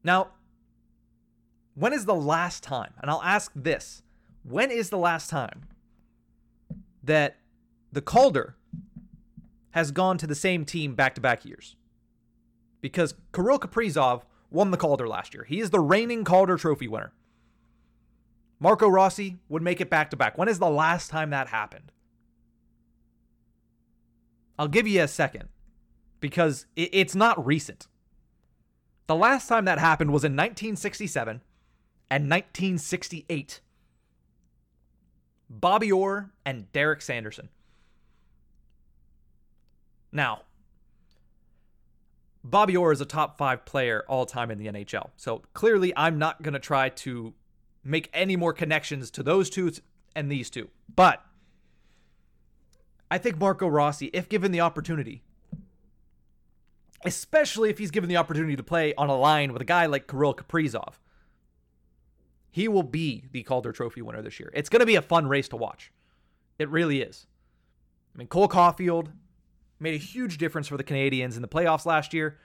Now, 0.04 0.30
when 1.74 1.94
is 1.94 2.06
the 2.06 2.16
last 2.16 2.64
time, 2.64 2.94
and 3.02 3.10
I'll 3.10 3.24
ask 3.24 3.52
this 3.56 4.04
when 4.44 4.70
is 4.70 4.92
the 4.92 4.98
last 4.98 5.30
time 5.30 5.64
that 7.04 7.38
the 7.92 8.02
Calder 8.02 8.56
has 9.72 9.92
gone 9.92 10.18
to 10.20 10.28
the 10.28 10.36
same 10.36 10.66
team 10.66 10.94
back 10.94 11.16
to 11.16 11.22
back 11.22 11.44
years? 11.44 11.76
Because 12.82 13.16
Kirill 13.34 13.58
Kaprizov 13.58 14.22
won 14.52 14.70
the 14.70 14.78
Calder 14.78 15.08
last 15.08 15.34
year. 15.34 15.44
He 15.44 15.60
is 15.60 15.72
the 15.72 15.80
reigning 15.80 16.24
Calder 16.24 16.58
Trophy 16.58 16.88
winner. 16.88 17.12
Marco 18.66 18.88
Rossi 18.88 19.38
would 19.48 19.62
make 19.62 19.80
it 19.80 19.92
back 19.92 20.10
to 20.10 20.16
back. 20.16 20.40
When 20.40 20.48
is 20.48 20.58
the 20.58 20.72
last 20.72 21.12
time 21.12 21.30
that 21.30 21.50
happened? 21.50 21.92
I'll 24.58 24.68
give 24.68 24.88
you 24.88 25.04
a 25.04 25.08
second 25.08 25.50
because 26.20 26.66
it's 26.76 27.14
not 27.14 27.46
recent. 27.46 27.86
The 29.06 29.16
last 29.16 29.48
time 29.48 29.66
that 29.66 29.78
happened 29.78 30.10
was 30.10 30.24
in 30.24 30.32
1967 30.32 31.44
and 32.10 32.24
1968. 32.24 33.62
Bobby 35.48 35.92
Orr 35.92 36.32
and 36.44 36.72
Derek 36.72 37.04
Sanderson. 37.04 37.50
Now, 40.12 40.42
Bobby 42.44 42.76
Orr 42.76 42.92
is 42.92 43.00
a 43.00 43.06
top 43.06 43.38
five 43.38 43.64
player 43.64 44.04
all 44.08 44.26
time 44.26 44.50
in 44.50 44.58
the 44.58 44.66
NHL. 44.66 45.12
So 45.18 45.44
clearly, 45.54 45.94
I'm 45.96 46.18
not 46.18 46.42
going 46.42 46.56
to 46.56 46.60
try 46.60 46.90
to 46.90 47.36
make 47.86 48.10
any 48.14 48.36
more 48.36 48.52
connections 48.52 49.10
to 49.12 49.24
those 49.24 49.50
two 49.50 49.72
and 50.16 50.30
these 50.30 50.50
two. 50.50 50.70
But 50.94 51.24
I 53.10 53.18
think 53.18 53.38
Marco 53.38 53.68
Rossi, 53.68 54.08
if 54.08 54.28
given 54.28 54.52
the 54.52 54.62
opportunity, 54.62 55.22
especially 57.06 57.70
if 57.70 57.78
he's 57.78 57.92
given 57.92 58.10
the 58.10 58.18
opportunity 58.18 58.56
to 58.56 58.64
play 58.64 58.94
on 58.96 59.10
a 59.10 59.18
line 59.18 59.54
with 59.54 59.62
a 59.62 59.66
guy 59.66 59.86
like 59.86 60.08
Kirill 60.08 60.34
Kaprizov. 60.34 60.96
He 62.52 62.68
will 62.68 62.84
be 62.84 63.26
the 63.32 63.44
Calder 63.44 63.72
Trophy 63.72 64.02
winner 64.02 64.22
this 64.22 64.40
year. 64.40 64.50
It's 64.54 64.70
going 64.70 64.80
to 64.80 64.86
be 64.86 64.96
a 64.96 65.02
fun 65.02 65.28
race 65.28 65.48
to 65.50 65.58
watch. 65.58 65.92
It 66.58 66.70
really 66.70 67.02
is. 67.02 67.28
I 68.14 68.18
mean, 68.18 68.28
Cole 68.28 68.48
Caufield 68.48 69.10
made 69.80 69.94
a 69.94 69.98
huge 69.98 70.38
difference 70.38 70.68
for 70.68 70.78
the 70.78 70.84
Canadiens 70.84 71.36
in 71.36 71.42
the 71.42 71.48
playoffs 71.48 71.86
last 71.86 72.14
year. 72.14 72.38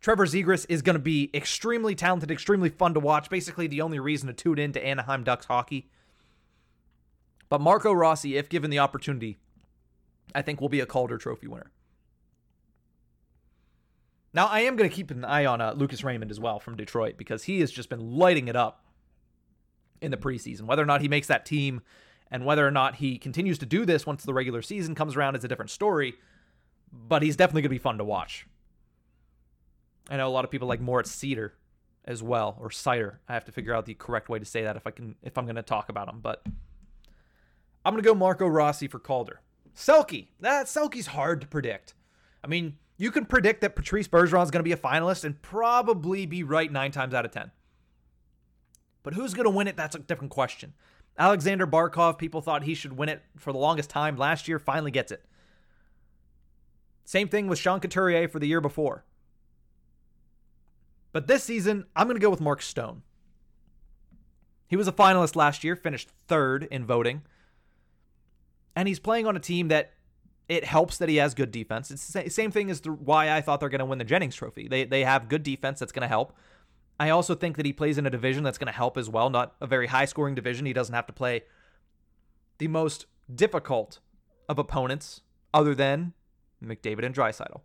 Trevor 0.00 0.26
Zegras 0.26 0.64
is 0.68 0.82
going 0.82 0.94
to 0.94 1.00
be 1.00 1.30
extremely 1.34 1.94
talented, 1.94 2.30
extremely 2.30 2.68
fun 2.68 2.94
to 2.94 3.00
watch. 3.00 3.28
Basically, 3.28 3.66
the 3.66 3.80
only 3.80 3.98
reason 3.98 4.28
to 4.28 4.32
tune 4.32 4.58
in 4.58 4.72
to 4.72 4.84
Anaheim 4.84 5.24
Ducks 5.24 5.46
hockey. 5.46 5.90
But 7.48 7.60
Marco 7.60 7.92
Rossi, 7.92 8.36
if 8.36 8.48
given 8.48 8.70
the 8.70 8.78
opportunity, 8.78 9.38
I 10.34 10.42
think 10.42 10.60
will 10.60 10.68
be 10.68 10.80
a 10.80 10.86
Calder 10.86 11.18
Trophy 11.18 11.48
winner. 11.48 11.72
Now, 14.34 14.46
I 14.46 14.60
am 14.60 14.76
going 14.76 14.88
to 14.88 14.94
keep 14.94 15.10
an 15.10 15.24
eye 15.24 15.46
on 15.46 15.60
uh, 15.60 15.72
Lucas 15.72 16.04
Raymond 16.04 16.30
as 16.30 16.38
well 16.38 16.60
from 16.60 16.76
Detroit 16.76 17.16
because 17.16 17.44
he 17.44 17.60
has 17.60 17.72
just 17.72 17.88
been 17.88 18.16
lighting 18.16 18.48
it 18.48 18.56
up 18.56 18.84
in 20.00 20.10
the 20.10 20.16
preseason. 20.16 20.62
Whether 20.62 20.82
or 20.82 20.86
not 20.86 21.00
he 21.00 21.08
makes 21.08 21.26
that 21.28 21.46
team 21.46 21.80
and 22.30 22.44
whether 22.44 22.66
or 22.66 22.70
not 22.70 22.96
he 22.96 23.18
continues 23.18 23.58
to 23.58 23.66
do 23.66 23.86
this 23.86 24.06
once 24.06 24.22
the 24.22 24.34
regular 24.34 24.62
season 24.62 24.94
comes 24.94 25.16
around 25.16 25.34
is 25.34 25.44
a 25.44 25.48
different 25.48 25.70
story, 25.70 26.14
but 26.92 27.22
he's 27.22 27.36
definitely 27.36 27.62
going 27.62 27.70
to 27.70 27.74
be 27.74 27.78
fun 27.78 27.98
to 27.98 28.04
watch. 28.04 28.46
I 30.08 30.16
know 30.16 30.28
a 30.28 30.30
lot 30.30 30.44
of 30.44 30.50
people 30.50 30.68
like 30.68 30.80
Moritz 30.80 31.10
Cedar 31.10 31.54
as 32.04 32.22
well, 32.22 32.56
or 32.60 32.70
Cider. 32.70 33.20
I 33.28 33.34
have 33.34 33.44
to 33.44 33.52
figure 33.52 33.74
out 33.74 33.86
the 33.86 33.94
correct 33.94 34.28
way 34.28 34.38
to 34.38 34.44
say 34.44 34.62
that 34.62 34.76
if 34.76 34.86
I 34.86 34.90
can 34.90 35.14
if 35.22 35.36
I'm 35.36 35.44
going 35.44 35.56
to 35.56 35.62
talk 35.62 35.88
about 35.88 36.08
him, 36.08 36.20
but 36.20 36.42
I'm 37.84 37.92
going 37.92 38.02
to 38.02 38.08
go 38.08 38.14
Marco 38.14 38.46
Rossi 38.46 38.88
for 38.88 38.98
Calder. 38.98 39.40
Selke. 39.74 40.28
That 40.40 40.66
Selke's 40.66 41.08
hard 41.08 41.40
to 41.42 41.46
predict. 41.46 41.94
I 42.42 42.46
mean, 42.46 42.76
you 42.96 43.10
can 43.10 43.26
predict 43.26 43.60
that 43.60 43.76
Patrice 43.76 44.08
Bergeron 44.08 44.42
is 44.42 44.50
going 44.50 44.60
to 44.60 44.62
be 44.62 44.72
a 44.72 44.76
finalist 44.76 45.24
and 45.24 45.40
probably 45.40 46.26
be 46.26 46.42
right 46.42 46.70
9 46.70 46.90
times 46.90 47.14
out 47.14 47.24
of 47.24 47.30
10. 47.30 47.50
But 49.02 49.14
who's 49.14 49.34
going 49.34 49.44
to 49.44 49.50
win 49.50 49.68
it? 49.68 49.76
That's 49.76 49.94
a 49.94 50.00
different 50.00 50.32
question. 50.32 50.74
Alexander 51.16 51.66
Barkov, 51.66 52.18
people 52.18 52.40
thought 52.40 52.64
he 52.64 52.74
should 52.74 52.96
win 52.96 53.08
it 53.08 53.22
for 53.36 53.52
the 53.52 53.58
longest 53.58 53.90
time 53.90 54.16
last 54.16 54.48
year, 54.48 54.58
finally 54.58 54.90
gets 54.90 55.12
it. 55.12 55.24
Same 57.04 57.28
thing 57.28 57.46
with 57.46 57.58
Sean 57.58 57.80
Couturier 57.80 58.28
for 58.28 58.38
the 58.38 58.46
year 58.46 58.60
before. 58.60 59.04
But 61.12 61.26
this 61.26 61.44
season, 61.44 61.86
I'm 61.96 62.06
going 62.06 62.16
to 62.16 62.22
go 62.22 62.30
with 62.30 62.40
Mark 62.40 62.62
Stone. 62.62 63.02
He 64.68 64.76
was 64.76 64.86
a 64.86 64.92
finalist 64.92 65.36
last 65.36 65.64
year, 65.64 65.74
finished 65.74 66.10
third 66.26 66.68
in 66.70 66.84
voting. 66.84 67.22
And 68.76 68.86
he's 68.86 69.00
playing 69.00 69.26
on 69.26 69.36
a 69.36 69.40
team 69.40 69.68
that 69.68 69.92
it 70.48 70.64
helps 70.64 70.98
that 70.98 71.08
he 71.08 71.16
has 71.16 71.34
good 71.34 71.50
defense. 71.50 71.90
It's 71.90 72.12
the 72.12 72.28
same 72.28 72.50
thing 72.50 72.70
as 72.70 72.82
why 72.84 73.30
I 73.30 73.40
thought 73.40 73.60
they're 73.60 73.68
going 73.68 73.80
to 73.80 73.84
win 73.84 73.98
the 73.98 74.04
Jennings 74.04 74.36
Trophy. 74.36 74.68
They, 74.68 74.84
they 74.84 75.04
have 75.04 75.28
good 75.28 75.42
defense 75.42 75.80
that's 75.80 75.92
going 75.92 76.02
to 76.02 76.08
help. 76.08 76.34
I 77.00 77.10
also 77.10 77.34
think 77.34 77.56
that 77.56 77.66
he 77.66 77.72
plays 77.72 77.98
in 77.98 78.06
a 78.06 78.10
division 78.10 78.44
that's 78.44 78.58
going 78.58 78.66
to 78.66 78.72
help 78.72 78.96
as 78.96 79.08
well, 79.08 79.30
not 79.30 79.54
a 79.60 79.66
very 79.66 79.86
high 79.86 80.04
scoring 80.04 80.34
division. 80.34 80.66
He 80.66 80.72
doesn't 80.72 80.94
have 80.94 81.06
to 81.06 81.12
play 81.12 81.44
the 82.58 82.68
most 82.68 83.06
difficult 83.32 84.00
of 84.48 84.58
opponents 84.58 85.20
other 85.54 85.74
than 85.74 86.12
McDavid 86.64 87.04
and 87.04 87.14
Draisaitl. 87.14 87.60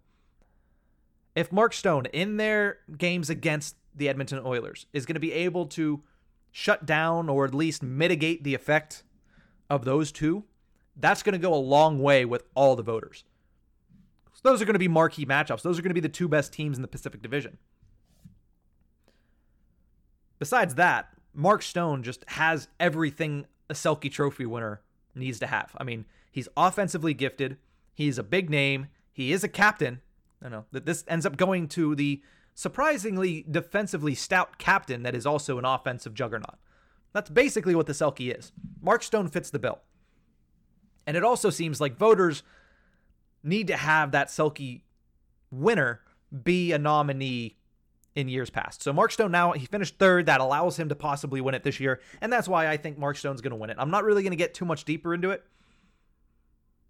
If 1.35 1.51
Mark 1.51 1.73
Stone 1.73 2.05
in 2.07 2.37
their 2.37 2.79
games 2.97 3.29
against 3.29 3.75
the 3.95 4.09
Edmonton 4.09 4.41
Oilers 4.45 4.85
is 4.93 5.05
going 5.05 5.15
to 5.15 5.19
be 5.19 5.33
able 5.33 5.65
to 5.67 6.03
shut 6.51 6.85
down 6.85 7.29
or 7.29 7.45
at 7.45 7.53
least 7.53 7.81
mitigate 7.81 8.43
the 8.43 8.53
effect 8.53 9.03
of 9.69 9.85
those 9.85 10.11
two, 10.11 10.43
that's 10.95 11.23
going 11.23 11.33
to 11.33 11.39
go 11.39 11.53
a 11.53 11.55
long 11.55 11.99
way 12.01 12.25
with 12.25 12.43
all 12.53 12.75
the 12.75 12.83
voters. 12.83 13.23
So 14.33 14.41
those 14.43 14.61
are 14.61 14.65
going 14.65 14.73
to 14.73 14.79
be 14.79 14.87
marquee 14.87 15.25
matchups. 15.25 15.63
Those 15.63 15.79
are 15.79 15.81
going 15.81 15.89
to 15.89 15.95
be 15.95 15.99
the 15.99 16.09
two 16.09 16.27
best 16.27 16.53
teams 16.53 16.77
in 16.77 16.81
the 16.81 16.87
Pacific 16.87 17.21
Division. 17.21 17.57
Besides 20.37 20.75
that, 20.75 21.09
Mark 21.33 21.63
Stone 21.63 22.03
just 22.03 22.23
has 22.29 22.67
everything 22.79 23.47
a 23.69 23.73
Selke 23.73 24.11
Trophy 24.11 24.45
winner 24.45 24.81
needs 25.15 25.39
to 25.39 25.47
have. 25.47 25.75
I 25.77 25.83
mean, 25.83 26.05
he's 26.31 26.49
offensively 26.55 27.13
gifted. 27.13 27.57
He's 27.93 28.17
a 28.17 28.23
big 28.23 28.49
name. 28.49 28.87
He 29.11 29.31
is 29.31 29.43
a 29.43 29.47
captain. 29.47 30.01
I 30.43 30.49
know 30.49 30.65
that 30.71 30.85
this 30.85 31.03
ends 31.07 31.25
up 31.25 31.37
going 31.37 31.67
to 31.69 31.95
the 31.95 32.21
surprisingly 32.53 33.45
defensively 33.49 34.13
stout 34.13 34.57
captain 34.57 35.03
that 35.03 35.15
is 35.15 35.25
also 35.25 35.57
an 35.57 35.65
offensive 35.65 36.13
juggernaut. 36.13 36.57
That's 37.13 37.29
basically 37.29 37.75
what 37.75 37.87
the 37.87 37.93
Selke 37.93 38.37
is. 38.37 38.51
Mark 38.81 39.03
Stone 39.03 39.29
fits 39.29 39.49
the 39.49 39.59
bill. 39.59 39.79
And 41.05 41.15
it 41.17 41.23
also 41.23 41.49
seems 41.49 41.79
like 41.79 41.97
voters 41.97 42.43
need 43.43 43.67
to 43.67 43.77
have 43.77 44.11
that 44.11 44.27
Selke 44.27 44.81
winner 45.51 46.01
be 46.43 46.71
a 46.71 46.79
nominee 46.79 47.57
in 48.15 48.27
years 48.29 48.49
past. 48.49 48.81
So 48.83 48.93
Mark 48.93 49.11
Stone 49.11 49.31
now 49.31 49.53
he 49.53 49.65
finished 49.65 49.97
third. 49.97 50.27
That 50.27 50.41
allows 50.41 50.77
him 50.77 50.89
to 50.89 50.95
possibly 50.95 51.41
win 51.41 51.55
it 51.55 51.63
this 51.63 51.79
year, 51.79 51.99
and 52.21 52.31
that's 52.31 52.47
why 52.47 52.67
I 52.67 52.77
think 52.77 52.97
Mark 52.97 53.17
Stone's 53.17 53.41
going 53.41 53.51
to 53.51 53.57
win 53.57 53.69
it. 53.69 53.77
I'm 53.79 53.91
not 53.91 54.03
really 54.03 54.23
going 54.23 54.31
to 54.31 54.37
get 54.37 54.53
too 54.53 54.65
much 54.65 54.85
deeper 54.85 55.13
into 55.13 55.31
it, 55.31 55.43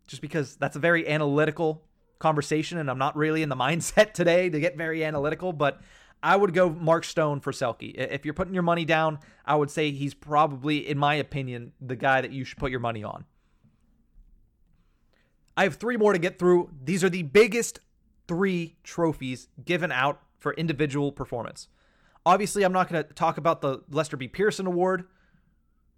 just 0.07 0.21
because 0.21 0.55
that's 0.57 0.75
a 0.75 0.79
very 0.79 1.07
analytical 1.07 1.83
conversation, 2.23 2.79
and 2.79 2.89
I'm 2.89 2.97
not 2.97 3.15
really 3.15 3.43
in 3.43 3.49
the 3.49 3.55
mindset 3.67 4.13
today 4.13 4.49
to 4.49 4.59
get 4.59 4.75
very 4.75 5.05
analytical. 5.05 5.53
But 5.53 5.81
I 6.23 6.35
would 6.35 6.53
go 6.53 6.69
Mark 6.69 7.03
Stone 7.03 7.41
for 7.41 7.51
Selke. 7.51 7.93
If 7.93 8.25
you're 8.25 8.33
putting 8.33 8.53
your 8.53 8.63
money 8.63 8.85
down, 8.85 9.19
I 9.45 9.55
would 9.55 9.69
say 9.69 9.91
he's 9.91 10.13
probably, 10.13 10.87
in 10.87 10.97
my 10.97 11.15
opinion, 11.15 11.73
the 11.81 11.97
guy 11.97 12.21
that 12.21 12.31
you 12.31 12.45
should 12.45 12.57
put 12.57 12.71
your 12.71 12.79
money 12.79 13.03
on. 13.03 13.25
I 15.55 15.63
have 15.63 15.75
three 15.75 15.97
more 15.97 16.13
to 16.13 16.19
get 16.19 16.39
through. 16.39 16.71
These 16.83 17.03
are 17.03 17.09
the 17.09 17.23
biggest 17.23 17.79
three 18.27 18.77
trophies 18.83 19.49
given 19.63 19.91
out 19.91 20.21
for 20.39 20.53
individual 20.53 21.11
performance. 21.11 21.67
Obviously, 22.25 22.63
I'm 22.63 22.71
not 22.71 22.89
going 22.89 23.03
to 23.03 23.13
talk 23.13 23.37
about 23.37 23.61
the 23.61 23.83
Lester 23.89 24.17
B. 24.17 24.27
Pearson 24.27 24.65
Award 24.65 25.03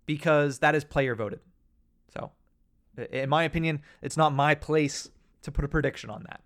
because 0.07 0.59
that 0.59 0.73
is 0.75 0.83
player 0.83 1.15
voted. 1.15 1.39
So, 2.13 2.31
in 3.11 3.29
my 3.29 3.43
opinion, 3.43 3.81
it's 4.01 4.17
not 4.17 4.33
my 4.33 4.55
place 4.55 5.09
to 5.45 5.51
put 5.51 5.65
a 5.65 5.67
prediction 5.67 6.09
on 6.09 6.23
that. 6.27 6.41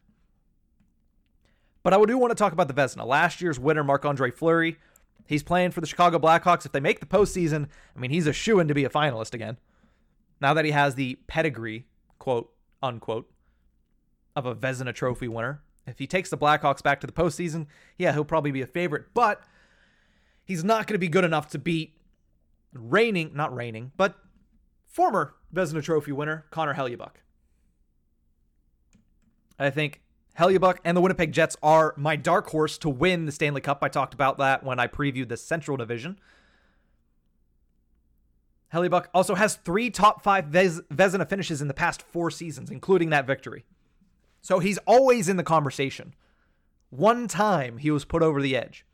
But 1.84 1.93
I 1.93 2.06
do 2.06 2.18
want 2.18 2.32
to 2.32 2.36
talk 2.36 2.54
about 2.54 2.68
the 2.68 2.74
Vezina. 2.74 3.06
Last 3.06 3.41
year's 3.41 3.60
winner, 3.60 3.84
Marc 3.84 4.06
Andre 4.06 4.32
Fleury, 4.32 4.78
he's 5.26 5.43
playing 5.43 5.72
for 5.72 5.82
the 5.82 5.88
Chicago 5.88 6.20
Blackhawks. 6.20 6.66
If 6.66 6.72
they 6.72 6.80
make 6.80 7.00
the 7.00 7.06
postseason, 7.06 7.68
I 7.95 8.00
mean, 8.00 8.12
he's 8.12 8.28
a 8.28 8.34
shoe 8.34 8.60
in 8.60 8.68
to 8.68 8.74
be 8.74 8.86
a 8.86 8.89
finalist 8.89 9.34
again. 9.34 9.58
Now 10.41 10.54
that 10.54 10.66
he 10.66 10.72
has 10.72 10.95
the 10.95 11.18
pedigree, 11.28 11.86
quote 12.18 12.52
unquote, 12.82 13.30
of 14.36 14.45
a 14.45 14.56
Vezina 14.56 14.93
Trophy 14.93 15.28
winner, 15.28 15.62
if 15.88 16.00
he 16.00 16.08
takes 16.08 16.30
the 16.30 16.38
Blackhawks 16.38 16.84
back 16.84 17.02
to 17.02 17.08
the 17.08 17.14
postseason, 17.14 17.68
yeah, 17.97 18.14
he'll 18.14 18.24
probably 18.24 18.52
be 18.52 18.62
a 18.62 18.68
favorite, 18.68 19.06
but 19.14 19.41
he's 20.43 20.64
not 20.64 20.88
going 20.88 20.95
to 20.95 21.00
be 21.00 21.08
good 21.08 21.26
enough 21.26 21.50
to 21.50 21.60
beat 21.60 21.97
reigning, 22.74 23.32
not 23.34 23.54
reigning, 23.54 23.91
but 23.97 24.16
former 24.86 25.36
Vezina 25.54 25.84
Trophy 25.84 26.12
winner 26.12 26.45
Connor 26.52 26.76
Hellebuyck. 26.76 27.16
I 29.60 29.70
think 29.70 30.01
Hellebuyck 30.38 30.78
and 30.86 30.95
the 30.95 31.01
Winnipeg 31.01 31.34
Jets 31.34 31.57
are 31.62 31.93
my 31.97 32.16
dark 32.16 32.49
horse 32.49 32.78
to 32.80 32.89
win 32.89 33.26
the 33.26 33.32
Stanley 33.32 33.62
Cup. 33.62 33.80
I 33.82 33.89
talked 33.89 34.14
about 34.14 34.38
that 34.38 34.64
when 34.64 34.80
I 34.80 34.88
previewed 34.88 35.28
the 35.28 35.38
Central 35.38 35.76
Division. 35.76 36.18
Hellebuyck 38.74 39.07
also 39.14 39.36
has 39.36 39.55
three 39.55 39.89
top 39.89 40.24
five 40.24 40.45
Vezina 40.45 41.28
finishes 41.28 41.62
in 41.62 41.68
the 41.68 41.74
past 41.74 42.01
four 42.01 42.32
seasons, 42.32 42.70
including 42.70 43.10
that 43.10 43.28
victory. 43.28 43.66
So 44.41 44.60
he's 44.60 44.78
always 44.80 45.28
in 45.28 45.38
the 45.38 45.43
conversation. 45.43 46.14
One 46.89 47.28
time 47.28 47.78
he 47.78 47.91
was 47.91 48.05
put 48.05 48.24
over 48.24 48.41
the 48.41 48.55
edge. 48.55 48.86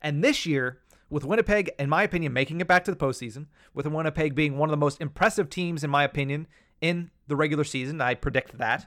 And 0.00 0.24
this 0.24 0.46
year, 0.46 0.80
with 1.08 1.24
Winnipeg, 1.24 1.70
in 1.78 1.88
my 1.88 2.02
opinion, 2.02 2.32
making 2.32 2.60
it 2.60 2.66
back 2.66 2.84
to 2.84 2.90
the 2.90 2.96
postseason, 2.96 3.46
with 3.74 3.86
Winnipeg 3.86 4.34
being 4.34 4.56
one 4.56 4.68
of 4.68 4.72
the 4.72 4.76
most 4.78 5.00
impressive 5.00 5.48
teams, 5.48 5.84
in 5.84 5.90
my 5.90 6.02
opinion, 6.04 6.48
in 6.80 7.10
the 7.28 7.36
regular 7.36 7.64
season, 7.64 8.00
I 8.00 8.14
predict 8.14 8.58
that. 8.58 8.86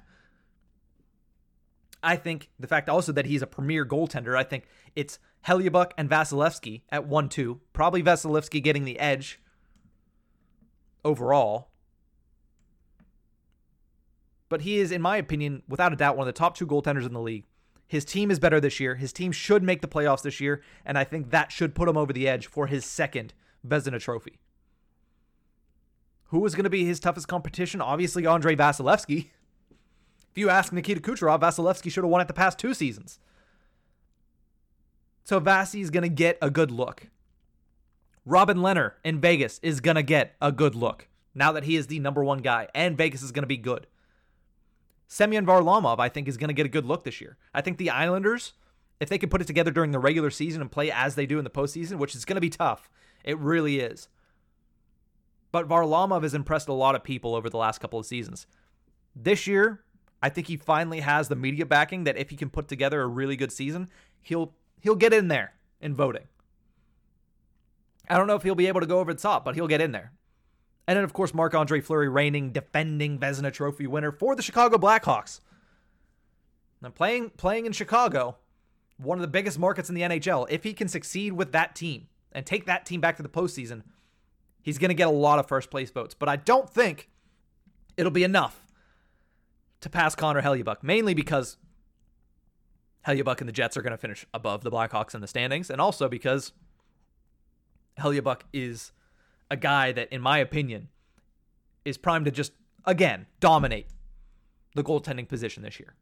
I 2.05 2.15
think 2.15 2.49
the 2.59 2.67
fact 2.67 2.87
also 2.87 3.11
that 3.13 3.25
he's 3.25 3.41
a 3.41 3.47
premier 3.47 3.85
goaltender, 3.85 4.37
I 4.37 4.43
think 4.43 4.67
it's 4.95 5.17
Hellebuyck 5.47 5.91
and 5.97 6.09
Vasilevskiy 6.09 6.83
at 6.89 7.07
1 7.07 7.29
2. 7.29 7.59
Probably 7.73 8.03
Vasilevskiy 8.03 8.61
getting 8.63 8.85
the 8.85 8.99
edge 8.99 9.39
overall. 11.03 11.69
But 14.49 14.61
he 14.61 14.77
is, 14.77 14.91
in 14.91 15.01
my 15.01 15.17
opinion, 15.17 15.63
without 15.67 15.93
a 15.93 15.95
doubt, 15.95 16.15
one 16.15 16.27
of 16.27 16.33
the 16.33 16.37
top 16.37 16.55
two 16.55 16.67
goaltenders 16.67 17.07
in 17.07 17.13
the 17.13 17.19
league. 17.19 17.45
His 17.87 18.05
team 18.05 18.29
is 18.29 18.39
better 18.39 18.59
this 18.59 18.79
year. 18.79 18.95
His 18.95 19.11
team 19.11 19.31
should 19.31 19.63
make 19.63 19.81
the 19.81 19.87
playoffs 19.87 20.21
this 20.21 20.39
year, 20.39 20.61
and 20.85 20.97
I 20.97 21.03
think 21.03 21.31
that 21.31 21.51
should 21.51 21.73
put 21.73 21.89
him 21.89 21.97
over 21.97 22.13
the 22.13 22.27
edge 22.27 22.45
for 22.45 22.67
his 22.67 22.85
second 22.85 23.33
Vezina 23.67 23.99
trophy. 23.99 24.39
Who 26.25 26.45
is 26.45 26.53
going 26.53 26.63
to 26.65 26.69
be 26.69 26.85
his 26.85 26.99
toughest 26.99 27.27
competition? 27.27 27.81
Obviously, 27.81 28.27
Andrei 28.27 28.55
Vasilevskiy. 28.55 29.29
If 30.35 30.39
you 30.39 30.49
ask 30.49 30.73
Nikita 30.73 30.99
Kucherov, 30.99 31.39
Vasilevskiy 31.39 31.89
should 31.89 32.03
have 32.03 32.11
won 32.11 32.19
it 32.19 32.27
the 32.27 32.33
past 32.33 32.59
two 32.59 32.73
seasons. 32.73 33.19
So 35.23 35.39
Vasi 35.39 35.79
is 35.79 35.89
going 35.89 36.03
to 36.03 36.09
get 36.09 36.37
a 36.41 36.49
good 36.49 36.71
look. 36.71 37.07
Robin 38.25 38.57
Lehner 38.57 38.93
in 39.05 39.21
Vegas 39.21 39.61
is 39.63 39.79
going 39.79 39.95
to 39.95 40.03
get 40.03 40.35
a 40.41 40.51
good 40.51 40.75
look 40.75 41.07
now 41.33 41.53
that 41.53 41.63
he 41.63 41.77
is 41.77 41.87
the 41.87 41.99
number 41.99 42.21
one 42.21 42.39
guy, 42.39 42.67
and 42.75 42.97
Vegas 42.97 43.21
is 43.21 43.31
going 43.31 43.43
to 43.43 43.47
be 43.47 43.55
good. 43.55 43.87
Semyon 45.07 45.45
Varlamov, 45.45 45.99
I 45.99 46.09
think, 46.09 46.27
is 46.27 46.35
going 46.35 46.49
to 46.49 46.53
get 46.53 46.65
a 46.65 46.69
good 46.69 46.85
look 46.85 47.05
this 47.05 47.21
year. 47.21 47.37
I 47.53 47.61
think 47.61 47.77
the 47.77 47.89
Islanders, 47.89 48.53
if 48.99 49.07
they 49.07 49.17
can 49.17 49.29
put 49.29 49.39
it 49.39 49.47
together 49.47 49.71
during 49.71 49.91
the 49.91 49.99
regular 49.99 50.31
season 50.31 50.61
and 50.61 50.69
play 50.69 50.91
as 50.91 51.15
they 51.15 51.25
do 51.25 51.37
in 51.37 51.45
the 51.45 51.49
postseason, 51.49 51.97
which 51.97 52.13
is 52.13 52.25
going 52.25 52.35
to 52.35 52.41
be 52.41 52.49
tough, 52.49 52.89
it 53.23 53.37
really 53.39 53.79
is. 53.79 54.09
But 55.53 55.69
Varlamov 55.69 56.23
has 56.23 56.33
impressed 56.33 56.67
a 56.67 56.73
lot 56.73 56.95
of 56.95 57.05
people 57.05 57.35
over 57.35 57.49
the 57.49 57.57
last 57.57 57.79
couple 57.79 57.99
of 57.99 58.05
seasons. 58.05 58.47
This 59.15 59.47
year, 59.47 59.84
I 60.25 60.29
think 60.29 60.47
he 60.47 60.57
finally 60.57 61.01
has 61.01 61.27
the 61.27 61.35
media 61.35 61.67
backing 61.67 62.05
that 62.05 62.17
if 62.17 62.31
he 62.31 62.35
can 62.35 62.49
put 62.49 62.67
together 62.67 62.99
a 62.99 63.05
really 63.05 63.35
good 63.35 63.51
season, 63.51 63.89
he'll 64.23 64.55
he'll 64.81 64.95
get 64.95 65.13
in 65.13 65.27
there 65.27 65.53
in 65.79 65.93
voting. 65.93 66.23
I 68.09 68.17
don't 68.17 68.25
know 68.25 68.33
if 68.33 68.41
he'll 68.41 68.55
be 68.55 68.65
able 68.65 68.79
to 68.79 68.87
go 68.87 68.97
over 68.97 69.13
the 69.13 69.21
top, 69.21 69.45
but 69.45 69.53
he'll 69.53 69.67
get 69.67 69.81
in 69.81 69.91
there. 69.91 70.13
And 70.87 70.97
then, 70.97 71.03
of 71.03 71.13
course, 71.13 71.31
Marc 71.31 71.53
Andre 71.53 71.79
Fleury, 71.79 72.09
reigning 72.09 72.51
defending 72.51 73.19
Vezina 73.19 73.53
Trophy 73.53 73.85
winner 73.85 74.11
for 74.11 74.35
the 74.35 74.41
Chicago 74.41 74.79
Blackhawks. 74.79 75.41
Now, 76.81 76.89
playing, 76.89 77.29
playing 77.37 77.67
in 77.67 77.71
Chicago, 77.71 78.37
one 78.97 79.19
of 79.19 79.21
the 79.21 79.27
biggest 79.27 79.59
markets 79.59 79.89
in 79.89 79.95
the 79.95 80.01
NHL, 80.01 80.47
if 80.49 80.63
he 80.63 80.73
can 80.73 80.87
succeed 80.87 81.33
with 81.33 81.51
that 81.51 81.75
team 81.75 82.07
and 82.31 82.47
take 82.47 82.65
that 82.65 82.87
team 82.87 82.99
back 82.99 83.17
to 83.17 83.23
the 83.23 83.29
postseason, 83.29 83.83
he's 84.63 84.79
going 84.79 84.89
to 84.89 84.95
get 84.95 85.07
a 85.07 85.11
lot 85.11 85.37
of 85.37 85.47
first 85.47 85.69
place 85.69 85.91
votes. 85.91 86.15
But 86.15 86.29
I 86.29 86.35
don't 86.35 86.67
think 86.67 87.11
it'll 87.95 88.11
be 88.11 88.23
enough 88.23 88.64
to 89.85 89.89
pass 89.89 90.15
Connor 90.15 90.41
Hellebuyck, 90.41 90.81
mainly 90.81 91.13
because 91.13 91.57
Hellebuyck 93.05 93.39
and 93.39 93.47
the 93.47 93.53
Jets 93.53 93.77
are 93.77 93.83
going 93.83 93.91
to 93.91 93.97
finish 93.97 94.25
above 94.33 94.63
the 94.63 94.71
Blackhawks 94.71 95.13
in 95.13 95.21
the 95.21 95.27
standings, 95.27 95.69
and 95.69 95.79
also 95.79 96.09
because 96.09 96.53
Hellebuyck 97.99 98.41
is 98.51 98.93
a 99.51 99.55
guy 99.55 99.91
that, 99.91 100.11
in 100.11 100.21
my 100.21 100.39
opinion, 100.39 100.89
is 101.85 101.99
primed 101.99 102.25
to 102.25 102.31
just, 102.31 102.51
again, 102.83 103.27
dominate 103.39 103.85
the 104.73 104.83
goaltending 104.83 105.29
position 105.29 105.61
this 105.61 105.79
year. 105.79 105.93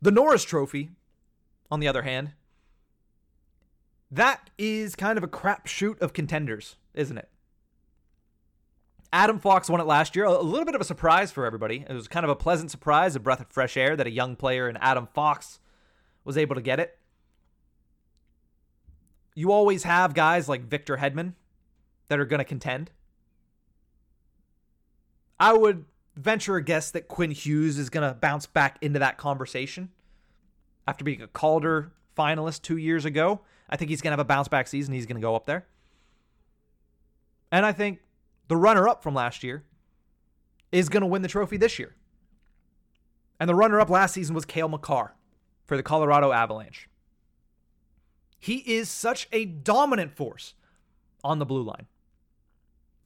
The 0.00 0.10
Norris 0.10 0.42
Trophy, 0.42 0.88
on 1.70 1.80
the 1.80 1.86
other 1.86 2.00
hand, 2.00 2.32
that 4.10 4.48
is 4.56 4.96
kind 4.96 5.18
of 5.18 5.22
a 5.22 5.28
crapshoot 5.28 6.00
of 6.00 6.14
contenders, 6.14 6.76
isn't 6.94 7.18
it? 7.18 7.28
Adam 9.12 9.38
Fox 9.38 9.68
won 9.68 9.80
it 9.80 9.86
last 9.86 10.16
year. 10.16 10.24
A 10.24 10.40
little 10.40 10.64
bit 10.64 10.74
of 10.74 10.80
a 10.80 10.84
surprise 10.84 11.30
for 11.30 11.44
everybody. 11.44 11.84
It 11.88 11.92
was 11.92 12.08
kind 12.08 12.24
of 12.24 12.30
a 12.30 12.36
pleasant 12.36 12.70
surprise, 12.70 13.14
a 13.14 13.20
breath 13.20 13.40
of 13.40 13.48
fresh 13.48 13.76
air 13.76 13.94
that 13.96 14.06
a 14.06 14.10
young 14.10 14.36
player 14.36 14.68
in 14.68 14.76
Adam 14.78 15.06
Fox 15.12 15.60
was 16.24 16.38
able 16.38 16.54
to 16.54 16.62
get 16.62 16.80
it 16.80 16.98
you 19.34 19.52
always 19.52 19.84
have 19.84 20.14
guys 20.14 20.48
like 20.48 20.62
Victor 20.62 20.96
Hedman 20.96 21.34
that 22.08 22.18
are 22.18 22.24
going 22.24 22.38
to 22.38 22.44
contend. 22.44 22.90
I 25.40 25.52
would 25.52 25.84
venture 26.14 26.56
a 26.56 26.62
guess 26.62 26.90
that 26.90 27.08
Quinn 27.08 27.30
Hughes 27.30 27.78
is 27.78 27.90
going 27.90 28.06
to 28.06 28.14
bounce 28.14 28.46
back 28.46 28.78
into 28.80 28.98
that 28.98 29.16
conversation 29.16 29.90
after 30.86 31.04
being 31.04 31.22
a 31.22 31.26
Calder 31.26 31.92
finalist 32.16 32.62
two 32.62 32.76
years 32.76 33.04
ago. 33.04 33.40
I 33.68 33.76
think 33.76 33.88
he's 33.88 34.02
going 34.02 34.10
to 34.10 34.12
have 34.12 34.20
a 34.20 34.24
bounce 34.24 34.48
back 34.48 34.68
season. 34.68 34.92
He's 34.92 35.06
going 35.06 35.16
to 35.16 35.22
go 35.22 35.34
up 35.34 35.46
there. 35.46 35.66
And 37.50 37.64
I 37.64 37.72
think 37.72 38.00
the 38.52 38.56
runner 38.58 38.86
up 38.86 39.02
from 39.02 39.14
last 39.14 39.42
year 39.42 39.64
is 40.72 40.90
going 40.90 41.00
to 41.00 41.06
win 41.06 41.22
the 41.22 41.28
trophy 41.28 41.56
this 41.56 41.78
year. 41.78 41.96
And 43.40 43.48
the 43.48 43.54
runner 43.54 43.80
up 43.80 43.88
last 43.88 44.12
season 44.12 44.34
was 44.34 44.44
Cale 44.44 44.68
Makar 44.68 45.14
for 45.64 45.74
the 45.74 45.82
Colorado 45.82 46.32
Avalanche. 46.32 46.86
He 48.38 48.56
is 48.56 48.90
such 48.90 49.26
a 49.32 49.46
dominant 49.46 50.12
force 50.12 50.52
on 51.24 51.38
the 51.38 51.46
blue 51.46 51.62
line. 51.62 51.86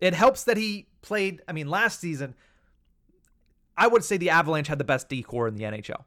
It 0.00 0.14
helps 0.14 0.42
that 0.42 0.56
he 0.56 0.88
played, 1.00 1.42
I 1.46 1.52
mean, 1.52 1.70
last 1.70 2.00
season, 2.00 2.34
I 3.76 3.86
would 3.86 4.02
say 4.02 4.16
the 4.16 4.30
Avalanche 4.30 4.66
had 4.66 4.78
the 4.78 4.84
best 4.84 5.08
D 5.08 5.22
corps 5.22 5.46
in 5.46 5.54
the 5.54 5.62
NHL. 5.62 6.02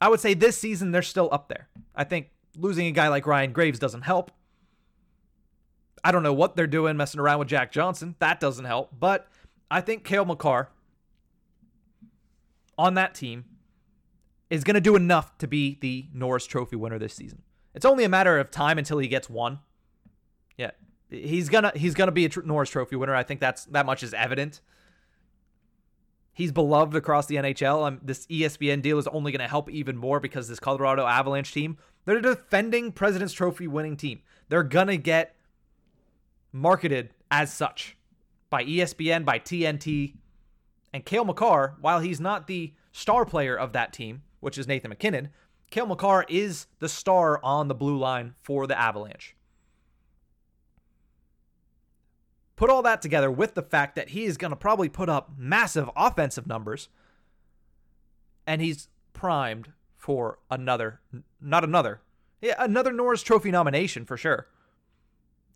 I 0.00 0.08
would 0.08 0.20
say 0.20 0.34
this 0.34 0.56
season 0.56 0.92
they're 0.92 1.02
still 1.02 1.30
up 1.32 1.48
there. 1.48 1.68
I 1.96 2.04
think 2.04 2.28
losing 2.56 2.86
a 2.86 2.92
guy 2.92 3.08
like 3.08 3.26
Ryan 3.26 3.52
Graves 3.52 3.80
doesn't 3.80 4.02
help. 4.02 4.30
I 6.04 6.12
don't 6.12 6.22
know 6.22 6.32
what 6.32 6.56
they're 6.56 6.66
doing 6.66 6.96
messing 6.96 7.20
around 7.20 7.38
with 7.38 7.48
Jack 7.48 7.72
Johnson. 7.72 8.16
That 8.18 8.40
doesn't 8.40 8.64
help. 8.64 8.90
But 8.98 9.28
I 9.70 9.80
think 9.80 10.04
Cale 10.04 10.24
Makar 10.24 10.68
on 12.76 12.94
that 12.94 13.14
team 13.14 13.44
is 14.50 14.64
going 14.64 14.74
to 14.74 14.80
do 14.80 14.96
enough 14.96 15.38
to 15.38 15.46
be 15.46 15.78
the 15.80 16.06
Norris 16.12 16.46
Trophy 16.46 16.76
winner 16.76 16.98
this 16.98 17.14
season. 17.14 17.42
It's 17.74 17.86
only 17.86 18.04
a 18.04 18.08
matter 18.08 18.38
of 18.38 18.50
time 18.50 18.78
until 18.78 18.98
he 18.98 19.08
gets 19.08 19.30
one. 19.30 19.60
Yeah, 20.58 20.72
he's 21.08 21.48
gonna 21.48 21.72
he's 21.74 21.94
gonna 21.94 22.12
be 22.12 22.26
a 22.26 22.28
tr- 22.28 22.42
Norris 22.42 22.68
Trophy 22.68 22.96
winner. 22.96 23.14
I 23.14 23.22
think 23.22 23.40
that's 23.40 23.64
that 23.66 23.86
much 23.86 24.02
is 24.02 24.12
evident. 24.12 24.60
He's 26.34 26.52
beloved 26.52 26.94
across 26.94 27.26
the 27.26 27.36
NHL. 27.36 28.00
This 28.02 28.26
ESPN 28.26 28.82
deal 28.82 28.98
is 28.98 29.06
only 29.08 29.32
going 29.32 29.40
to 29.40 29.48
help 29.48 29.70
even 29.70 29.98
more 29.98 30.18
because 30.18 30.48
this 30.48 30.58
Colorado 30.58 31.04
Avalanche 31.06 31.52
team, 31.52 31.76
they're 32.06 32.16
a 32.16 32.22
defending 32.22 32.90
President's 32.90 33.34
Trophy 33.34 33.66
winning 33.66 33.98
team. 33.98 34.22
They're 34.48 34.62
going 34.62 34.86
to 34.86 34.96
get 34.96 35.36
marketed 36.52 37.10
as 37.30 37.52
such 37.52 37.96
by 38.50 38.64
ESPN, 38.64 39.24
by 39.24 39.38
TNT. 39.38 40.14
And 40.92 41.04
Cale 41.04 41.24
Makar, 41.24 41.76
while 41.80 42.00
he's 42.00 42.20
not 42.20 42.46
the 42.46 42.74
star 42.92 43.24
player 43.24 43.56
of 43.56 43.72
that 43.72 43.92
team, 43.92 44.22
which 44.40 44.58
is 44.58 44.68
Nathan 44.68 44.90
MacKinnon, 44.90 45.30
Cale 45.70 45.86
Makar 45.86 46.26
is 46.28 46.66
the 46.80 46.88
star 46.88 47.42
on 47.42 47.68
the 47.68 47.74
blue 47.74 47.96
line 47.96 48.34
for 48.42 48.66
the 48.66 48.78
Avalanche. 48.78 49.34
Put 52.56 52.68
all 52.68 52.82
that 52.82 53.00
together 53.00 53.30
with 53.30 53.54
the 53.54 53.62
fact 53.62 53.96
that 53.96 54.10
he 54.10 54.24
is 54.24 54.36
going 54.36 54.50
to 54.50 54.56
probably 54.56 54.90
put 54.90 55.08
up 55.08 55.32
massive 55.38 55.88
offensive 55.96 56.46
numbers, 56.46 56.90
and 58.46 58.60
he's 58.60 58.88
primed 59.14 59.72
for 59.96 60.38
another, 60.50 61.00
not 61.40 61.64
another, 61.64 62.02
yeah, 62.42 62.54
another 62.58 62.92
Norris 62.92 63.22
Trophy 63.22 63.50
nomination 63.50 64.04
for 64.04 64.18
sure. 64.18 64.48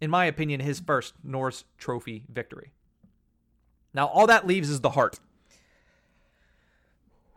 In 0.01 0.11
my 0.11 0.27
opinion, 0.27 0.61
his 0.61 0.81
first 0.81 1.15
Norris 1.25 1.65
Trophy 1.79 2.25
victory. 2.29 2.73
Now, 3.95 4.07
all 4.07 4.27
that 4.27 4.47
leaves 4.47 4.69
is 4.69 4.81
the 4.83 4.91
Hart. 4.91 5.21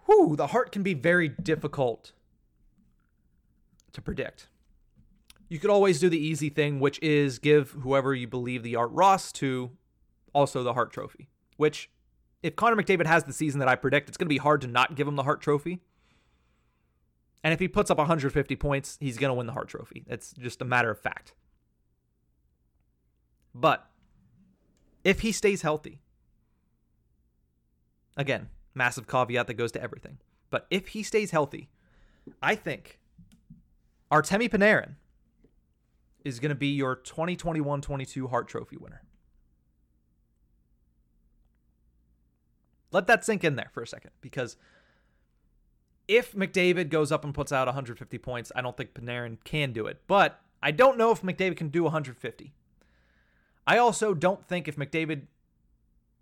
whew, 0.06 0.36
the 0.36 0.48
Hart 0.48 0.72
can 0.72 0.84
be 0.84 0.94
very 0.94 1.30
difficult 1.30 2.12
to 3.94 4.02
predict. 4.02 4.48
You 5.48 5.58
could 5.58 5.70
always 5.70 6.00
do 6.00 6.10
the 6.10 6.20
easy 6.20 6.50
thing, 6.50 6.80
which 6.80 7.00
is 7.02 7.40
give 7.40 7.72
whoever 7.72 8.14
you 8.14 8.28
believe 8.28 8.62
the 8.62 8.76
Art 8.76 8.92
Ross 8.92 9.32
to 9.34 9.72
also 10.34 10.64
the 10.64 10.74
Hart 10.74 10.92
Trophy. 10.92 11.30
Which, 11.58 11.90
if 12.44 12.56
Connor 12.56 12.76
McDavid 12.76 13.08
has 13.08 13.24
the 13.24 13.34
season 13.34 13.60
that 13.60 13.68
I 13.68 13.76
predict, 13.76 14.10
it's 14.10 14.18
going 14.18 14.28
to 14.28 14.30
be 14.30 14.38
hard 14.38 14.62
to 14.62 14.68
not 14.68 14.96
give 14.96 15.08
him 15.08 15.16
the 15.16 15.24
Hart 15.24 15.42
Trophy. 15.42 15.82
And 17.44 17.54
if 17.54 17.60
he 17.60 17.68
puts 17.68 17.90
up 17.90 17.98
150 17.98 18.56
points, 18.58 18.98
he's 19.00 19.18
going 19.18 19.30
to 19.30 19.34
win 19.34 19.48
the 19.48 19.54
Hart 19.54 19.70
Trophy. 19.70 20.06
It's 20.08 20.34
just 20.34 20.62
a 20.62 20.66
matter 20.66 20.92
of 20.92 21.00
fact. 21.00 21.34
But 23.54 23.90
if 25.04 25.22
he 25.22 25.32
stays 25.32 25.62
healthy, 25.62 26.02
again, 28.16 28.50
Massive 28.76 29.08
caveat 29.08 29.48
that 29.48 29.56
goes 29.56 29.72
to 29.74 29.82
everything. 29.82 30.20
But 30.50 30.68
if 30.70 30.90
he 30.90 31.04
stays 31.04 31.32
healthy, 31.32 31.70
I 32.42 32.56
think 32.56 33.00
Artemi 34.12 34.50
Panarin 34.50 34.96
is 36.24 36.40
going 36.40 36.50
to 36.50 36.56
be 36.56 36.68
your 36.68 36.96
2021 36.96 37.82
22 37.82 38.28
Hart 38.28 38.48
Trophy 38.48 38.78
winner. 38.78 39.02
Let 42.92 43.08
that 43.08 43.26
sink 43.26 43.44
in 43.44 43.56
there 43.56 43.70
for 43.74 43.84
a 43.84 43.88
second 43.88 44.12
because 44.22 44.56
if 46.08 46.34
McDavid 46.34 46.90
goes 46.90 47.12
up 47.12 47.24
and 47.24 47.34
puts 47.34 47.52
out 47.52 47.68
150 47.68 48.18
points, 48.18 48.52
I 48.56 48.62
don't 48.62 48.76
think 48.76 48.94
Panarin 48.94 49.38
can 49.44 49.74
do 49.74 49.86
it. 49.88 50.02
But 50.08 50.40
I 50.62 50.72
don't 50.72 50.98
know 50.98 51.12
if 51.12 51.22
McDavid 51.22 51.58
can 51.58 51.70
do 51.70 51.84
150. 51.84 52.54
I 53.70 53.78
also 53.78 54.16
don't 54.16 54.44
think 54.48 54.68
if 54.68 54.78
McDavid 54.78 55.28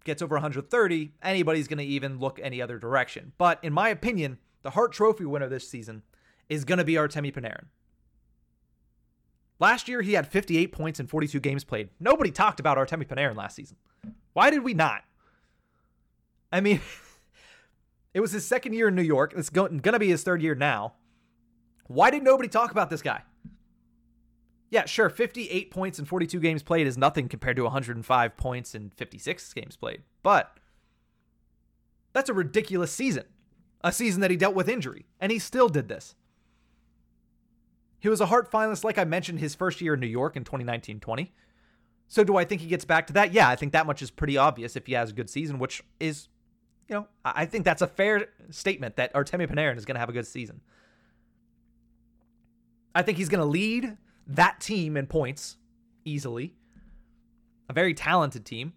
gets 0.04 0.22
over 0.22 0.36
130, 0.36 1.14
anybody's 1.24 1.70
going 1.70 1.78
to 1.78 1.86
even 1.86 2.20
look 2.20 2.42
any 2.44 2.62
other 2.62 2.78
direction. 2.78 3.32
But 3.38 3.64
in 3.64 3.72
my 3.72 3.88
opinion, 3.88 4.40
the 4.64 4.72
Hart 4.72 4.92
Trophy 4.92 5.24
winner 5.24 5.48
this 5.48 5.66
season 5.66 6.04
is 6.50 6.66
going 6.66 6.80
to 6.80 6.84
be 6.84 6.96
Artemi 6.96 7.34
Panarin. 7.34 7.68
Last 9.60 9.88
year, 9.88 10.02
he 10.02 10.12
had 10.12 10.28
58 10.28 10.74
points 10.74 11.00
in 11.00 11.08
42 11.08 11.40
games 11.40 11.64
played. 11.64 11.88
Nobody 12.02 12.32
talked 12.32 12.60
about 12.60 12.78
Artemi 12.78 13.08
Panarin 13.08 13.38
last 13.38 13.56
season. 13.56 13.78
Why 14.34 14.50
did 14.50 14.66
we 14.66 14.74
not? 14.74 15.04
I 16.52 16.60
mean, 16.60 16.82
it 18.14 18.20
was 18.20 18.34
his 18.34 18.46
second 18.46 18.74
year 18.74 18.90
in 18.90 18.96
New 18.96 19.02
York. 19.02 19.34
It's 19.38 19.50
going 19.50 19.80
to 19.82 20.00
be 20.00 20.10
his 20.10 20.22
third 20.22 20.42
year 20.42 20.54
now. 20.54 20.96
Why 21.86 22.12
did 22.12 22.24
nobody 22.24 22.50
talk 22.50 22.72
about 22.72 22.90
this 22.90 23.02
guy? 23.02 23.22
Yeah, 24.70 24.86
sure, 24.86 25.10
58 25.10 25.72
points 25.72 25.98
in 25.98 26.06
42 26.06 26.40
games 26.40 26.62
played 26.62 26.88
is 26.88 26.98
nothing 26.98 27.30
compared 27.30 27.56
to 27.56 27.64
105 27.64 28.38
points 28.38 28.76
in 28.76 28.90
56 28.90 29.54
games 29.54 29.78
played. 29.78 30.04
But 30.24 30.58
that's 32.14 32.30
a 32.30 32.34
ridiculous 32.34 32.92
season. 32.92 33.24
A 33.82 33.92
season 33.92 34.22
that 34.22 34.32
he 34.32 34.38
dealt 34.38 34.56
with 34.56 34.68
injury, 34.68 35.06
and 35.20 35.32
he 35.32 35.40
still 35.40 35.70
did 35.70 35.88
this. 35.88 36.16
He 38.00 38.10
was 38.10 38.20
a 38.20 38.26
Hart 38.26 38.52
finalist, 38.52 38.84
like 38.84 38.98
I 38.98 39.04
mentioned, 39.04 39.40
his 39.40 39.56
first 39.56 39.82
year 39.82 39.94
in 39.94 40.00
New 40.00 40.08
York 40.08 40.36
in 40.36 40.44
2019 40.44 41.00
20. 41.00 41.34
So 42.08 42.24
do 42.24 42.38
I 42.38 42.46
think 42.46 42.62
he 42.62 42.68
gets 42.68 42.86
back 42.86 43.08
to 43.08 43.14
that? 43.14 43.34
Yeah, 43.34 43.50
I 43.50 43.56
think 43.56 43.74
that 43.74 43.86
much 43.86 44.02
is 44.02 44.12
pretty 44.12 44.38
obvious 44.38 44.76
if 44.76 44.88
he 44.88 44.94
has 44.94 45.12
a 45.12 45.14
good 45.14 45.30
season, 45.30 45.60
which 45.60 45.84
is, 46.00 46.28
you 46.88 46.96
know, 46.96 47.08
I 47.24 47.46
think 47.46 47.66
that's 47.66 47.82
a 47.82 47.88
fair 47.88 48.30
statement 48.50 48.96
that 48.96 49.14
Artemi 49.14 49.48
Panarin 49.48 49.78
is 49.78 49.86
going 49.86 49.96
to 49.96 50.00
have 50.00 50.10
a 50.10 50.14
good 50.14 50.28
season. 50.28 50.62
I 52.96 53.02
think 53.04 53.18
he's 53.18 53.30
going 53.30 53.42
to 53.42 53.46
lead 53.46 53.98
that 54.28 54.60
team 54.60 54.98
in 54.98 55.08
points 55.08 55.58
easily. 56.06 56.54
A 57.70 57.74
very 57.74 57.94
talented 57.94 58.46
team. 58.46 58.74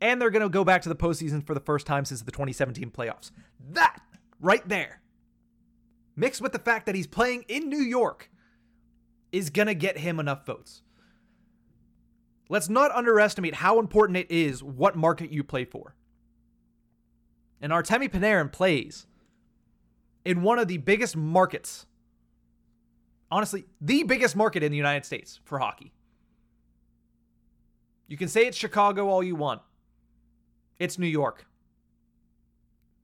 And 0.00 0.20
they're 0.20 0.30
going 0.30 0.42
to 0.42 0.48
go 0.48 0.64
back 0.64 0.82
to 0.82 0.88
the 0.88 0.96
postseason 0.96 1.46
for 1.46 1.54
the 1.54 1.60
first 1.60 1.86
time 1.86 2.04
since 2.04 2.22
the 2.22 2.32
2017 2.32 2.90
playoffs. 2.90 3.30
That 3.70 4.00
right 4.40 4.68
there, 4.68 5.00
mixed 6.16 6.40
with 6.40 6.52
the 6.52 6.58
fact 6.58 6.86
that 6.86 6.94
he's 6.94 7.06
playing 7.06 7.44
in 7.46 7.68
New 7.68 7.82
York, 7.82 8.28
is 9.30 9.48
going 9.50 9.68
to 9.68 9.74
get 9.74 9.98
him 9.98 10.18
enough 10.18 10.44
votes. 10.44 10.82
Let's 12.48 12.68
not 12.68 12.90
underestimate 12.90 13.54
how 13.54 13.78
important 13.78 14.18
it 14.18 14.30
is 14.30 14.62
what 14.62 14.96
market 14.96 15.30
you 15.30 15.42
play 15.44 15.64
for. 15.64 15.94
And 17.60 17.72
Artemi 17.72 18.10
Panarin 18.10 18.50
plays 18.50 19.06
in 20.24 20.42
one 20.42 20.58
of 20.58 20.68
the 20.68 20.78
biggest 20.78 21.16
markets, 21.16 21.86
honestly, 23.32 23.64
the 23.80 24.02
biggest 24.02 24.36
market 24.36 24.62
in 24.62 24.70
the 24.70 24.76
United 24.76 25.06
States 25.06 25.40
for 25.44 25.58
hockey. 25.58 25.90
You 28.06 28.18
can 28.18 28.28
say 28.28 28.46
it's 28.46 28.58
Chicago 28.58 29.08
all 29.08 29.22
you 29.22 29.34
want. 29.34 29.62
It's 30.78 30.98
New 30.98 31.06
York. 31.06 31.46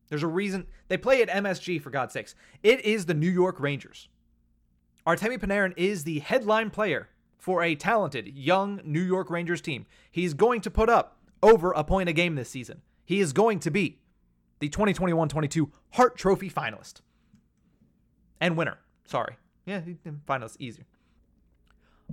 There's 0.09 0.23
a 0.23 0.29
reason 0.29 0.67
they 0.89 0.99
play 0.99 1.23
at 1.23 1.29
MSG 1.29 1.81
for 1.81 1.91
God's 1.91 2.13
sakes. 2.13 2.35
It 2.63 2.85
is 2.85 3.07
the 3.07 3.15
New 3.15 3.31
York 3.31 3.59
Rangers. 3.59 4.09
Artemi 5.07 5.39
Panarin 5.39 5.73
is 5.77 6.05
the 6.05 6.19
headline 6.19 6.69
player 6.69 7.09
for 7.39 7.63
a 7.63 7.75
talented 7.75 8.29
young 8.37 8.81
New 8.85 9.01
York 9.01 9.31
Rangers 9.31 9.63
team. 9.63 9.87
He's 10.11 10.35
going 10.35 10.61
to 10.61 10.71
put 10.71 10.91
up 10.91 11.17
over 11.43 11.73
a 11.73 11.85
point 11.85 12.11
a 12.11 12.13
game 12.13 12.35
this 12.35 12.51
season. 12.51 12.83
He 13.07 13.21
is 13.21 13.33
going 13.33 13.61
to 13.61 13.71
be 13.71 14.01
the 14.59 14.69
2021 14.69 15.29
22 15.29 15.71
Hart 15.93 16.19
Trophy 16.19 16.51
finalist 16.51 17.01
and 18.41 18.57
winner. 18.57 18.79
Sorry. 19.07 19.37
Yeah, 19.69 19.83
finalist 20.27 20.57
easier. 20.59 20.87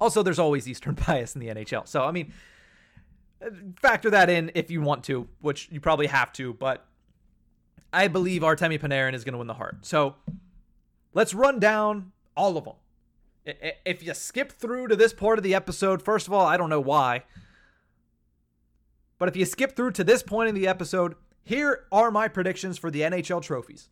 Also, 0.01 0.22
there's 0.22 0.39
always 0.39 0.68
Eastern 0.68 0.93
bias 1.08 1.36
in 1.36 1.41
the 1.41 1.47
NHL. 1.47 1.88
So, 1.88 2.03
I 2.03 2.12
mean, 2.12 2.34
factor 3.80 4.10
that 4.10 4.30
in 4.30 4.51
if 4.56 4.70
you 4.70 4.82
want 4.82 5.06
to, 5.06 5.30
which 5.39 5.70
you 5.72 5.80
probably 5.80 6.08
have 6.08 6.34
to, 6.34 6.53
but 6.53 6.86
I 7.93 8.10
believe 8.10 8.41
Artemi 8.41 8.78
Panarin 8.78 9.14
is 9.14 9.24
going 9.24 9.32
to 9.32 9.38
win 9.38 9.47
the 9.47 9.53
Hart. 9.53 9.86
So, 9.86 10.16
let's 11.14 11.34
run 11.34 11.60
down 11.60 12.12
all 12.36 12.58
of 12.58 12.66
them. 12.66 12.74
If 13.86 14.03
you 14.03 14.14
skip 14.14 14.51
through 14.51 14.89
to 14.89 14.95
this 14.97 15.14
part 15.14 15.38
of 15.38 15.43
the 15.43 15.56
episode, 15.56 16.01
first 16.01 16.28
of 16.28 16.34
all, 16.34 16.45
I 16.45 16.58
don't 16.58 16.70
know 16.70 16.82
why. 16.82 17.24
But 19.18 19.30
if 19.30 19.38
you 19.38 19.45
skip 19.45 19.78
through 19.78 19.91
to 19.91 20.03
this 20.03 20.24
point 20.24 20.49
in 20.49 20.56
the 20.56 20.68
episode, 20.68 21.16
here 21.41 21.86
are 21.89 22.12
my 22.12 22.28
predictions 22.28 22.78
for 22.78 22.91
the 22.91 23.01
NHL 23.01 23.41
trophies. 23.41 23.89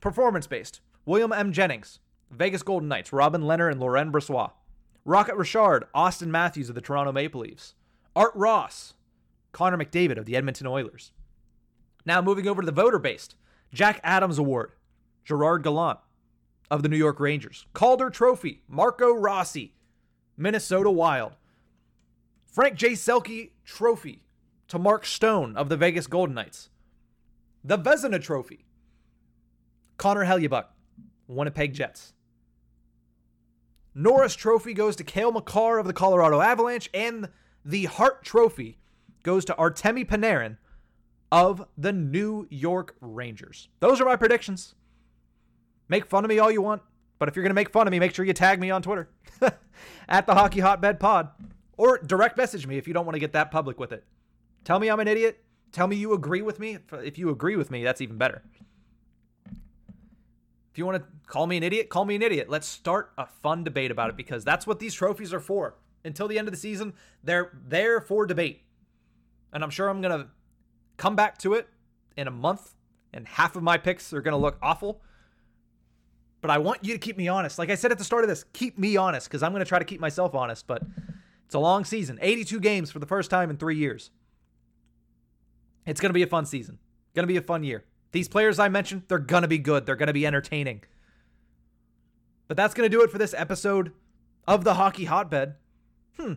Performance 0.00 0.46
based 0.46 0.80
William 1.06 1.32
M. 1.32 1.52
Jennings, 1.52 1.98
Vegas 2.34 2.62
Golden 2.62 2.88
Knights, 2.88 3.12
Robin 3.12 3.42
Lehner 3.42 3.70
and 3.70 3.80
Laurent 3.80 4.12
Brossoit. 4.12 4.52
Rocket 5.04 5.36
Richard, 5.36 5.84
Auston 5.94 6.28
Matthews 6.28 6.68
of 6.68 6.74
the 6.74 6.80
Toronto 6.80 7.12
Maple 7.12 7.42
Leafs. 7.42 7.74
Art 8.16 8.32
Ross, 8.34 8.94
Connor 9.52 9.76
McDavid 9.76 10.18
of 10.18 10.24
the 10.24 10.36
Edmonton 10.36 10.66
Oilers. 10.66 11.12
Now 12.06 12.22
moving 12.22 12.48
over 12.48 12.62
to 12.62 12.66
the 12.66 12.72
voter 12.72 12.98
based 12.98 13.36
Jack 13.72 14.00
Adams 14.02 14.38
Award, 14.38 14.72
Gerard 15.24 15.62
Gallant, 15.62 15.98
of 16.70 16.82
the 16.82 16.88
New 16.88 16.96
York 16.96 17.20
Rangers. 17.20 17.66
Calder 17.72 18.10
Trophy, 18.10 18.62
Marco 18.68 19.12
Rossi, 19.12 19.74
Minnesota 20.36 20.90
Wild. 20.90 21.32
Frank 22.46 22.76
J. 22.76 22.92
Selke 22.92 23.50
Trophy 23.64 24.22
to 24.68 24.78
Mark 24.78 25.04
Stone 25.04 25.56
of 25.56 25.68
the 25.68 25.76
Vegas 25.76 26.06
Golden 26.06 26.34
Knights. 26.34 26.70
The 27.62 27.78
Vezina 27.78 28.22
Trophy, 28.22 28.64
Connor 29.96 30.24
Hellebuyck, 30.24 30.66
Winnipeg 31.28 31.74
Jets. 31.74 32.13
Norris 33.94 34.34
Trophy 34.34 34.74
goes 34.74 34.96
to 34.96 35.04
Cale 35.04 35.32
Makar 35.32 35.78
of 35.78 35.86
the 35.86 35.92
Colorado 35.92 36.40
Avalanche, 36.40 36.90
and 36.92 37.28
the 37.64 37.84
Hart 37.84 38.24
Trophy 38.24 38.78
goes 39.22 39.44
to 39.44 39.54
Artemi 39.54 40.06
Panarin 40.06 40.56
of 41.30 41.66
the 41.78 41.92
New 41.92 42.46
York 42.50 42.96
Rangers. 43.00 43.68
Those 43.80 44.00
are 44.00 44.04
my 44.04 44.16
predictions. 44.16 44.74
Make 45.88 46.06
fun 46.06 46.24
of 46.24 46.28
me 46.28 46.38
all 46.38 46.50
you 46.50 46.62
want, 46.62 46.82
but 47.18 47.28
if 47.28 47.36
you're 47.36 47.42
going 47.42 47.50
to 47.50 47.54
make 47.54 47.70
fun 47.70 47.86
of 47.86 47.90
me, 47.90 47.98
make 47.98 48.14
sure 48.14 48.24
you 48.24 48.32
tag 48.32 48.60
me 48.60 48.70
on 48.70 48.82
Twitter 48.82 49.08
at 50.08 50.26
the 50.26 50.34
Hockey 50.34 50.60
Hotbed 50.60 50.98
Pod 50.98 51.30
or 51.76 51.98
direct 51.98 52.36
message 52.36 52.66
me 52.66 52.76
if 52.76 52.86
you 52.88 52.94
don't 52.94 53.06
want 53.06 53.14
to 53.14 53.20
get 53.20 53.32
that 53.32 53.50
public 53.50 53.78
with 53.78 53.92
it. 53.92 54.04
Tell 54.64 54.78
me 54.78 54.88
I'm 54.88 55.00
an 55.00 55.08
idiot. 55.08 55.42
Tell 55.72 55.86
me 55.86 55.96
you 55.96 56.14
agree 56.14 56.42
with 56.42 56.58
me. 56.58 56.78
If 56.92 57.18
you 57.18 57.30
agree 57.30 57.56
with 57.56 57.70
me, 57.70 57.84
that's 57.84 58.00
even 58.00 58.16
better. 58.16 58.42
If 60.74 60.78
you 60.78 60.84
want 60.84 61.02
to 61.02 61.08
call 61.26 61.46
me 61.46 61.56
an 61.56 61.62
idiot, 61.62 61.88
call 61.88 62.04
me 62.04 62.16
an 62.16 62.22
idiot. 62.22 62.50
Let's 62.50 62.66
start 62.66 63.12
a 63.16 63.24
fun 63.26 63.64
debate 63.64 63.90
about 63.90 64.10
it 64.10 64.16
because 64.16 64.44
that's 64.44 64.66
what 64.66 64.80
these 64.80 64.92
trophies 64.92 65.32
are 65.32 65.40
for. 65.40 65.76
Until 66.04 66.28
the 66.28 66.38
end 66.38 66.48
of 66.48 66.52
the 66.52 66.58
season, 66.58 66.92
they're 67.22 67.50
there 67.66 68.00
for 68.00 68.26
debate. 68.26 68.60
And 69.52 69.64
I'm 69.64 69.70
sure 69.70 69.88
I'm 69.88 70.02
going 70.02 70.18
to 70.18 70.26
come 70.98 71.16
back 71.16 71.38
to 71.38 71.54
it 71.54 71.68
in 72.16 72.28
a 72.28 72.30
month 72.30 72.74
and 73.14 73.26
half 73.26 73.56
of 73.56 73.62
my 73.62 73.78
picks 73.78 74.12
are 74.12 74.20
going 74.20 74.32
to 74.32 74.38
look 74.38 74.58
awful 74.60 75.00
but 76.44 76.50
I 76.50 76.58
want 76.58 76.84
you 76.84 76.92
to 76.92 76.98
keep 76.98 77.16
me 77.16 77.26
honest. 77.26 77.58
Like 77.58 77.70
I 77.70 77.74
said 77.74 77.90
at 77.90 77.96
the 77.96 78.04
start 78.04 78.22
of 78.22 78.28
this, 78.28 78.44
keep 78.52 78.78
me 78.78 78.98
honest 78.98 79.26
because 79.26 79.42
I'm 79.42 79.52
going 79.52 79.64
to 79.64 79.68
try 79.68 79.78
to 79.78 79.84
keep 79.86 79.98
myself 79.98 80.34
honest. 80.34 80.66
But 80.66 80.82
it's 81.46 81.54
a 81.54 81.58
long 81.58 81.86
season 81.86 82.18
82 82.20 82.60
games 82.60 82.90
for 82.90 82.98
the 82.98 83.06
first 83.06 83.30
time 83.30 83.48
in 83.48 83.56
three 83.56 83.78
years. 83.78 84.10
It's 85.86 86.02
going 86.02 86.10
to 86.10 86.14
be 86.14 86.22
a 86.22 86.26
fun 86.26 86.44
season, 86.44 86.78
going 87.14 87.22
to 87.22 87.32
be 87.32 87.38
a 87.38 87.40
fun 87.40 87.64
year. 87.64 87.84
These 88.14 88.28
players 88.28 88.60
I 88.60 88.68
mentioned, 88.68 89.02
they're 89.08 89.18
going 89.18 89.42
to 89.42 89.48
be 89.48 89.58
good, 89.58 89.86
they're 89.86 89.96
going 89.96 90.06
to 90.06 90.12
be 90.12 90.24
entertaining. 90.24 90.84
But 92.46 92.56
that's 92.56 92.72
going 92.72 92.88
to 92.88 92.96
do 92.96 93.02
it 93.02 93.10
for 93.10 93.18
this 93.18 93.34
episode 93.36 93.90
of 94.46 94.62
the 94.62 94.74
Hockey 94.74 95.06
Hotbed. 95.06 95.56
Hmm. 96.16 96.34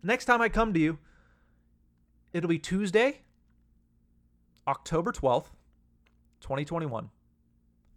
Next 0.00 0.26
time 0.26 0.40
I 0.40 0.48
come 0.48 0.72
to 0.74 0.78
you, 0.78 0.98
it'll 2.32 2.48
be 2.48 2.60
Tuesday, 2.60 3.22
October 4.68 5.10
12th, 5.10 5.48
2021 6.40 7.10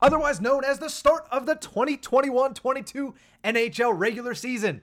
otherwise 0.02 0.42
known 0.42 0.66
as 0.66 0.80
the 0.80 0.90
start 0.90 1.28
of 1.30 1.46
the 1.46 1.54
2021 1.54 2.56
22 2.56 3.14
NHL 3.44 3.94
regular 3.96 4.34
season. 4.34 4.82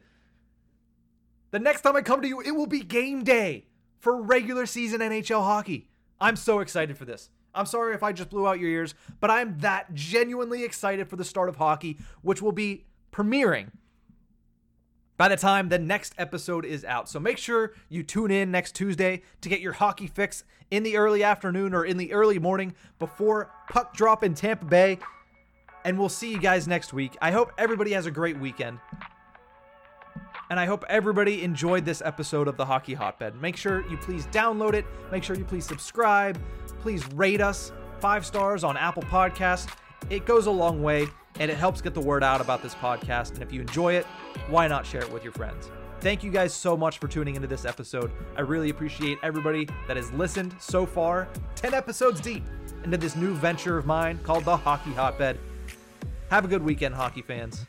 The 1.50 1.58
next 1.58 1.80
time 1.80 1.96
I 1.96 2.02
come 2.02 2.22
to 2.22 2.28
you, 2.28 2.40
it 2.40 2.52
will 2.52 2.68
be 2.68 2.82
game 2.82 3.24
day 3.24 3.64
for 3.98 4.22
regular 4.22 4.64
season 4.64 5.00
NHL 5.00 5.42
hockey. 5.42 5.88
I'm 6.20 6.36
so 6.36 6.60
excited 6.60 6.96
for 6.96 7.04
this. 7.04 7.30
I'm 7.58 7.66
sorry 7.66 7.94
if 7.94 8.02
I 8.02 8.12
just 8.12 8.30
blew 8.30 8.46
out 8.46 8.60
your 8.60 8.70
ears, 8.70 8.94
but 9.20 9.30
I'm 9.30 9.58
that 9.58 9.92
genuinely 9.94 10.64
excited 10.64 11.08
for 11.08 11.16
the 11.16 11.24
start 11.24 11.48
of 11.48 11.56
hockey, 11.56 11.98
which 12.22 12.40
will 12.40 12.52
be 12.52 12.84
premiering 13.12 13.70
by 15.16 15.28
the 15.28 15.36
time 15.36 15.68
the 15.68 15.78
next 15.78 16.14
episode 16.16 16.64
is 16.64 16.84
out. 16.84 17.08
So 17.08 17.18
make 17.18 17.36
sure 17.36 17.72
you 17.88 18.02
tune 18.02 18.30
in 18.30 18.50
next 18.50 18.76
Tuesday 18.76 19.22
to 19.40 19.48
get 19.48 19.60
your 19.60 19.72
hockey 19.72 20.06
fix 20.06 20.44
in 20.70 20.84
the 20.84 20.96
early 20.96 21.24
afternoon 21.24 21.74
or 21.74 21.84
in 21.84 21.96
the 21.96 22.12
early 22.12 22.38
morning 22.38 22.74
before 22.98 23.50
puck 23.70 23.94
drop 23.94 24.22
in 24.22 24.34
Tampa 24.34 24.64
Bay. 24.64 24.98
And 25.84 25.98
we'll 25.98 26.08
see 26.08 26.30
you 26.30 26.38
guys 26.38 26.68
next 26.68 26.92
week. 26.92 27.16
I 27.20 27.32
hope 27.32 27.52
everybody 27.58 27.92
has 27.92 28.06
a 28.06 28.10
great 28.10 28.38
weekend. 28.38 28.78
And 30.50 30.58
I 30.58 30.64
hope 30.64 30.84
everybody 30.88 31.42
enjoyed 31.42 31.84
this 31.84 32.00
episode 32.02 32.48
of 32.48 32.56
the 32.56 32.64
Hockey 32.64 32.94
Hotbed. 32.94 33.40
Make 33.40 33.56
sure 33.56 33.88
you 33.90 33.98
please 33.98 34.26
download 34.28 34.72
it. 34.72 34.86
Make 35.12 35.22
sure 35.22 35.36
you 35.36 35.44
please 35.44 35.66
subscribe. 35.66 36.38
Please 36.80 37.06
rate 37.12 37.40
us 37.40 37.72
five 37.98 38.24
stars 38.24 38.64
on 38.64 38.76
Apple 38.76 39.02
Podcasts. 39.02 39.68
It 40.08 40.24
goes 40.24 40.46
a 40.46 40.50
long 40.50 40.82
way 40.82 41.06
and 41.38 41.50
it 41.50 41.56
helps 41.58 41.82
get 41.82 41.92
the 41.92 42.00
word 42.00 42.24
out 42.24 42.40
about 42.40 42.62
this 42.62 42.74
podcast. 42.74 43.32
And 43.34 43.42
if 43.42 43.52
you 43.52 43.60
enjoy 43.60 43.94
it, 43.94 44.06
why 44.48 44.68
not 44.68 44.86
share 44.86 45.02
it 45.02 45.12
with 45.12 45.22
your 45.22 45.32
friends? 45.32 45.70
Thank 46.00 46.22
you 46.22 46.30
guys 46.30 46.54
so 46.54 46.76
much 46.76 46.98
for 46.98 47.08
tuning 47.08 47.34
into 47.34 47.48
this 47.48 47.64
episode. 47.64 48.10
I 48.36 48.42
really 48.42 48.70
appreciate 48.70 49.18
everybody 49.22 49.68
that 49.86 49.96
has 49.96 50.10
listened 50.12 50.54
so 50.58 50.86
far, 50.86 51.28
10 51.56 51.74
episodes 51.74 52.20
deep 52.20 52.44
into 52.84 52.96
this 52.96 53.16
new 53.16 53.34
venture 53.34 53.76
of 53.76 53.84
mine 53.84 54.18
called 54.22 54.44
the 54.44 54.56
Hockey 54.56 54.92
Hotbed. 54.92 55.38
Have 56.30 56.44
a 56.44 56.48
good 56.48 56.62
weekend, 56.62 56.94
hockey 56.94 57.22
fans. 57.22 57.66